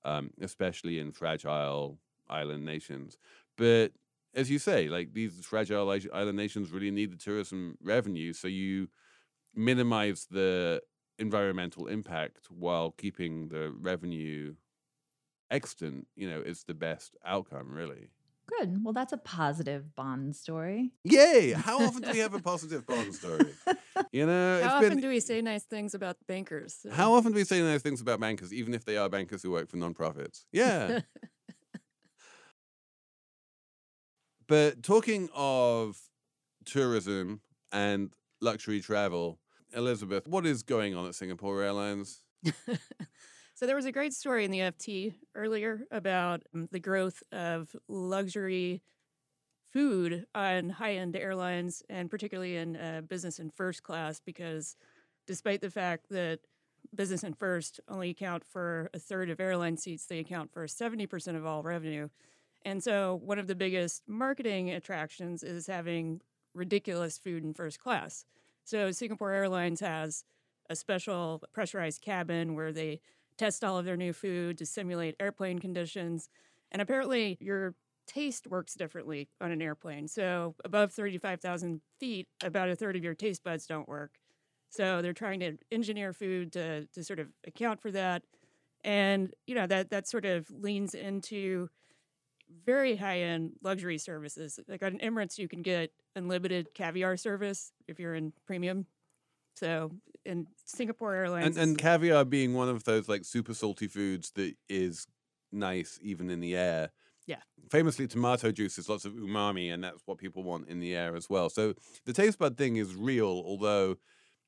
um, 0.05 0.31
especially 0.41 0.99
in 0.99 1.13
fragile 1.13 1.99
island 2.29 2.65
nations. 2.65 3.19
But 3.57 3.93
as 4.35 4.51
you 4.51 4.59
say, 4.59 4.89
like 4.89 5.15
these 5.15 5.45
fragile 5.45 5.91
island 5.91 6.37
nations 6.37 6.71
really 6.71 6.91
need 6.91 7.13
the 7.13 7.17
tourism 7.17 7.77
revenue, 7.83 8.33
so 8.33 8.49
you 8.49 8.89
minimize 9.55 10.27
the 10.31 10.83
environmental 11.19 11.87
impact 11.89 12.47
while 12.51 12.93
keeping 12.93 13.49
the 13.49 13.73
revenue 13.73 14.55
extant, 15.51 16.07
you 16.17 16.29
know, 16.29 16.41
is 16.41 16.65
the 16.65 16.75
best 16.75 17.17
outcome, 17.25 17.73
really. 17.73 18.09
Good. 18.49 18.83
Well, 18.83 18.95
that's 18.95 19.13
a 19.13 19.19
positive 19.19 19.95
Bond 19.95 20.35
story. 20.35 20.93
Yay! 21.05 21.53
How 21.57 21.81
often 21.81 22.03
do 22.03 22.13
we 22.13 22.19
have 22.19 22.35
a 22.35 22.41
positive 22.41 22.87
Bond 22.87 23.15
story? 23.15 23.53
You 24.11 24.27
know, 24.27 24.61
how 24.63 24.77
often 24.77 24.91
been, 24.91 25.01
do 25.01 25.09
we 25.09 25.21
say 25.21 25.43
nice 25.43 25.65
things 25.65 25.95
about 25.95 26.17
bankers? 26.27 26.87
How 26.93 27.13
often 27.13 27.33
do 27.33 27.37
we 27.37 27.45
say 27.45 27.61
nice 27.61 27.83
things 27.83 28.01
about 28.01 28.21
bankers, 28.21 28.55
even 28.55 28.73
if 28.73 28.85
they 28.85 28.97
are 28.97 29.09
bankers 29.09 29.43
who 29.43 29.51
work 29.51 29.69
for 29.69 29.77
nonprofits? 29.77 30.45
Yeah. 30.53 31.01
but 34.47 34.83
talking 34.83 35.29
of 35.35 35.99
tourism 36.65 37.41
and 37.73 38.13
luxury 38.41 38.81
travel, 38.81 39.41
Elizabeth, 39.75 40.27
what 40.27 40.47
is 40.47 40.63
going 40.63 40.95
on 40.95 41.07
at 41.07 41.15
Singapore 41.15 41.63
Airlines? 41.63 42.23
So 43.59 43.67
there 43.67 43.75
was 43.75 43.87
a 43.87 43.93
great 43.93 44.15
story 44.15 44.45
in 44.45 44.53
the 44.53 44.61
FT 44.61 45.15
earlier 45.35 45.81
about 45.91 46.45
um, 46.55 46.69
the 46.71 46.79
growth 46.79 47.25
of 47.33 47.75
luxury 47.89 48.83
food 49.73 50.27
on 50.33 50.71
high-end 50.71 51.17
airlines, 51.17 51.83
and 51.89 52.09
particularly 52.09 52.55
in 52.55 52.77
uh, 52.77 53.01
business 53.09 53.41
and 53.41 53.53
first 53.53 53.83
class, 53.83 54.21
because 54.25 54.77
despite 55.27 55.61
the 55.61 55.71
fact 55.71 56.09
that 56.11 56.39
business 56.95 57.25
and 57.25 57.37
first 57.37 57.81
only 57.89 58.11
account 58.11 58.45
for 58.45 58.91
a 58.95 59.01
third 59.01 59.29
of 59.29 59.41
airline 59.41 59.77
seats, 59.77 60.07
they 60.07 60.21
account 60.21 60.53
for 60.53 60.65
70% 60.67 61.35
of 61.35 61.45
all 61.45 61.65
revenue. 61.65 62.09
And 62.65 62.81
so 62.81 63.21
one 63.25 63.41
of 63.41 63.49
the 63.49 63.57
biggest 63.57 64.05
marketing 64.07 64.71
attractions 64.71 65.43
is 65.43 65.67
having 65.67 66.21
ridiculous 66.55 67.19
food 67.19 67.43
in 67.43 67.55
first 67.55 67.81
class. 67.81 68.25
So 68.63 68.93
Singapore 68.93 69.33
Airlines 69.33 69.81
has 69.81 70.23
a 70.71 70.77
special 70.77 71.43
pressurized 71.53 72.03
cabin 72.03 72.55
where 72.55 72.73
they 72.73 73.01
test 73.39 73.65
all 73.65 73.79
of 73.79 73.85
their 73.85 73.97
new 73.97 74.13
food 74.13 74.59
to 74.59 74.67
simulate 74.67 75.17
airplane 75.21 75.59
conditions. 75.59 76.29
And 76.71 76.83
apparently, 76.83 77.39
your 77.41 77.75
taste 78.07 78.47
works 78.47 78.75
differently 78.75 79.29
on 79.41 79.51
an 79.51 79.63
airplane. 79.63 80.09
So, 80.09 80.55
above 80.65 80.93
35,000 80.93 81.81
feet, 81.99 82.29
about 82.43 82.69
a 82.69 82.77
third 82.77 82.97
of 82.97 83.05
your 83.05 83.15
taste 83.15 83.45
buds 83.45 83.67
don't 83.67 83.89
work. 83.89 84.19
So, 84.71 85.01
they're 85.01 85.13
trying 85.13 85.41
to 85.41 85.57
engineer 85.71 86.13
food 86.13 86.53
to, 86.53 86.87
to 86.87 87.05
sort 87.05 87.21
of 87.21 87.29
account 87.47 87.81
for 87.81 87.91
that. 87.93 88.23
And, 88.85 89.33
you 89.47 89.55
know, 89.55 89.67
that, 89.67 89.91
that 89.91 90.09
sort 90.09 90.25
of 90.25 90.51
leans 90.51 90.95
into 90.95 91.69
very 92.65 92.97
high 92.97 93.21
end 93.21 93.53
luxury 93.63 93.99
services. 93.99 94.59
Like 94.69 94.83
on 94.83 94.99
Emirates, 94.99 95.39
you 95.39 95.49
can 95.49 95.63
get 95.63 95.91
unlimited 96.17 96.75
caviar 96.75 97.17
service 97.17 97.73
if 97.87 97.99
you're 97.99 98.15
in 98.15 98.33
premium 98.47 98.87
so 99.59 99.91
in 100.25 100.47
Singapore 100.65 101.15
Airlines, 101.15 101.57
and, 101.57 101.71
and 101.71 101.79
caviar 101.79 102.25
being 102.25 102.55
one 102.55 102.69
of 102.69 102.85
those 102.85 103.09
like 103.09 103.25
super 103.25 103.55
salty 103.55 103.89
foods 103.89 104.31
that 104.33 104.55
is 104.69 105.07
nice 105.53 105.99
even 106.03 106.31
in 106.31 106.41
the 106.41 106.57
air. 106.57 106.91
Yeah. 107.27 107.41
Famously, 107.71 108.07
tomato 108.07 108.51
juice 108.51 108.79
is 108.79 108.89
lots 108.89 109.05
of 109.05 109.13
umami, 109.13 109.73
and 109.73 109.85
that's 109.85 110.03
what 110.07 110.19
people 110.19 110.43
want 110.43 110.69
in 110.69 110.81
the 110.81 110.97
air 110.97 111.15
as 111.15 111.29
well. 111.29 111.51
So 111.51 111.75
the 112.07 112.13
taste 112.13 112.39
bud 112.39 112.57
thing 112.57 112.77
is 112.77 112.95
real, 112.95 113.43
although, 113.45 113.97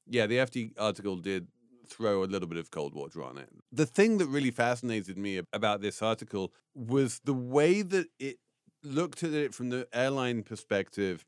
yeah, 0.06 0.26
the 0.26 0.38
FT 0.38 0.72
article 0.78 1.16
did 1.16 1.48
throw 1.86 2.22
a 2.22 2.26
little 2.26 2.48
bit 2.48 2.58
of 2.58 2.70
cold 2.70 2.94
water 2.94 3.22
on 3.22 3.36
it. 3.36 3.50
The 3.72 3.84
thing 3.84 4.18
that 4.18 4.26
really 4.26 4.50
fascinated 4.50 5.18
me 5.18 5.42
about 5.52 5.82
this 5.82 6.00
article 6.00 6.52
was 6.74 7.20
the 7.24 7.34
way 7.34 7.82
that 7.82 8.06
it 8.18 8.36
looked 8.82 9.22
at 9.22 9.32
it 9.32 9.52
from 9.52 9.68
the 9.68 9.86
airline 9.92 10.42
perspective 10.42 11.26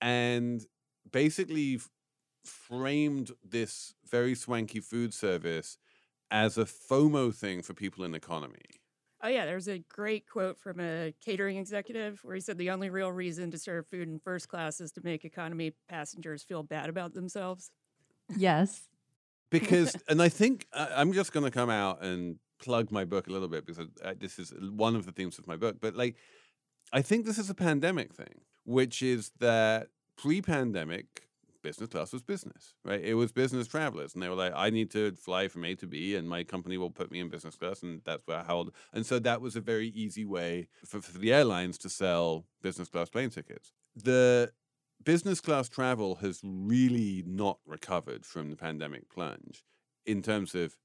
and 0.00 0.64
basically 1.12 1.80
framed 2.46 3.32
this 3.44 3.94
very 4.08 4.34
swanky 4.34 4.80
food 4.80 5.12
service 5.12 5.78
as 6.30 6.58
a 6.58 6.64
FOMO 6.64 7.34
thing 7.34 7.62
for 7.62 7.74
people 7.74 8.04
in 8.04 8.14
economy. 8.14 8.62
Oh, 9.22 9.28
yeah. 9.28 9.46
There's 9.46 9.68
a 9.68 9.78
great 9.78 10.28
quote 10.28 10.58
from 10.58 10.78
a 10.80 11.12
catering 11.24 11.56
executive 11.56 12.20
where 12.22 12.34
he 12.34 12.40
said 12.40 12.58
the 12.58 12.70
only 12.70 12.90
real 12.90 13.10
reason 13.10 13.50
to 13.50 13.58
serve 13.58 13.86
food 13.86 14.08
in 14.08 14.18
first 14.18 14.48
class 14.48 14.80
is 14.80 14.92
to 14.92 15.00
make 15.02 15.24
economy 15.24 15.74
passengers 15.88 16.42
feel 16.42 16.62
bad 16.62 16.88
about 16.88 17.14
themselves. 17.14 17.70
Yes. 18.36 18.88
Because, 19.50 19.96
and 20.08 20.20
I 20.20 20.28
think 20.28 20.66
uh, 20.72 20.88
I'm 20.94 21.12
just 21.12 21.32
going 21.32 21.44
to 21.44 21.50
come 21.50 21.70
out 21.70 22.02
and 22.02 22.38
plug 22.62 22.90
my 22.90 23.04
book 23.04 23.26
a 23.26 23.30
little 23.30 23.48
bit 23.48 23.64
because 23.64 23.86
I, 24.04 24.14
this 24.14 24.38
is 24.38 24.52
one 24.60 24.94
of 24.94 25.06
the 25.06 25.12
themes 25.12 25.38
of 25.38 25.46
my 25.46 25.56
book. 25.56 25.76
But, 25.80 25.96
like, 25.96 26.16
I 26.92 27.02
think 27.02 27.24
this 27.24 27.38
is 27.38 27.48
a 27.48 27.54
pandemic 27.54 28.14
thing, 28.14 28.42
which 28.64 29.02
is 29.02 29.32
that 29.40 29.88
pre 30.16 30.42
pandemic, 30.42 31.26
business 31.66 31.88
class 31.88 32.12
was 32.12 32.22
business, 32.22 32.74
right? 32.84 33.02
It 33.02 33.14
was 33.14 33.32
business 33.32 33.66
travelers, 33.66 34.14
and 34.14 34.22
they 34.22 34.28
were 34.28 34.36
like, 34.36 34.52
"I 34.54 34.70
need 34.70 34.88
to 34.92 35.12
fly 35.16 35.48
from 35.48 35.64
A 35.64 35.74
to 35.74 35.86
B, 35.88 36.14
and 36.14 36.28
my 36.28 36.44
company 36.44 36.78
will 36.78 36.92
put 36.92 37.10
me 37.10 37.18
in 37.18 37.28
business 37.28 37.56
class," 37.56 37.82
and 37.82 38.02
that's 38.04 38.24
where 38.26 38.44
how. 38.44 38.68
And 38.92 39.04
so 39.04 39.18
that 39.18 39.40
was 39.40 39.56
a 39.56 39.60
very 39.60 39.88
easy 39.88 40.24
way 40.24 40.68
for, 40.84 41.00
for 41.00 41.18
the 41.18 41.32
airlines 41.32 41.76
to 41.78 41.88
sell 41.88 42.46
business 42.62 42.88
class 42.88 43.08
plane 43.08 43.30
tickets. 43.30 43.72
The 43.96 44.52
business 45.02 45.40
class 45.40 45.68
travel 45.68 46.16
has 46.16 46.40
really 46.44 47.24
not 47.26 47.58
recovered 47.66 48.24
from 48.24 48.50
the 48.50 48.56
pandemic 48.56 49.08
plunge 49.08 49.64
in 50.04 50.22
terms 50.22 50.54
of 50.54 50.76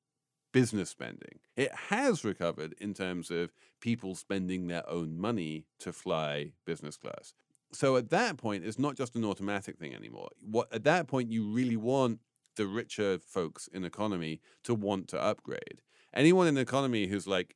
business 0.52 0.90
spending. 0.90 1.40
It 1.56 1.72
has 1.90 2.26
recovered 2.26 2.74
in 2.80 2.96
terms 2.96 3.30
of 3.30 3.54
people 3.80 4.16
spending 4.16 4.68
their 4.68 4.88
own 4.90 5.18
money 5.18 5.66
to 5.80 5.94
fly 5.94 6.54
business 6.66 6.98
class 6.98 7.34
so 7.74 7.96
at 7.96 8.10
that 8.10 8.38
point, 8.38 8.66
it's 8.66 8.80
not 8.80 8.96
just 8.96 9.16
an 9.16 9.26
automatic 9.26 9.78
thing 9.78 9.94
anymore. 9.94 10.30
What 10.42 10.74
at 10.74 10.84
that 10.84 11.08
point 11.08 11.32
you 11.32 11.48
really 11.48 11.78
want 11.78 12.20
the 12.56 12.68
richer 12.68 13.20
folks 13.20 13.68
in 13.68 13.84
economy 13.84 14.42
to 14.64 14.74
want 14.74 15.08
to 15.10 15.22
upgrade. 15.22 15.82
Anyone 16.14 16.48
in 16.48 16.58
economy 16.58 17.08
who's 17.08 17.28
like, 17.28 17.56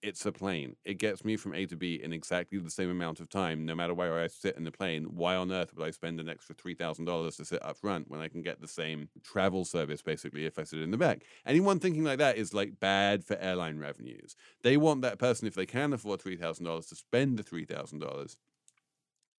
it's 0.00 0.24
a 0.24 0.30
plane. 0.30 0.76
It 0.84 0.98
gets 0.98 1.24
me 1.24 1.36
from 1.36 1.54
A 1.54 1.66
to 1.66 1.76
B 1.76 2.00
in 2.00 2.12
exactly 2.12 2.58
the 2.58 2.70
same 2.70 2.88
amount 2.88 3.18
of 3.18 3.28
time, 3.28 3.66
no 3.66 3.74
matter 3.74 3.94
where 3.94 4.20
I 4.20 4.28
sit 4.28 4.56
in 4.56 4.62
the 4.62 4.70
plane. 4.70 5.04
Why 5.16 5.34
on 5.34 5.50
earth 5.50 5.74
would 5.74 5.86
I 5.86 5.90
spend 5.90 6.20
an 6.20 6.28
extra 6.28 6.54
three 6.54 6.74
thousand 6.74 7.06
dollars 7.06 7.36
to 7.36 7.44
sit 7.44 7.64
up 7.64 7.76
front 7.76 8.08
when 8.08 8.20
I 8.20 8.28
can 8.28 8.42
get 8.42 8.60
the 8.60 8.68
same 8.68 9.08
travel 9.24 9.64
service 9.64 10.00
basically 10.00 10.46
if 10.46 10.58
I 10.58 10.64
sit 10.64 10.80
in 10.80 10.92
the 10.92 10.96
back? 10.96 11.24
Anyone 11.44 11.80
thinking 11.80 12.04
like 12.04 12.18
that 12.18 12.36
is 12.36 12.54
like 12.54 12.78
bad 12.78 13.24
for 13.24 13.36
airline 13.38 13.78
revenues. 13.78 14.36
They 14.62 14.76
want 14.76 15.02
that 15.02 15.18
person 15.18 15.48
if 15.48 15.54
they 15.54 15.66
can 15.66 15.92
afford 15.92 16.22
three 16.22 16.36
thousand 16.36 16.66
dollars 16.66 16.86
to 16.86 16.94
spend 16.94 17.36
the 17.36 17.42
three 17.42 17.64
thousand 17.64 17.98
dollars 17.98 18.36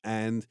and 0.03 0.45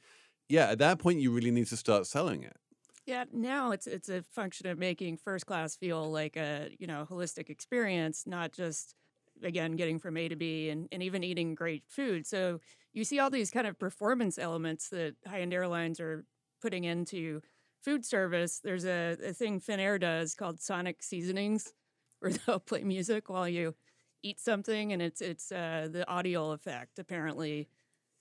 yeah, 0.47 0.67
at 0.69 0.79
that 0.79 0.99
point, 0.99 1.19
you 1.19 1.31
really 1.31 1.51
need 1.51 1.67
to 1.67 1.77
start 1.77 2.07
selling 2.07 2.43
it. 2.43 2.57
Yeah, 3.05 3.25
now 3.31 3.71
it's 3.71 3.87
it's 3.87 4.09
a 4.09 4.21
function 4.21 4.67
of 4.67 4.77
making 4.77 5.17
first 5.17 5.45
class 5.45 5.75
feel 5.75 6.11
like 6.11 6.37
a 6.37 6.69
you 6.77 6.87
know 6.87 7.07
holistic 7.09 7.49
experience, 7.49 8.25
not 8.27 8.51
just 8.51 8.95
again 9.43 9.75
getting 9.75 9.99
from 9.99 10.17
A 10.17 10.27
to 10.27 10.35
B 10.35 10.69
and, 10.69 10.87
and 10.91 11.01
even 11.01 11.23
eating 11.23 11.55
great 11.55 11.83
food. 11.87 12.27
So 12.27 12.59
you 12.93 13.03
see 13.03 13.19
all 13.19 13.29
these 13.29 13.51
kind 13.51 13.65
of 13.67 13.79
performance 13.79 14.37
elements 14.37 14.89
that 14.89 15.15
high 15.25 15.41
end 15.41 15.53
airlines 15.53 15.99
are 15.99 16.25
putting 16.61 16.83
into 16.83 17.41
food 17.83 18.05
service. 18.05 18.59
There's 18.59 18.85
a, 18.85 19.17
a 19.23 19.33
thing 19.33 19.59
Finnair 19.59 19.99
does 19.99 20.35
called 20.35 20.59
sonic 20.61 21.01
seasonings, 21.01 21.73
where 22.19 22.31
they'll 22.31 22.59
play 22.59 22.83
music 22.83 23.29
while 23.29 23.49
you 23.49 23.75
eat 24.21 24.39
something, 24.39 24.93
and 24.93 25.01
it's 25.01 25.21
it's 25.21 25.51
uh, 25.51 25.87
the 25.91 26.07
audio 26.07 26.51
effect 26.51 26.99
apparently 26.99 27.69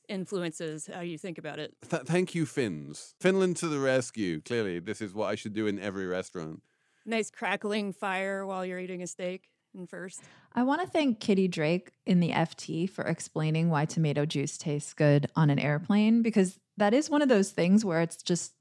influences 0.08 0.88
how 0.92 1.00
you 1.00 1.18
think 1.18 1.38
about 1.38 1.58
it. 1.58 1.74
Th- 1.88 2.02
thank 2.02 2.34
you, 2.34 2.46
Finns. 2.46 3.14
Finland 3.20 3.56
to 3.58 3.68
the 3.68 3.78
rescue. 3.78 4.40
Clearly, 4.40 4.78
this 4.78 5.00
is 5.00 5.14
what 5.14 5.26
I 5.26 5.34
should 5.34 5.54
do 5.54 5.66
in 5.66 5.78
every 5.78 6.06
restaurant. 6.06 6.62
Nice 7.06 7.30
crackling 7.30 7.92
fire 7.92 8.44
while 8.44 8.64
you're 8.66 8.78
eating 8.78 9.02
a 9.02 9.06
steak 9.06 9.48
in 9.74 9.86
first. 9.86 10.20
I 10.54 10.62
want 10.62 10.82
to 10.82 10.86
thank 10.88 11.20
Kitty 11.20 11.48
Drake 11.48 11.92
in 12.06 12.20
the 12.20 12.30
FT 12.30 12.88
for 12.90 13.04
explaining 13.04 13.70
why 13.70 13.84
tomato 13.84 14.26
juice 14.26 14.58
tastes 14.58 14.92
good 14.94 15.26
on 15.36 15.50
an 15.50 15.58
airplane 15.58 16.22
because 16.22 16.58
that 16.76 16.94
is 16.94 17.08
one 17.08 17.22
of 17.22 17.28
those 17.28 17.50
things 17.50 17.84
where 17.84 18.00
it's 18.00 18.16
just 18.22 18.52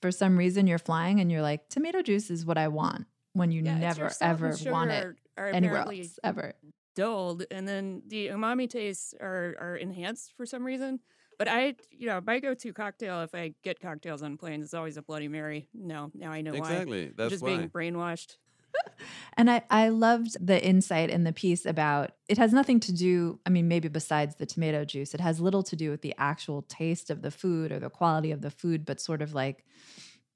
for 0.00 0.10
some 0.10 0.36
reason 0.36 0.66
you're 0.66 0.78
flying 0.78 1.20
and 1.20 1.32
you're 1.32 1.42
like, 1.42 1.68
tomato 1.68 2.02
juice 2.02 2.30
is 2.30 2.44
what 2.44 2.58
I 2.58 2.68
want 2.68 3.06
when 3.32 3.50
you 3.50 3.62
Yeah, 3.62 3.78
never 3.78 4.10
ever 4.20 4.54
want 4.66 4.90
it 4.90 5.04
are, 5.04 5.16
are 5.36 5.48
anywhere 5.48 5.78
else 5.78 6.18
ever. 6.22 6.54
Dulled, 6.96 7.44
and 7.52 7.68
then 7.68 8.02
the 8.08 8.28
umami 8.28 8.68
tastes 8.68 9.14
are 9.20 9.54
are 9.60 9.76
enhanced 9.76 10.32
for 10.36 10.44
some 10.44 10.64
reason. 10.64 10.98
But 11.38 11.48
I, 11.48 11.74
you 11.90 12.06
know, 12.06 12.20
my 12.26 12.40
go-to 12.40 12.72
cocktail 12.72 13.20
if 13.20 13.34
I 13.34 13.52
get 13.62 13.78
cocktails 13.78 14.22
on 14.22 14.38
planes 14.38 14.64
is 14.64 14.74
always 14.74 14.96
a 14.96 15.02
Bloody 15.02 15.28
Mary. 15.28 15.68
No, 15.74 16.10
now 16.14 16.32
I 16.32 16.40
know 16.40 16.52
why. 16.52 16.58
exactly. 16.58 17.04
I'm 17.08 17.14
That's 17.14 17.30
just 17.30 17.42
why. 17.42 17.56
being 17.56 17.68
brainwashed. 17.68 18.36
And 19.38 19.50
I, 19.50 19.62
I 19.70 19.88
loved 19.90 20.36
the 20.44 20.64
insight 20.64 21.10
in 21.10 21.24
the 21.24 21.32
piece 21.32 21.66
about 21.66 22.12
it 22.28 22.38
has 22.38 22.54
nothing 22.54 22.80
to 22.80 22.92
do, 22.92 23.38
I 23.44 23.50
mean, 23.50 23.68
maybe 23.68 23.88
besides 23.88 24.36
the 24.36 24.46
tomato 24.46 24.84
juice, 24.86 25.12
it 25.12 25.20
has 25.20 25.40
little 25.40 25.62
to 25.64 25.76
do 25.76 25.90
with 25.90 26.00
the 26.00 26.14
actual 26.16 26.62
taste 26.62 27.10
of 27.10 27.20
the 27.20 27.30
food 27.30 27.70
or 27.70 27.78
the 27.78 27.90
quality 27.90 28.30
of 28.32 28.40
the 28.40 28.50
food, 28.50 28.86
but 28.86 28.98
sort 28.98 29.20
of 29.20 29.34
like 29.34 29.64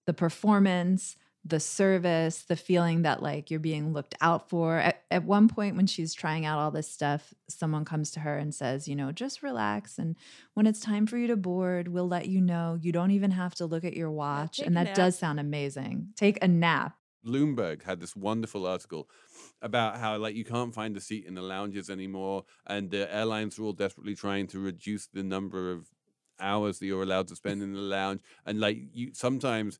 the 0.04 0.12
performance, 0.12 1.16
the 1.44 1.60
service, 1.60 2.42
the 2.42 2.56
feeling 2.56 3.02
that 3.02 3.22
like 3.22 3.50
you're 3.50 3.60
being 3.60 3.92
looked 3.92 4.14
out 4.20 4.50
for. 4.50 4.76
At, 4.78 5.02
at 5.10 5.24
one 5.24 5.48
point, 5.48 5.76
when 5.76 5.86
she's 5.86 6.12
trying 6.12 6.44
out 6.44 6.58
all 6.58 6.70
this 6.70 6.88
stuff, 6.88 7.32
someone 7.48 7.84
comes 7.84 8.10
to 8.12 8.20
her 8.20 8.36
and 8.36 8.54
says, 8.54 8.86
you 8.86 8.94
know, 8.94 9.10
just 9.10 9.42
relax. 9.42 9.98
And 9.98 10.16
when 10.54 10.66
it's 10.66 10.80
time 10.80 11.06
for 11.06 11.16
you 11.16 11.26
to 11.28 11.36
board, 11.36 11.88
we'll 11.88 12.08
let 12.08 12.28
you 12.28 12.40
know. 12.40 12.78
You 12.80 12.92
don't 12.92 13.10
even 13.12 13.30
have 13.30 13.54
to 13.56 13.66
look 13.66 13.84
at 13.84 13.96
your 13.96 14.10
watch. 14.10 14.58
take 14.58 14.66
and 14.66 14.76
that 14.76 14.84
nap. 14.84 14.94
does 14.94 15.18
sound 15.18 15.40
amazing. 15.40 16.08
Take 16.16 16.42
a 16.42 16.48
nap. 16.48 16.96
Bloomberg 17.26 17.82
had 17.82 18.00
this 18.00 18.16
wonderful 18.16 18.66
article 18.66 19.08
about 19.60 19.98
how 19.98 20.16
like 20.16 20.34
you 20.34 20.44
can't 20.44 20.74
find 20.74 20.96
a 20.96 21.00
seat 21.00 21.26
in 21.26 21.34
the 21.34 21.42
lounges 21.42 21.90
anymore, 21.90 22.44
and 22.66 22.90
the 22.90 23.12
airlines 23.14 23.58
are 23.58 23.64
all 23.64 23.72
desperately 23.72 24.14
trying 24.14 24.46
to 24.48 24.58
reduce 24.58 25.06
the 25.06 25.22
number 25.22 25.70
of 25.70 25.90
hours 26.40 26.78
that 26.78 26.86
you're 26.86 27.02
allowed 27.02 27.28
to 27.28 27.36
spend 27.36 27.62
in 27.62 27.74
the 27.74 27.80
lounge, 27.80 28.22
and 28.46 28.58
like 28.58 28.78
you 28.94 29.10
sometimes 29.12 29.78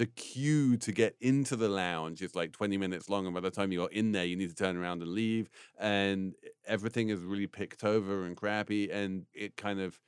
the 0.00 0.06
queue 0.06 0.78
to 0.78 0.92
get 0.92 1.14
into 1.20 1.54
the 1.56 1.68
lounge 1.68 2.22
is 2.22 2.34
like 2.34 2.52
20 2.52 2.78
minutes 2.78 3.10
long 3.10 3.26
and 3.26 3.34
by 3.34 3.40
the 3.40 3.50
time 3.50 3.70
you're 3.70 3.90
in 3.90 4.12
there 4.12 4.24
you 4.24 4.34
need 4.34 4.48
to 4.48 4.54
turn 4.54 4.74
around 4.78 5.02
and 5.02 5.10
leave 5.10 5.50
and 5.78 6.32
everything 6.66 7.10
is 7.10 7.20
really 7.20 7.46
picked 7.46 7.84
over 7.84 8.24
and 8.24 8.34
crappy 8.34 8.90
and 8.90 9.26
it 9.34 9.58
kind 9.58 9.78
of 9.78 10.00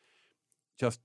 just 0.80 0.98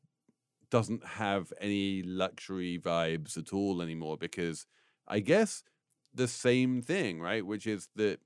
doesn't 0.72 1.06
have 1.06 1.52
any 1.60 2.02
luxury 2.02 2.80
vibes 2.80 3.38
at 3.38 3.52
all 3.52 3.82
anymore 3.82 4.16
because 4.16 4.66
I 5.06 5.20
guess 5.20 5.64
the 6.14 6.30
same 6.30 6.82
thing, 6.82 7.20
right? 7.20 7.46
Which 7.46 7.68
is 7.68 7.90
that 7.98 8.22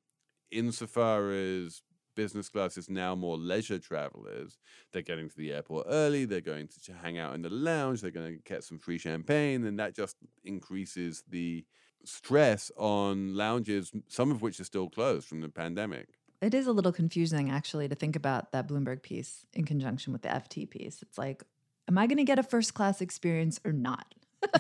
insofar 0.52 1.32
as 1.32 1.82
business 2.16 2.50
class 2.50 2.78
is 2.78 2.90
now 2.90 3.16
more 3.16 3.38
leisure 3.38 3.80
travelers, 3.80 4.58
they're 4.92 5.02
getting 5.02 5.30
to 5.30 5.38
the 5.38 5.52
airport 5.54 5.88
early, 5.90 6.26
they're 6.26 6.42
going 6.42 6.68
to 6.84 6.94
hang 6.94 7.18
out 7.18 7.36
in 7.36 7.42
the 7.42 7.50
lounge, 7.50 8.02
they're 8.02 8.12
going 8.12 8.34
to 8.34 8.40
get 8.44 8.64
some 8.64 8.80
free 8.80 8.98
champagne, 8.98 9.66
and 9.66 9.80
that 9.80 9.96
just 9.96 10.18
increases 10.44 11.24
the 11.30 11.66
stress 12.04 12.72
on 12.78 13.36
lounges, 13.36 13.92
some 14.08 14.32
of 14.32 14.42
which 14.42 14.60
are 14.60 14.64
still 14.66 14.90
closed 14.90 15.28
from 15.28 15.42
the 15.42 15.50
pandemic. 15.50 16.08
It 16.42 16.54
is 16.56 16.66
a 16.66 16.72
little 16.72 16.92
confusing, 16.92 17.52
actually, 17.52 17.88
to 17.88 17.96
think 17.96 18.16
about 18.16 18.52
that 18.52 18.68
Bloomberg 18.68 19.04
piece 19.04 19.46
in 19.54 19.66
conjunction 19.66 20.12
with 20.12 20.24
the 20.24 20.30
FT 20.30 20.68
piece. 20.70 21.02
It's 21.04 21.18
like, 21.18 21.44
am 21.88 21.98
I 22.00 22.08
going 22.08 22.18
to 22.18 22.24
get 22.24 22.40
a 22.40 22.44
first 22.44 22.74
class 22.74 23.00
experience 23.02 23.60
or 23.64 23.72
not? 23.72 24.16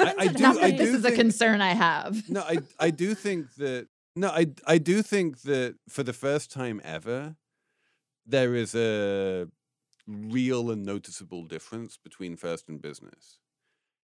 I, 0.00 0.14
I 0.18 0.26
do, 0.26 0.42
Not 0.42 0.56
I 0.58 0.70
that 0.70 0.78
this 0.78 0.90
do 0.90 0.96
is 0.96 1.04
a 1.04 1.12
concern 1.12 1.60
I 1.60 1.74
have. 1.74 2.28
no, 2.28 2.40
I 2.40 2.58
I 2.80 2.90
do 2.90 3.14
think 3.14 3.54
that 3.54 3.86
no, 4.18 4.28
I 4.28 4.46
I 4.66 4.78
do 4.78 5.02
think 5.02 5.42
that 5.42 5.76
for 5.88 6.02
the 6.02 6.12
first 6.12 6.50
time 6.50 6.80
ever, 6.84 7.36
there 8.26 8.54
is 8.54 8.74
a 8.74 9.48
real 10.06 10.70
and 10.70 10.84
noticeable 10.84 11.44
difference 11.44 11.98
between 11.98 12.36
first 12.36 12.68
and 12.68 12.82
business. 12.82 13.38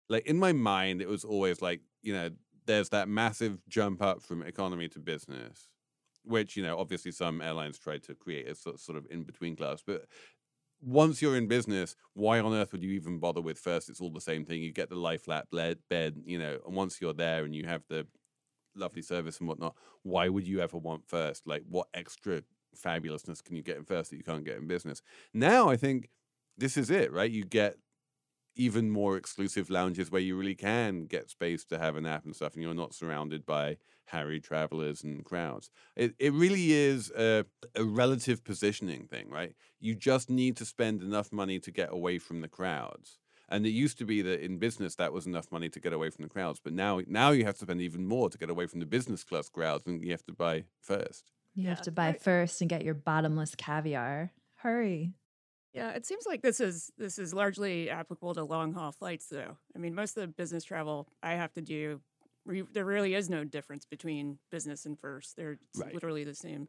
Like 0.09 0.25
in 0.27 0.37
my 0.39 0.53
mind, 0.53 1.01
it 1.01 1.09
was 1.09 1.23
always 1.25 1.61
like 1.61 1.81
you 2.03 2.13
know, 2.13 2.31
there's 2.65 2.89
that 2.89 3.09
massive 3.09 3.59
jump 3.69 4.01
up 4.01 4.23
from 4.23 4.43
economy 4.43 4.89
to 4.89 4.99
business, 4.99 5.69
which 6.23 6.57
you 6.57 6.63
know, 6.63 6.77
obviously 6.79 7.11
some 7.11 7.41
airlines 7.41 7.79
tried 7.79 8.03
to 8.05 8.15
create 8.15 8.49
a 8.49 8.55
sort 8.55 8.79
sort 8.79 8.97
of 8.97 9.07
in 9.11 9.23
between 9.23 9.55
class, 9.55 9.83
but 9.85 10.05
once 10.81 11.21
you're 11.21 11.37
in 11.37 11.47
business, 11.47 11.95
why 12.13 12.39
on 12.39 12.53
earth 12.53 12.71
would 12.73 12.83
you 12.83 12.91
even 12.91 13.19
bother 13.19 13.41
with 13.41 13.57
first? 13.57 13.89
It's 13.89 14.01
all 14.01 14.11
the 14.11 14.19
same 14.21 14.45
thing. 14.45 14.61
You 14.61 14.71
get 14.71 14.89
the 14.89 14.95
life 14.95 15.25
bed, 15.51 15.77
bed, 15.89 16.15
you 16.25 16.37
know, 16.37 16.59
and 16.65 16.75
once 16.75 16.99
you're 16.99 17.13
there 17.13 17.45
and 17.45 17.55
you 17.55 17.65
have 17.65 17.83
the 17.89 18.05
lovely 18.75 19.01
service 19.01 19.39
and 19.39 19.47
whatnot, 19.47 19.75
why 20.03 20.29
would 20.29 20.47
you 20.47 20.59
ever 20.61 20.77
want 20.77 21.07
first? 21.07 21.47
Like, 21.47 21.63
what 21.67 21.87
extra 21.93 22.43
fabulousness 22.75 23.43
can 23.43 23.55
you 23.55 23.61
get 23.63 23.77
in 23.77 23.85
first 23.85 24.09
that 24.09 24.17
you 24.17 24.23
can't 24.23 24.45
get 24.45 24.57
in 24.57 24.67
business? 24.67 25.01
Now, 25.33 25.69
I 25.69 25.77
think 25.77 26.09
this 26.57 26.77
is 26.77 26.89
it, 26.89 27.11
right? 27.11 27.29
You 27.31 27.43
get 27.43 27.77
even 28.55 28.91
more 28.91 29.17
exclusive 29.17 29.69
lounges 29.69 30.11
where 30.11 30.21
you 30.21 30.37
really 30.37 30.55
can 30.55 31.05
get 31.05 31.29
space 31.29 31.65
to 31.65 31.79
have 31.79 31.95
a 31.95 32.01
nap 32.01 32.23
and 32.25 32.35
stuff, 32.35 32.53
and 32.53 32.61
you're 32.61 32.73
not 32.73 32.93
surrounded 32.93 33.45
by 33.45 33.77
harried 34.05 34.43
travelers 34.43 35.03
and 35.03 35.25
crowds. 35.25 35.71
It 35.95 36.13
it 36.19 36.33
really 36.33 36.71
is 36.71 37.11
a, 37.17 37.45
a 37.75 37.83
relative 37.83 38.43
positioning 38.43 39.07
thing, 39.07 39.29
right? 39.29 39.55
You 39.79 39.95
just 39.95 40.29
need 40.29 40.55
to 40.57 40.65
spend 40.65 41.01
enough 41.01 41.31
money 41.31 41.59
to 41.59 41.71
get 41.71 41.91
away 41.91 42.19
from 42.19 42.41
the 42.41 42.47
crowds. 42.47 43.17
And 43.49 43.65
it 43.65 43.69
used 43.71 43.97
to 43.99 44.05
be 44.05 44.21
that 44.21 44.41
in 44.43 44.57
business 44.57 44.95
that 44.95 45.13
was 45.13 45.25
enough 45.27 45.51
money 45.51 45.69
to 45.69 45.79
get 45.79 45.93
away 45.93 46.09
from 46.09 46.23
the 46.23 46.29
crowds, 46.29 46.59
but 46.63 46.73
now 46.73 47.01
now 47.07 47.31
you 47.31 47.45
have 47.45 47.55
to 47.57 47.65
spend 47.65 47.81
even 47.81 48.05
more 48.05 48.29
to 48.29 48.37
get 48.37 48.49
away 48.49 48.67
from 48.67 48.79
the 48.79 48.85
business 48.85 49.23
class 49.23 49.49
crowds, 49.49 49.83
and 49.85 50.03
you 50.03 50.11
have 50.11 50.25
to 50.25 50.33
buy 50.33 50.65
first. 50.81 51.31
You 51.55 51.67
have 51.67 51.81
to 51.81 51.91
buy 51.91 52.13
first 52.13 52.61
and 52.61 52.69
get 52.69 52.83
your 52.83 52.95
bottomless 52.95 53.55
caviar. 53.55 54.31
Hurry. 54.55 55.13
Yeah, 55.73 55.91
it 55.91 56.05
seems 56.05 56.25
like 56.25 56.41
this 56.41 56.59
is 56.59 56.91
this 56.97 57.17
is 57.17 57.33
largely 57.33 57.89
applicable 57.89 58.35
to 58.35 58.43
long 58.43 58.73
haul 58.73 58.91
flights, 58.91 59.27
though. 59.27 59.57
I 59.75 59.79
mean, 59.79 59.95
most 59.95 60.15
of 60.17 60.21
the 60.21 60.27
business 60.27 60.63
travel 60.63 61.07
I 61.23 61.33
have 61.33 61.53
to 61.53 61.61
do, 61.61 62.01
re- 62.45 62.61
there 62.61 62.85
really 62.85 63.15
is 63.15 63.29
no 63.29 63.43
difference 63.43 63.85
between 63.85 64.39
business 64.51 64.85
and 64.85 64.99
first. 64.99 65.35
They're 65.35 65.59
Right. 65.75 65.93
literally 65.93 66.23
the 66.23 66.35
same 66.35 66.67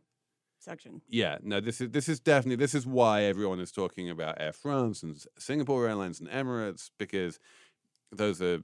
section. 0.59 1.03
Yeah, 1.09 1.39
no, 1.43 1.61
this 1.61 1.81
is 1.81 1.91
this 1.91 2.09
is 2.09 2.21
definitely 2.21 2.57
this 2.57 2.75
is 2.75 2.87
why 2.87 3.23
everyone 3.23 3.61
is 3.61 3.73
talking 3.73 4.11
about 4.11 4.41
Air 4.41 4.53
France 4.53 5.03
and 5.03 5.17
Singapore 5.39 5.89
Airlines 5.89 6.21
and 6.21 6.29
Emirates 6.29 6.91
because 6.99 7.39
those 8.11 8.41
are 8.41 8.59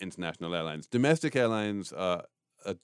international 0.00 0.54
airlines. 0.54 0.86
Domestic 0.86 1.36
airlines 1.36 1.92
are 1.92 2.24
a 2.64 2.76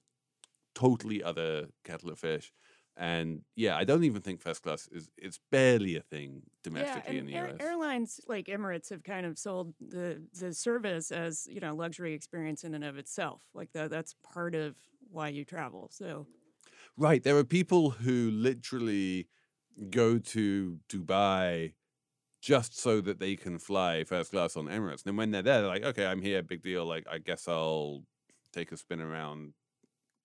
totally 0.75 1.23
other 1.23 1.67
kettle 1.83 2.09
of 2.09 2.19
fish. 2.19 2.51
And 2.95 3.41
yeah, 3.55 3.75
I 3.75 3.85
don't 3.85 4.03
even 4.03 4.21
think 4.21 4.39
first 4.39 4.61
class 4.61 4.87
is 4.91 5.09
it's 5.17 5.39
barely 5.51 5.95
a 5.95 6.01
thing 6.01 6.43
domestically 6.63 7.15
yeah, 7.15 7.19
in 7.21 7.25
the 7.25 7.35
air- 7.35 7.55
US. 7.55 7.61
airlines 7.61 8.19
like 8.27 8.45
Emirates 8.45 8.89
have 8.91 9.03
kind 9.03 9.25
of 9.25 9.39
sold 9.39 9.73
the 9.79 10.21
the 10.39 10.53
service 10.53 11.11
as 11.11 11.47
you 11.49 11.59
know 11.59 11.73
luxury 11.73 12.13
experience 12.13 12.63
in 12.63 12.75
and 12.75 12.83
of 12.83 12.97
itself. 12.99 13.41
Like 13.55 13.71
that, 13.73 13.89
that's 13.89 14.15
part 14.23 14.53
of 14.53 14.75
why 15.09 15.29
you 15.29 15.43
travel. 15.43 15.89
So 15.91 16.27
Right. 16.97 17.23
There 17.23 17.37
are 17.37 17.43
people 17.43 17.91
who 17.91 18.29
literally 18.31 19.27
go 19.89 20.19
to 20.19 20.79
Dubai 20.89 21.73
just 22.41 22.77
so 22.77 23.01
that 23.01 23.19
they 23.19 23.35
can 23.35 23.57
fly 23.57 24.03
first 24.03 24.31
class 24.31 24.55
on 24.57 24.65
Emirates. 24.65 25.03
And 25.03 25.05
then 25.05 25.15
when 25.15 25.31
they're 25.31 25.41
there, 25.41 25.61
they're 25.61 25.69
like, 25.69 25.83
okay, 25.83 26.05
I'm 26.05 26.21
here, 26.21 26.43
big 26.43 26.61
deal. 26.61 26.85
Like, 26.85 27.05
I 27.09 27.17
guess 27.17 27.47
I'll 27.47 28.03
take 28.51 28.71
a 28.71 28.77
spin 28.77 29.01
around 29.01 29.53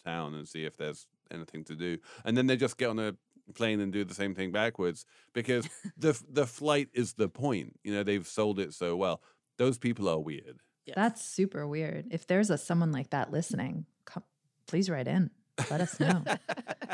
town 0.05 0.35
and 0.35 0.47
see 0.47 0.65
if 0.65 0.77
there's 0.77 1.07
anything 1.31 1.65
to 1.65 1.75
do. 1.75 1.99
And 2.25 2.37
then 2.37 2.47
they 2.47 2.57
just 2.57 2.77
get 2.77 2.91
on 2.91 2.99
a 2.99 3.15
plane 3.55 3.81
and 3.81 3.93
do 3.93 4.05
the 4.05 4.15
same 4.15 4.35
thing 4.35 4.53
backwards 4.53 5.07
because 5.33 5.69
the 5.97 6.21
the 6.29 6.47
flight 6.47 6.89
is 6.93 7.15
the 7.15 7.29
point. 7.29 7.79
You 7.85 7.95
know, 7.95 8.03
they've 8.03 8.27
sold 8.27 8.59
it 8.59 8.75
so 8.75 8.97
well. 8.97 9.23
Those 9.57 9.79
people 9.79 10.09
are 10.09 10.19
weird. 10.19 10.61
yes. 10.87 10.95
That's 10.97 11.25
super 11.25 11.67
weird. 11.67 12.07
If 12.11 12.27
there's 12.27 12.51
a 12.51 12.59
someone 12.59 12.93
like 12.93 13.11
that 13.11 13.33
listening, 13.33 13.87
come, 14.05 14.25
please 14.67 14.91
write 14.91 15.09
in. 15.09 15.31
Let 15.71 15.81
us 15.81 15.99
know. 16.01 16.23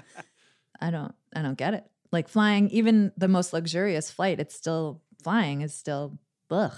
I 0.81 0.91
don't 0.91 1.15
I 1.35 1.43
don't 1.43 1.57
get 1.59 1.75
it. 1.75 1.85
Like 2.13 2.29
flying, 2.29 2.69
even 2.71 3.13
the 3.17 3.29
most 3.29 3.53
luxurious 3.53 4.11
flight, 4.11 4.39
it's 4.41 4.55
still 4.55 5.01
flying 5.23 5.63
is 5.63 5.75
still 5.75 6.19
ugh. 6.51 6.73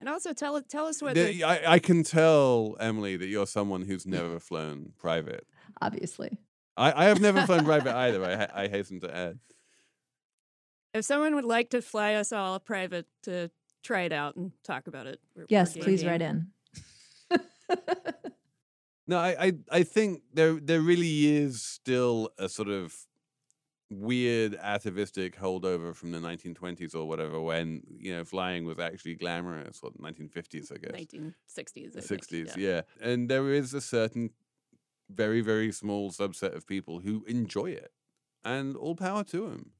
and 0.00 0.08
also 0.08 0.32
tell 0.32 0.60
tell 0.62 0.86
us 0.86 1.02
what 1.02 1.14
The- 1.14 1.32
the, 1.32 1.44
I, 1.44 1.74
I 1.74 1.78
can 1.78 2.02
tell, 2.02 2.76
Emily, 2.80 3.16
that 3.16 3.26
you're 3.28 3.46
someone 3.46 3.82
who's 3.82 4.06
never 4.06 4.38
flown 4.40 4.92
private. 4.98 5.46
Obviously. 5.82 6.38
I, 6.76 7.04
I 7.04 7.08
have 7.08 7.20
never 7.20 7.42
flown 7.46 7.64
private 7.72 7.94
either. 7.94 8.24
I, 8.24 8.64
I 8.64 8.68
hasten 8.68 9.00
to 9.00 9.14
add. 9.14 9.38
if 10.94 11.04
someone 11.04 11.34
would 11.34 11.44
like 11.44 11.70
to 11.70 11.82
fly 11.82 12.14
us 12.14 12.32
all 12.32 12.58
private 12.60 13.06
to 13.24 13.50
try 13.82 14.02
it 14.02 14.12
out 14.12 14.36
and 14.36 14.52
talk 14.64 14.86
about 14.86 15.06
it. 15.06 15.20
we're- 15.34 15.44
we're 15.44 15.46
Yes, 15.50 15.76
please 15.76 16.04
write 16.06 16.22
in. 16.22 16.48
No, 19.10 19.18
I, 19.18 19.46
I 19.46 19.52
I 19.72 19.82
think 19.82 20.22
there 20.32 20.54
there 20.60 20.80
really 20.80 21.26
is 21.36 21.64
still 21.64 22.30
a 22.38 22.48
sort 22.48 22.68
of 22.68 22.94
weird 23.90 24.54
atavistic 24.54 25.36
holdover 25.36 25.92
from 25.96 26.12
the 26.12 26.20
1920s 26.20 26.94
or 26.94 27.08
whatever 27.08 27.40
when 27.40 27.82
you 27.98 28.14
know 28.14 28.24
flying 28.24 28.64
was 28.64 28.78
actually 28.78 29.16
glamorous 29.16 29.80
or 29.82 29.90
1950s 29.90 30.70
i 30.72 30.76
guess 30.76 30.92
1960s. 30.92 31.88
I 31.88 31.90
the 31.90 32.00
think, 32.00 32.24
60s 32.24 32.56
yeah. 32.56 32.82
and 33.00 33.28
there 33.28 33.52
is 33.52 33.74
a 33.74 33.80
certain 33.80 34.30
very 35.10 35.40
very 35.40 35.72
small 35.72 36.12
subset 36.12 36.54
of 36.54 36.68
people 36.68 37.00
who 37.00 37.24
enjoy 37.26 37.70
it 37.70 37.90
and 38.44 38.76
all 38.76 38.94
power 38.94 39.24
to 39.24 39.48
them 39.48 39.72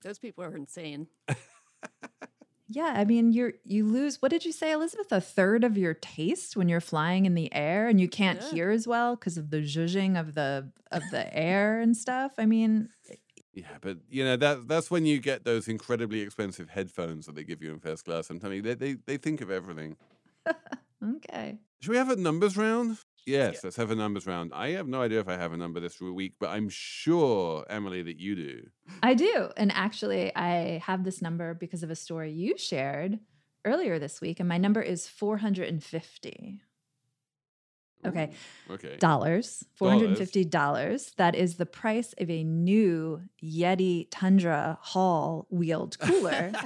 Those 0.00 0.18
people 0.18 0.44
are 0.44 0.56
insane. 0.56 1.08
Yeah, 2.68 2.92
I 2.96 3.04
mean, 3.04 3.32
you're 3.32 3.54
you 3.64 3.86
lose. 3.86 4.20
What 4.20 4.30
did 4.30 4.44
you 4.44 4.52
say, 4.52 4.72
Elizabeth? 4.72 5.10
A 5.10 5.20
third 5.20 5.64
of 5.64 5.78
your 5.78 5.94
taste 5.94 6.56
when 6.56 6.68
you're 6.68 6.80
flying 6.82 7.24
in 7.24 7.34
the 7.34 7.52
air, 7.54 7.88
and 7.88 7.98
you 8.00 8.08
can't 8.08 8.42
Yeah. 8.42 8.50
hear 8.50 8.70
as 8.70 8.86
well 8.86 9.16
because 9.16 9.38
of 9.38 9.50
the 9.50 9.58
zhuzhing 9.62 10.20
of 10.20 10.34
the 10.34 10.70
of 10.92 11.10
the 11.10 11.34
air 11.36 11.80
and 11.80 11.96
stuff. 11.96 12.32
I 12.38 12.44
mean, 12.46 12.90
eh, 13.10 13.14
yeah 13.54 13.78
but 13.80 13.98
you 14.10 14.22
know 14.24 14.36
that 14.36 14.68
that's 14.68 14.90
when 14.90 15.06
you 15.06 15.18
get 15.18 15.44
those 15.44 15.66
incredibly 15.68 16.20
expensive 16.20 16.68
headphones 16.70 17.26
that 17.26 17.34
they 17.34 17.44
give 17.44 17.62
you 17.62 17.72
in 17.72 17.80
first 17.80 18.04
class 18.04 18.30
i'm 18.30 18.38
telling 18.38 18.56
you 18.56 18.62
they, 18.62 18.74
they, 18.74 18.92
they 19.06 19.16
think 19.16 19.40
of 19.40 19.50
everything 19.50 19.96
okay. 21.16 21.58
Should 21.80 21.90
we 21.90 21.96
have 21.96 22.10
a 22.10 22.16
numbers 22.16 22.56
round? 22.56 22.98
Yes, 23.28 23.62
let's 23.64 23.76
have 23.76 23.90
a 23.90 23.94
numbers 23.94 24.26
round. 24.26 24.52
I 24.54 24.70
have 24.70 24.88
no 24.88 25.02
idea 25.02 25.20
if 25.20 25.28
I 25.28 25.36
have 25.36 25.52
a 25.52 25.56
number 25.56 25.80
this 25.80 26.00
week, 26.00 26.34
but 26.40 26.48
I'm 26.50 26.68
sure, 26.68 27.64
Emily, 27.68 28.02
that 28.02 28.18
you 28.18 28.34
do. 28.34 28.66
I 29.02 29.14
do. 29.14 29.50
And 29.56 29.70
actually, 29.72 30.34
I 30.34 30.78
have 30.84 31.04
this 31.04 31.20
number 31.22 31.54
because 31.54 31.82
of 31.82 31.90
a 31.90 31.96
story 31.96 32.32
you 32.32 32.56
shared 32.56 33.18
earlier 33.64 33.98
this 33.98 34.20
week, 34.20 34.40
and 34.40 34.48
my 34.48 34.58
number 34.58 34.80
is 34.80 35.06
450 35.06 36.60
Okay. 38.06 38.30
Ooh, 38.70 38.74
Okay. 38.74 38.96
dollars, 38.98 39.64
$450. 39.80 41.14
That 41.16 41.34
is 41.34 41.56
the 41.56 41.66
price 41.66 42.14
of 42.18 42.30
a 42.30 42.44
new 42.44 43.22
Yeti 43.42 44.06
Tundra 44.10 44.78
Haul 44.80 45.46
wheeled 45.50 45.98
cooler. 45.98 46.52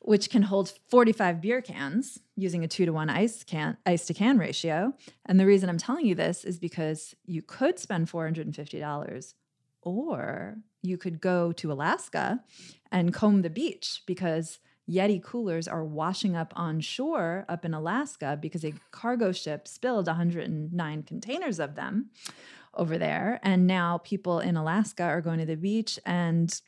which 0.00 0.30
can 0.30 0.42
hold 0.42 0.72
45 0.88 1.40
beer 1.40 1.60
cans 1.60 2.18
using 2.36 2.64
a 2.64 2.68
two 2.68 2.86
to 2.86 2.92
one 2.92 3.10
ice 3.10 3.44
can 3.44 3.76
ice 3.84 4.06
to 4.06 4.14
can 4.14 4.38
ratio. 4.38 4.94
And 5.26 5.38
the 5.38 5.46
reason 5.46 5.68
I'm 5.68 5.78
telling 5.78 6.06
you 6.06 6.14
this 6.14 6.44
is 6.44 6.58
because 6.58 7.14
you 7.26 7.42
could 7.42 7.78
spend 7.78 8.10
$450 8.10 9.34
or 9.82 10.56
you 10.82 10.96
could 10.96 11.20
go 11.20 11.52
to 11.52 11.72
Alaska 11.72 12.42
and 12.90 13.12
comb 13.12 13.42
the 13.42 13.50
beach 13.50 14.02
because 14.06 14.58
Yeti 14.90 15.22
coolers 15.22 15.68
are 15.68 15.84
washing 15.84 16.34
up 16.34 16.52
on 16.56 16.80
shore 16.80 17.44
up 17.48 17.64
in 17.64 17.74
Alaska 17.74 18.38
because 18.40 18.64
a 18.64 18.74
cargo 18.90 19.30
ship 19.30 19.68
spilled 19.68 20.06
109 20.06 21.02
containers 21.04 21.60
of 21.60 21.76
them 21.76 22.10
over 22.74 22.98
there. 22.98 23.38
And 23.42 23.66
now 23.66 23.98
people 23.98 24.40
in 24.40 24.56
Alaska 24.56 25.04
are 25.04 25.20
going 25.20 25.38
to 25.38 25.46
the 25.46 25.56
beach 25.56 25.98
and 26.04 26.60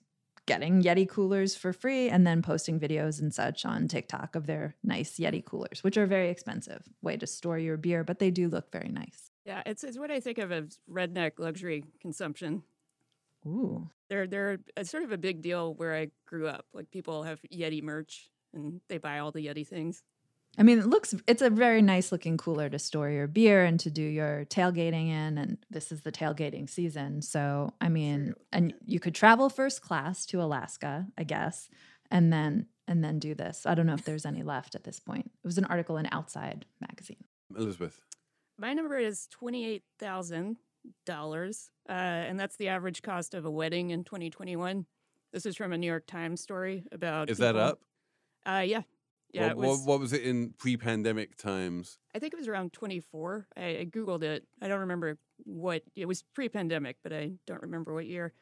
getting 0.46 0.82
Yeti 0.82 1.08
coolers 1.08 1.54
for 1.54 1.72
free 1.72 2.08
and 2.08 2.26
then 2.26 2.42
posting 2.42 2.80
videos 2.80 3.20
and 3.20 3.32
such 3.32 3.64
on 3.64 3.88
TikTok 3.88 4.34
of 4.34 4.46
their 4.46 4.74
nice 4.82 5.18
Yeti 5.18 5.44
coolers, 5.44 5.82
which 5.82 5.96
are 5.96 6.06
very 6.06 6.28
expensive 6.28 6.82
way 7.00 7.16
to 7.16 7.26
store 7.26 7.58
your 7.58 7.76
beer, 7.76 8.04
but 8.04 8.18
they 8.18 8.30
do 8.30 8.48
look 8.48 8.72
very 8.72 8.88
nice. 8.88 9.30
Yeah, 9.44 9.62
it's 9.66 9.82
it's 9.84 9.98
what 9.98 10.10
I 10.10 10.20
think 10.20 10.38
of 10.38 10.52
as 10.52 10.78
redneck 10.90 11.32
luxury 11.38 11.84
consumption. 12.00 12.62
Ooh. 13.46 13.88
They're 14.08 14.26
they're 14.26 14.58
a 14.76 14.84
sort 14.84 15.02
of 15.02 15.12
a 15.12 15.18
big 15.18 15.42
deal 15.42 15.74
where 15.74 15.94
I 15.94 16.10
grew 16.26 16.46
up. 16.46 16.66
Like 16.72 16.90
people 16.90 17.22
have 17.24 17.40
Yeti 17.52 17.82
merch 17.82 18.30
and 18.54 18.80
they 18.88 18.98
buy 18.98 19.18
all 19.18 19.32
the 19.32 19.46
Yeti 19.46 19.66
things. 19.66 20.02
I 20.58 20.62
mean, 20.62 20.78
it 20.78 20.86
looks 20.86 21.14
it's 21.26 21.42
a 21.42 21.48
very 21.48 21.80
nice 21.80 22.12
looking 22.12 22.36
cooler 22.36 22.68
to 22.68 22.78
store 22.78 23.08
your 23.08 23.26
beer 23.26 23.64
and 23.64 23.80
to 23.80 23.90
do 23.90 24.02
your 24.02 24.44
tailgating 24.46 25.08
in 25.08 25.38
and 25.38 25.58
this 25.70 25.90
is 25.90 26.02
the 26.02 26.12
tailgating 26.12 26.68
season. 26.68 27.22
So, 27.22 27.72
I 27.80 27.88
mean, 27.88 28.26
True. 28.26 28.34
and 28.52 28.74
you 28.84 29.00
could 29.00 29.14
travel 29.14 29.48
first 29.48 29.80
class 29.80 30.26
to 30.26 30.42
Alaska, 30.42 31.06
I 31.16 31.24
guess, 31.24 31.68
and 32.10 32.32
then 32.32 32.66
and 32.86 33.02
then 33.02 33.18
do 33.18 33.34
this. 33.34 33.64
I 33.64 33.74
don't 33.74 33.86
know 33.86 33.94
if 33.94 34.04
there's 34.04 34.26
any 34.26 34.42
left 34.42 34.74
at 34.74 34.84
this 34.84 35.00
point. 35.00 35.30
It 35.42 35.46
was 35.46 35.58
an 35.58 35.64
article 35.64 35.96
in 35.96 36.08
Outside 36.12 36.66
magazine. 36.80 37.24
Elizabeth. 37.56 38.00
My 38.58 38.74
number 38.74 38.98
is 38.98 39.26
twenty 39.30 39.64
eight 39.66 39.84
thousand 39.98 40.58
dollars, 41.06 41.70
uh, 41.88 41.92
and 41.92 42.38
that's 42.38 42.56
the 42.56 42.68
average 42.68 43.02
cost 43.02 43.34
of 43.34 43.44
a 43.46 43.50
wedding 43.50 43.90
in 43.90 44.04
2021. 44.04 44.84
This 45.32 45.46
is 45.46 45.56
from 45.56 45.72
a 45.72 45.78
New 45.78 45.86
York 45.86 46.06
Times 46.06 46.42
story 46.42 46.84
about. 46.92 47.30
Is 47.30 47.38
that 47.38 47.56
up? 47.56 47.80
Uh, 48.44 48.64
yeah, 48.66 48.82
yeah. 49.32 49.48
what, 49.48 49.56
was, 49.56 49.86
what, 49.86 50.00
was 50.00 50.12
it 50.12 50.22
in 50.22 50.54
pre 50.58 50.76
pandemic 50.76 51.36
times? 51.36 51.98
I 52.14 52.18
think 52.18 52.32
it 52.32 52.38
was 52.38 52.48
around 52.48 52.72
24. 52.72 53.46
I, 53.56 53.60
I 53.60 53.86
googled 53.90 54.22
it. 54.22 54.44
I 54.60 54.68
don't 54.68 54.80
remember 54.80 55.18
what 55.44 55.82
it 55.96 56.06
was 56.06 56.22
pre-pandemic, 56.34 56.96
but 57.02 57.12
I 57.12 57.32
don't 57.46 57.62
remember 57.62 57.94
what 57.94 58.06
year. 58.06 58.32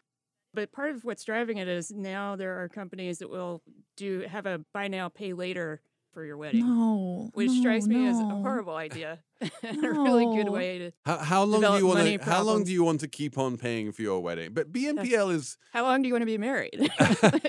But 0.52 0.72
part 0.72 0.90
of 0.90 1.04
what's 1.04 1.24
driving 1.24 1.58
it 1.58 1.68
is 1.68 1.92
now 1.92 2.36
there 2.36 2.62
are 2.62 2.68
companies 2.68 3.18
that 3.18 3.30
will 3.30 3.62
do 3.96 4.24
have 4.28 4.46
a 4.46 4.60
buy 4.74 4.88
now 4.88 5.08
pay 5.08 5.32
later 5.32 5.80
for 6.12 6.24
your 6.24 6.36
wedding, 6.36 6.66
No. 6.66 7.30
which 7.34 7.50
strikes 7.50 7.86
me 7.86 8.06
as 8.06 8.18
a 8.18 8.24
horrible 8.24 8.74
idea 8.74 9.20
and 9.62 9.84
a 9.84 9.90
really 9.90 10.24
good 10.36 10.48
way 10.50 10.78
to. 10.78 10.90
How, 11.04 11.18
how 11.18 11.42
long 11.44 11.60
do 11.60 11.78
you 11.78 11.86
want 11.86 12.00
to? 12.06 12.18
How 12.30 12.42
long 12.42 12.64
do 12.64 12.72
you 12.72 12.84
want 12.84 13.00
to 13.00 13.08
keep 13.08 13.38
on 13.38 13.56
paying 13.56 13.92
for 13.92 14.02
your 14.02 14.20
wedding? 14.20 14.52
But 14.52 14.72
BNPL 14.72 15.32
is 15.32 15.56
How 15.72 15.82
long 15.82 16.02
do 16.02 16.08
you 16.08 16.14
want 16.14 16.22
to 16.22 16.26
be 16.26 16.38
married? 16.38 16.90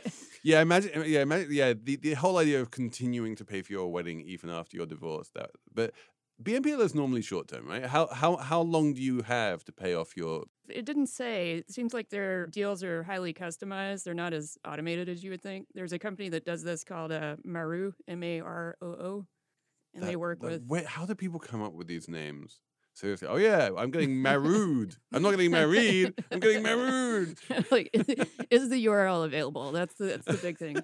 yeah. 0.43 0.61
Imagine 0.61 1.03
yeah. 1.05 1.21
Imagine, 1.21 1.47
yeah. 1.51 1.73
The, 1.81 1.95
the 1.97 2.13
whole 2.13 2.37
idea 2.37 2.61
of 2.61 2.71
continuing 2.71 3.35
to 3.37 3.45
pay 3.45 3.61
for 3.61 3.73
your 3.73 3.91
wedding 3.91 4.21
even 4.21 4.49
after 4.49 4.77
your 4.77 4.85
divorce. 4.85 5.29
That 5.35 5.51
but 5.73 5.91
BNPL 6.43 6.81
is 6.81 6.95
normally 6.95 7.21
short 7.21 7.47
term, 7.47 7.67
right? 7.67 7.85
How 7.85 8.07
how 8.07 8.37
how 8.37 8.61
long 8.61 8.93
do 8.93 9.01
you 9.01 9.21
have 9.21 9.63
to 9.65 9.71
pay 9.71 9.93
off 9.93 10.15
your? 10.15 10.45
it 10.69 10.85
didn't 10.85 11.07
say. 11.07 11.51
It 11.57 11.71
seems 11.71 11.93
like 11.93 12.09
their 12.09 12.47
deals 12.47 12.83
are 12.83 13.03
highly 13.03 13.33
customized. 13.33 14.03
They're 14.03 14.13
not 14.13 14.33
as 14.33 14.57
automated 14.65 15.09
as 15.09 15.23
you 15.23 15.31
would 15.31 15.41
think. 15.41 15.67
There's 15.73 15.93
a 15.93 15.99
company 15.99 16.29
that 16.29 16.45
does 16.45 16.63
this 16.63 16.83
called 16.83 17.11
uh, 17.11 17.35
Maroo, 17.45 17.93
M 18.07 18.23
A 18.23 18.39
R 18.41 18.77
O 18.81 18.85
O, 18.87 19.25
and 19.93 20.03
they 20.03 20.15
work 20.15 20.39
that- 20.41 20.51
with. 20.51 20.65
Where, 20.67 20.85
how 20.85 21.05
do 21.05 21.15
people 21.15 21.39
come 21.39 21.61
up 21.61 21.73
with 21.73 21.87
these 21.87 22.07
names? 22.07 22.59
Seriously. 22.93 23.27
Oh 23.29 23.37
yeah, 23.37 23.69
I'm 23.77 23.89
getting 23.89 24.21
married. 24.21 24.95
I'm 25.13 25.21
not 25.21 25.31
getting 25.31 25.51
married. 25.51 26.13
I'm 26.31 26.39
getting 26.41 26.61
married. 26.61 27.37
like, 27.71 27.89
is 28.49 28.69
the 28.69 28.85
URL 28.85 29.23
available? 29.25 29.71
That's 29.71 29.93
the 29.95 30.05
that's 30.05 30.25
the 30.25 30.33
big 30.33 30.57
thing. 30.57 30.77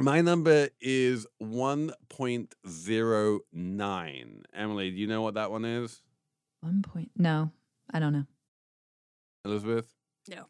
My 0.00 0.20
number 0.22 0.68
is 0.80 1.26
1.09. 1.42 4.42
Emily, 4.54 4.90
do 4.90 4.96
you 4.96 5.06
know 5.06 5.20
what 5.22 5.34
that 5.34 5.50
one 5.50 5.64
is? 5.66 6.00
One 6.62 6.80
point. 6.82 7.10
No, 7.16 7.50
I 7.92 7.98
don't 7.98 8.12
know. 8.14 8.24
Elizabeth? 9.44 9.92
No. 10.28 10.46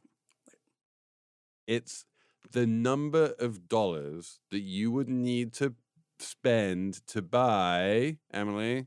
It's 1.67 2.05
the 2.53 2.67
number 2.67 3.35
of 3.39 3.69
dollars 3.69 4.41
that 4.51 4.61
you 4.61 4.91
would 4.93 5.09
need 5.09 5.53
to 5.55 5.75
spend 6.19 7.07
to 7.09 7.23
buy, 7.23 8.19
Emily, 8.33 8.87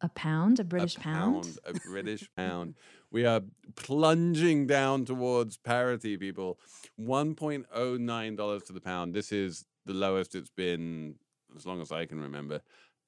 A 0.00 0.08
pound, 0.08 0.60
a 0.60 0.64
British 0.64 0.96
a 0.96 1.00
pound. 1.00 1.58
a 1.64 1.74
British 1.74 2.28
pound. 2.36 2.74
We 3.10 3.24
are 3.26 3.40
plunging 3.74 4.66
down 4.66 5.04
towards 5.06 5.56
parity, 5.56 6.16
people. 6.16 6.58
$1.09 7.00 8.64
to 8.66 8.72
the 8.72 8.80
pound. 8.80 9.14
This 9.14 9.32
is 9.32 9.64
the 9.88 9.94
lowest 9.94 10.34
it's 10.34 10.50
been 10.50 11.16
as 11.56 11.66
long 11.66 11.80
as 11.80 11.90
I 11.90 12.04
can 12.04 12.20
remember. 12.20 12.60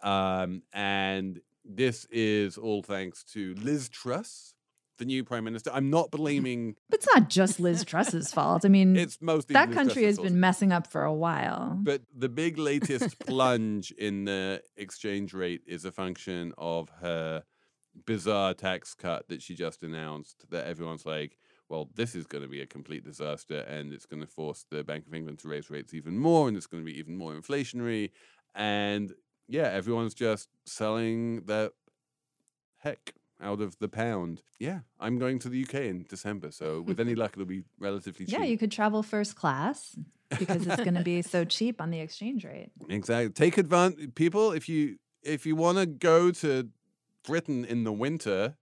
Um, 0.02 0.62
and 0.72 1.40
this 1.62 2.06
is 2.10 2.56
all 2.56 2.82
thanks 2.82 3.22
to 3.34 3.54
Liz 3.56 3.90
Truss, 3.90 4.54
the 4.98 5.04
new 5.04 5.22
prime 5.22 5.44
minister. 5.44 5.70
I'm 5.72 5.90
not 5.90 6.10
blaming, 6.10 6.76
But 6.88 7.00
it's 7.00 7.14
not 7.14 7.28
just 7.28 7.60
Liz 7.60 7.84
Truss's 7.84 8.32
fault. 8.32 8.64
I 8.64 8.68
mean, 8.76 8.96
it's 8.96 9.18
mostly 9.20 9.52
that 9.52 9.68
Liz 9.68 9.76
country 9.76 10.02
Truss's 10.02 10.16
has 10.16 10.30
been 10.30 10.40
messing 10.40 10.72
up 10.72 10.86
for 10.86 11.04
a 11.04 11.12
while. 11.12 11.78
But 11.82 12.00
the 12.16 12.30
big 12.30 12.56
latest 12.56 13.18
plunge 13.20 13.92
in 13.92 14.24
the 14.24 14.62
exchange 14.76 15.34
rate 15.34 15.60
is 15.66 15.84
a 15.84 15.92
function 15.92 16.54
of 16.56 16.88
her 17.02 17.44
bizarre 18.06 18.54
tax 18.54 18.94
cut 18.94 19.28
that 19.28 19.42
she 19.42 19.54
just 19.54 19.82
announced. 19.82 20.46
That 20.48 20.66
everyone's 20.66 21.04
like, 21.04 21.36
well, 21.70 21.88
this 21.94 22.16
is 22.16 22.26
going 22.26 22.42
to 22.42 22.48
be 22.48 22.60
a 22.60 22.66
complete 22.66 23.04
disaster 23.04 23.60
and 23.60 23.92
it's 23.92 24.04
going 24.04 24.20
to 24.20 24.26
force 24.26 24.66
the 24.70 24.82
Bank 24.82 25.06
of 25.06 25.14
England 25.14 25.38
to 25.38 25.48
raise 25.48 25.70
rates 25.70 25.94
even 25.94 26.18
more 26.18 26.48
and 26.48 26.56
it's 26.56 26.66
going 26.66 26.84
to 26.84 26.84
be 26.84 26.98
even 26.98 27.16
more 27.16 27.32
inflationary. 27.32 28.10
And 28.54 29.14
yeah, 29.48 29.68
everyone's 29.68 30.12
just 30.12 30.48
selling 30.66 31.42
the 31.42 31.72
heck 32.78 33.14
out 33.40 33.60
of 33.60 33.78
the 33.78 33.88
pound. 33.88 34.42
Yeah, 34.58 34.80
I'm 34.98 35.18
going 35.18 35.38
to 35.38 35.48
the 35.48 35.62
UK 35.62 35.74
in 35.74 36.06
December. 36.08 36.50
So 36.50 36.80
with 36.82 36.98
any 36.98 37.14
luck, 37.14 37.32
it'll 37.34 37.46
be 37.46 37.62
relatively 37.78 38.26
cheap. 38.26 38.38
Yeah, 38.38 38.44
you 38.44 38.58
could 38.58 38.72
travel 38.72 39.04
first 39.04 39.36
class 39.36 39.96
because 40.38 40.66
it's 40.66 40.82
going 40.82 40.94
to 40.94 41.04
be 41.04 41.22
so 41.22 41.44
cheap 41.56 41.80
on 41.80 41.90
the 41.90 42.00
exchange 42.00 42.44
rate. 42.44 42.70
Exactly. 42.88 43.32
Take 43.32 43.58
advantage, 43.58 44.14
people. 44.16 44.50
If 44.52 44.68
you 44.68 44.96
if 45.22 45.46
you 45.46 45.54
want 45.54 45.78
to 45.78 45.86
go 45.86 46.30
to 46.32 46.68
Britain 47.24 47.64
in 47.64 47.84
the 47.84 47.92
winter, 47.92 48.56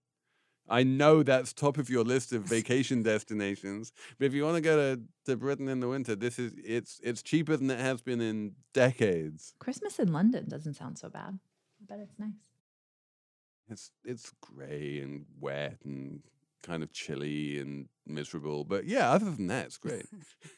I 0.68 0.82
know 0.82 1.22
that's 1.22 1.52
top 1.52 1.78
of 1.78 1.88
your 1.88 2.04
list 2.04 2.32
of 2.32 2.42
vacation 2.48 3.02
destinations. 3.02 3.92
But 4.18 4.26
if 4.26 4.34
you 4.34 4.44
want 4.44 4.56
to 4.56 4.60
go 4.60 4.76
to, 4.76 5.02
to 5.26 5.36
Britain 5.36 5.68
in 5.68 5.80
the 5.80 5.88
winter, 5.88 6.14
this 6.14 6.38
is 6.38 6.54
it's 6.64 7.00
it's 7.02 7.22
cheaper 7.22 7.56
than 7.56 7.70
it 7.70 7.80
has 7.80 8.00
been 8.00 8.20
in 8.20 8.52
decades. 8.72 9.54
Christmas 9.58 9.98
in 9.98 10.12
London 10.12 10.46
doesn't 10.48 10.74
sound 10.74 10.98
so 10.98 11.08
bad. 11.08 11.38
I 11.80 11.84
bet 11.86 12.00
it's 12.00 12.18
nice. 12.18 12.32
It's 13.70 13.90
it's 14.04 14.32
grey 14.40 15.00
and 15.02 15.26
wet 15.40 15.78
and 15.84 16.22
kind 16.62 16.82
of 16.82 16.92
chilly 16.92 17.58
and 17.58 17.88
miserable. 18.06 18.64
But 18.64 18.84
yeah, 18.84 19.10
other 19.10 19.30
than 19.30 19.46
that, 19.48 19.66
it's 19.66 19.78
great. 19.78 20.06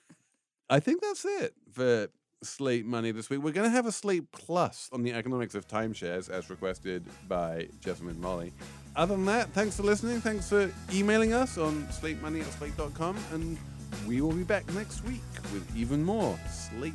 I 0.71 0.79
think 0.79 1.03
that's 1.03 1.25
it 1.25 1.55
for 1.73 2.09
Slate 2.43 2.87
Money 2.87 3.13
this 3.13 3.29
week. 3.31 3.43
We're 3.43 3.53
going 3.53 3.69
to 3.69 3.75
have 3.75 3.87
a 3.87 3.93
Slate 3.93 4.31
Plus 4.33 4.89
on 4.93 5.03
the 5.03 5.13
economics 5.13 5.55
of 5.55 5.69
timeshares 5.69 6.31
as 6.31 6.51
requested 6.51 7.05
by 7.29 7.69
Jessamine 7.81 8.21
Molly. 8.21 8.53
Other 8.97 9.15
than 9.15 9.27
that, 9.27 9.51
thanks 9.51 9.77
for 9.77 9.83
listening. 9.83 10.21
Thanks 10.21 10.49
for 10.49 10.71
emailing 10.93 11.33
us 11.33 11.59
on 11.59 11.87
slatemoney 11.89 12.41
at 12.41 12.53
slate.com. 12.53 13.17
And 13.33 13.59
we 14.07 14.21
will 14.21 14.33
be 14.33 14.45
back 14.45 14.69
next 14.73 15.05
week 15.05 15.21
with 15.53 15.67
even 15.77 16.03
more 16.03 16.39
Slate 16.49 16.95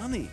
Money. 0.00 0.28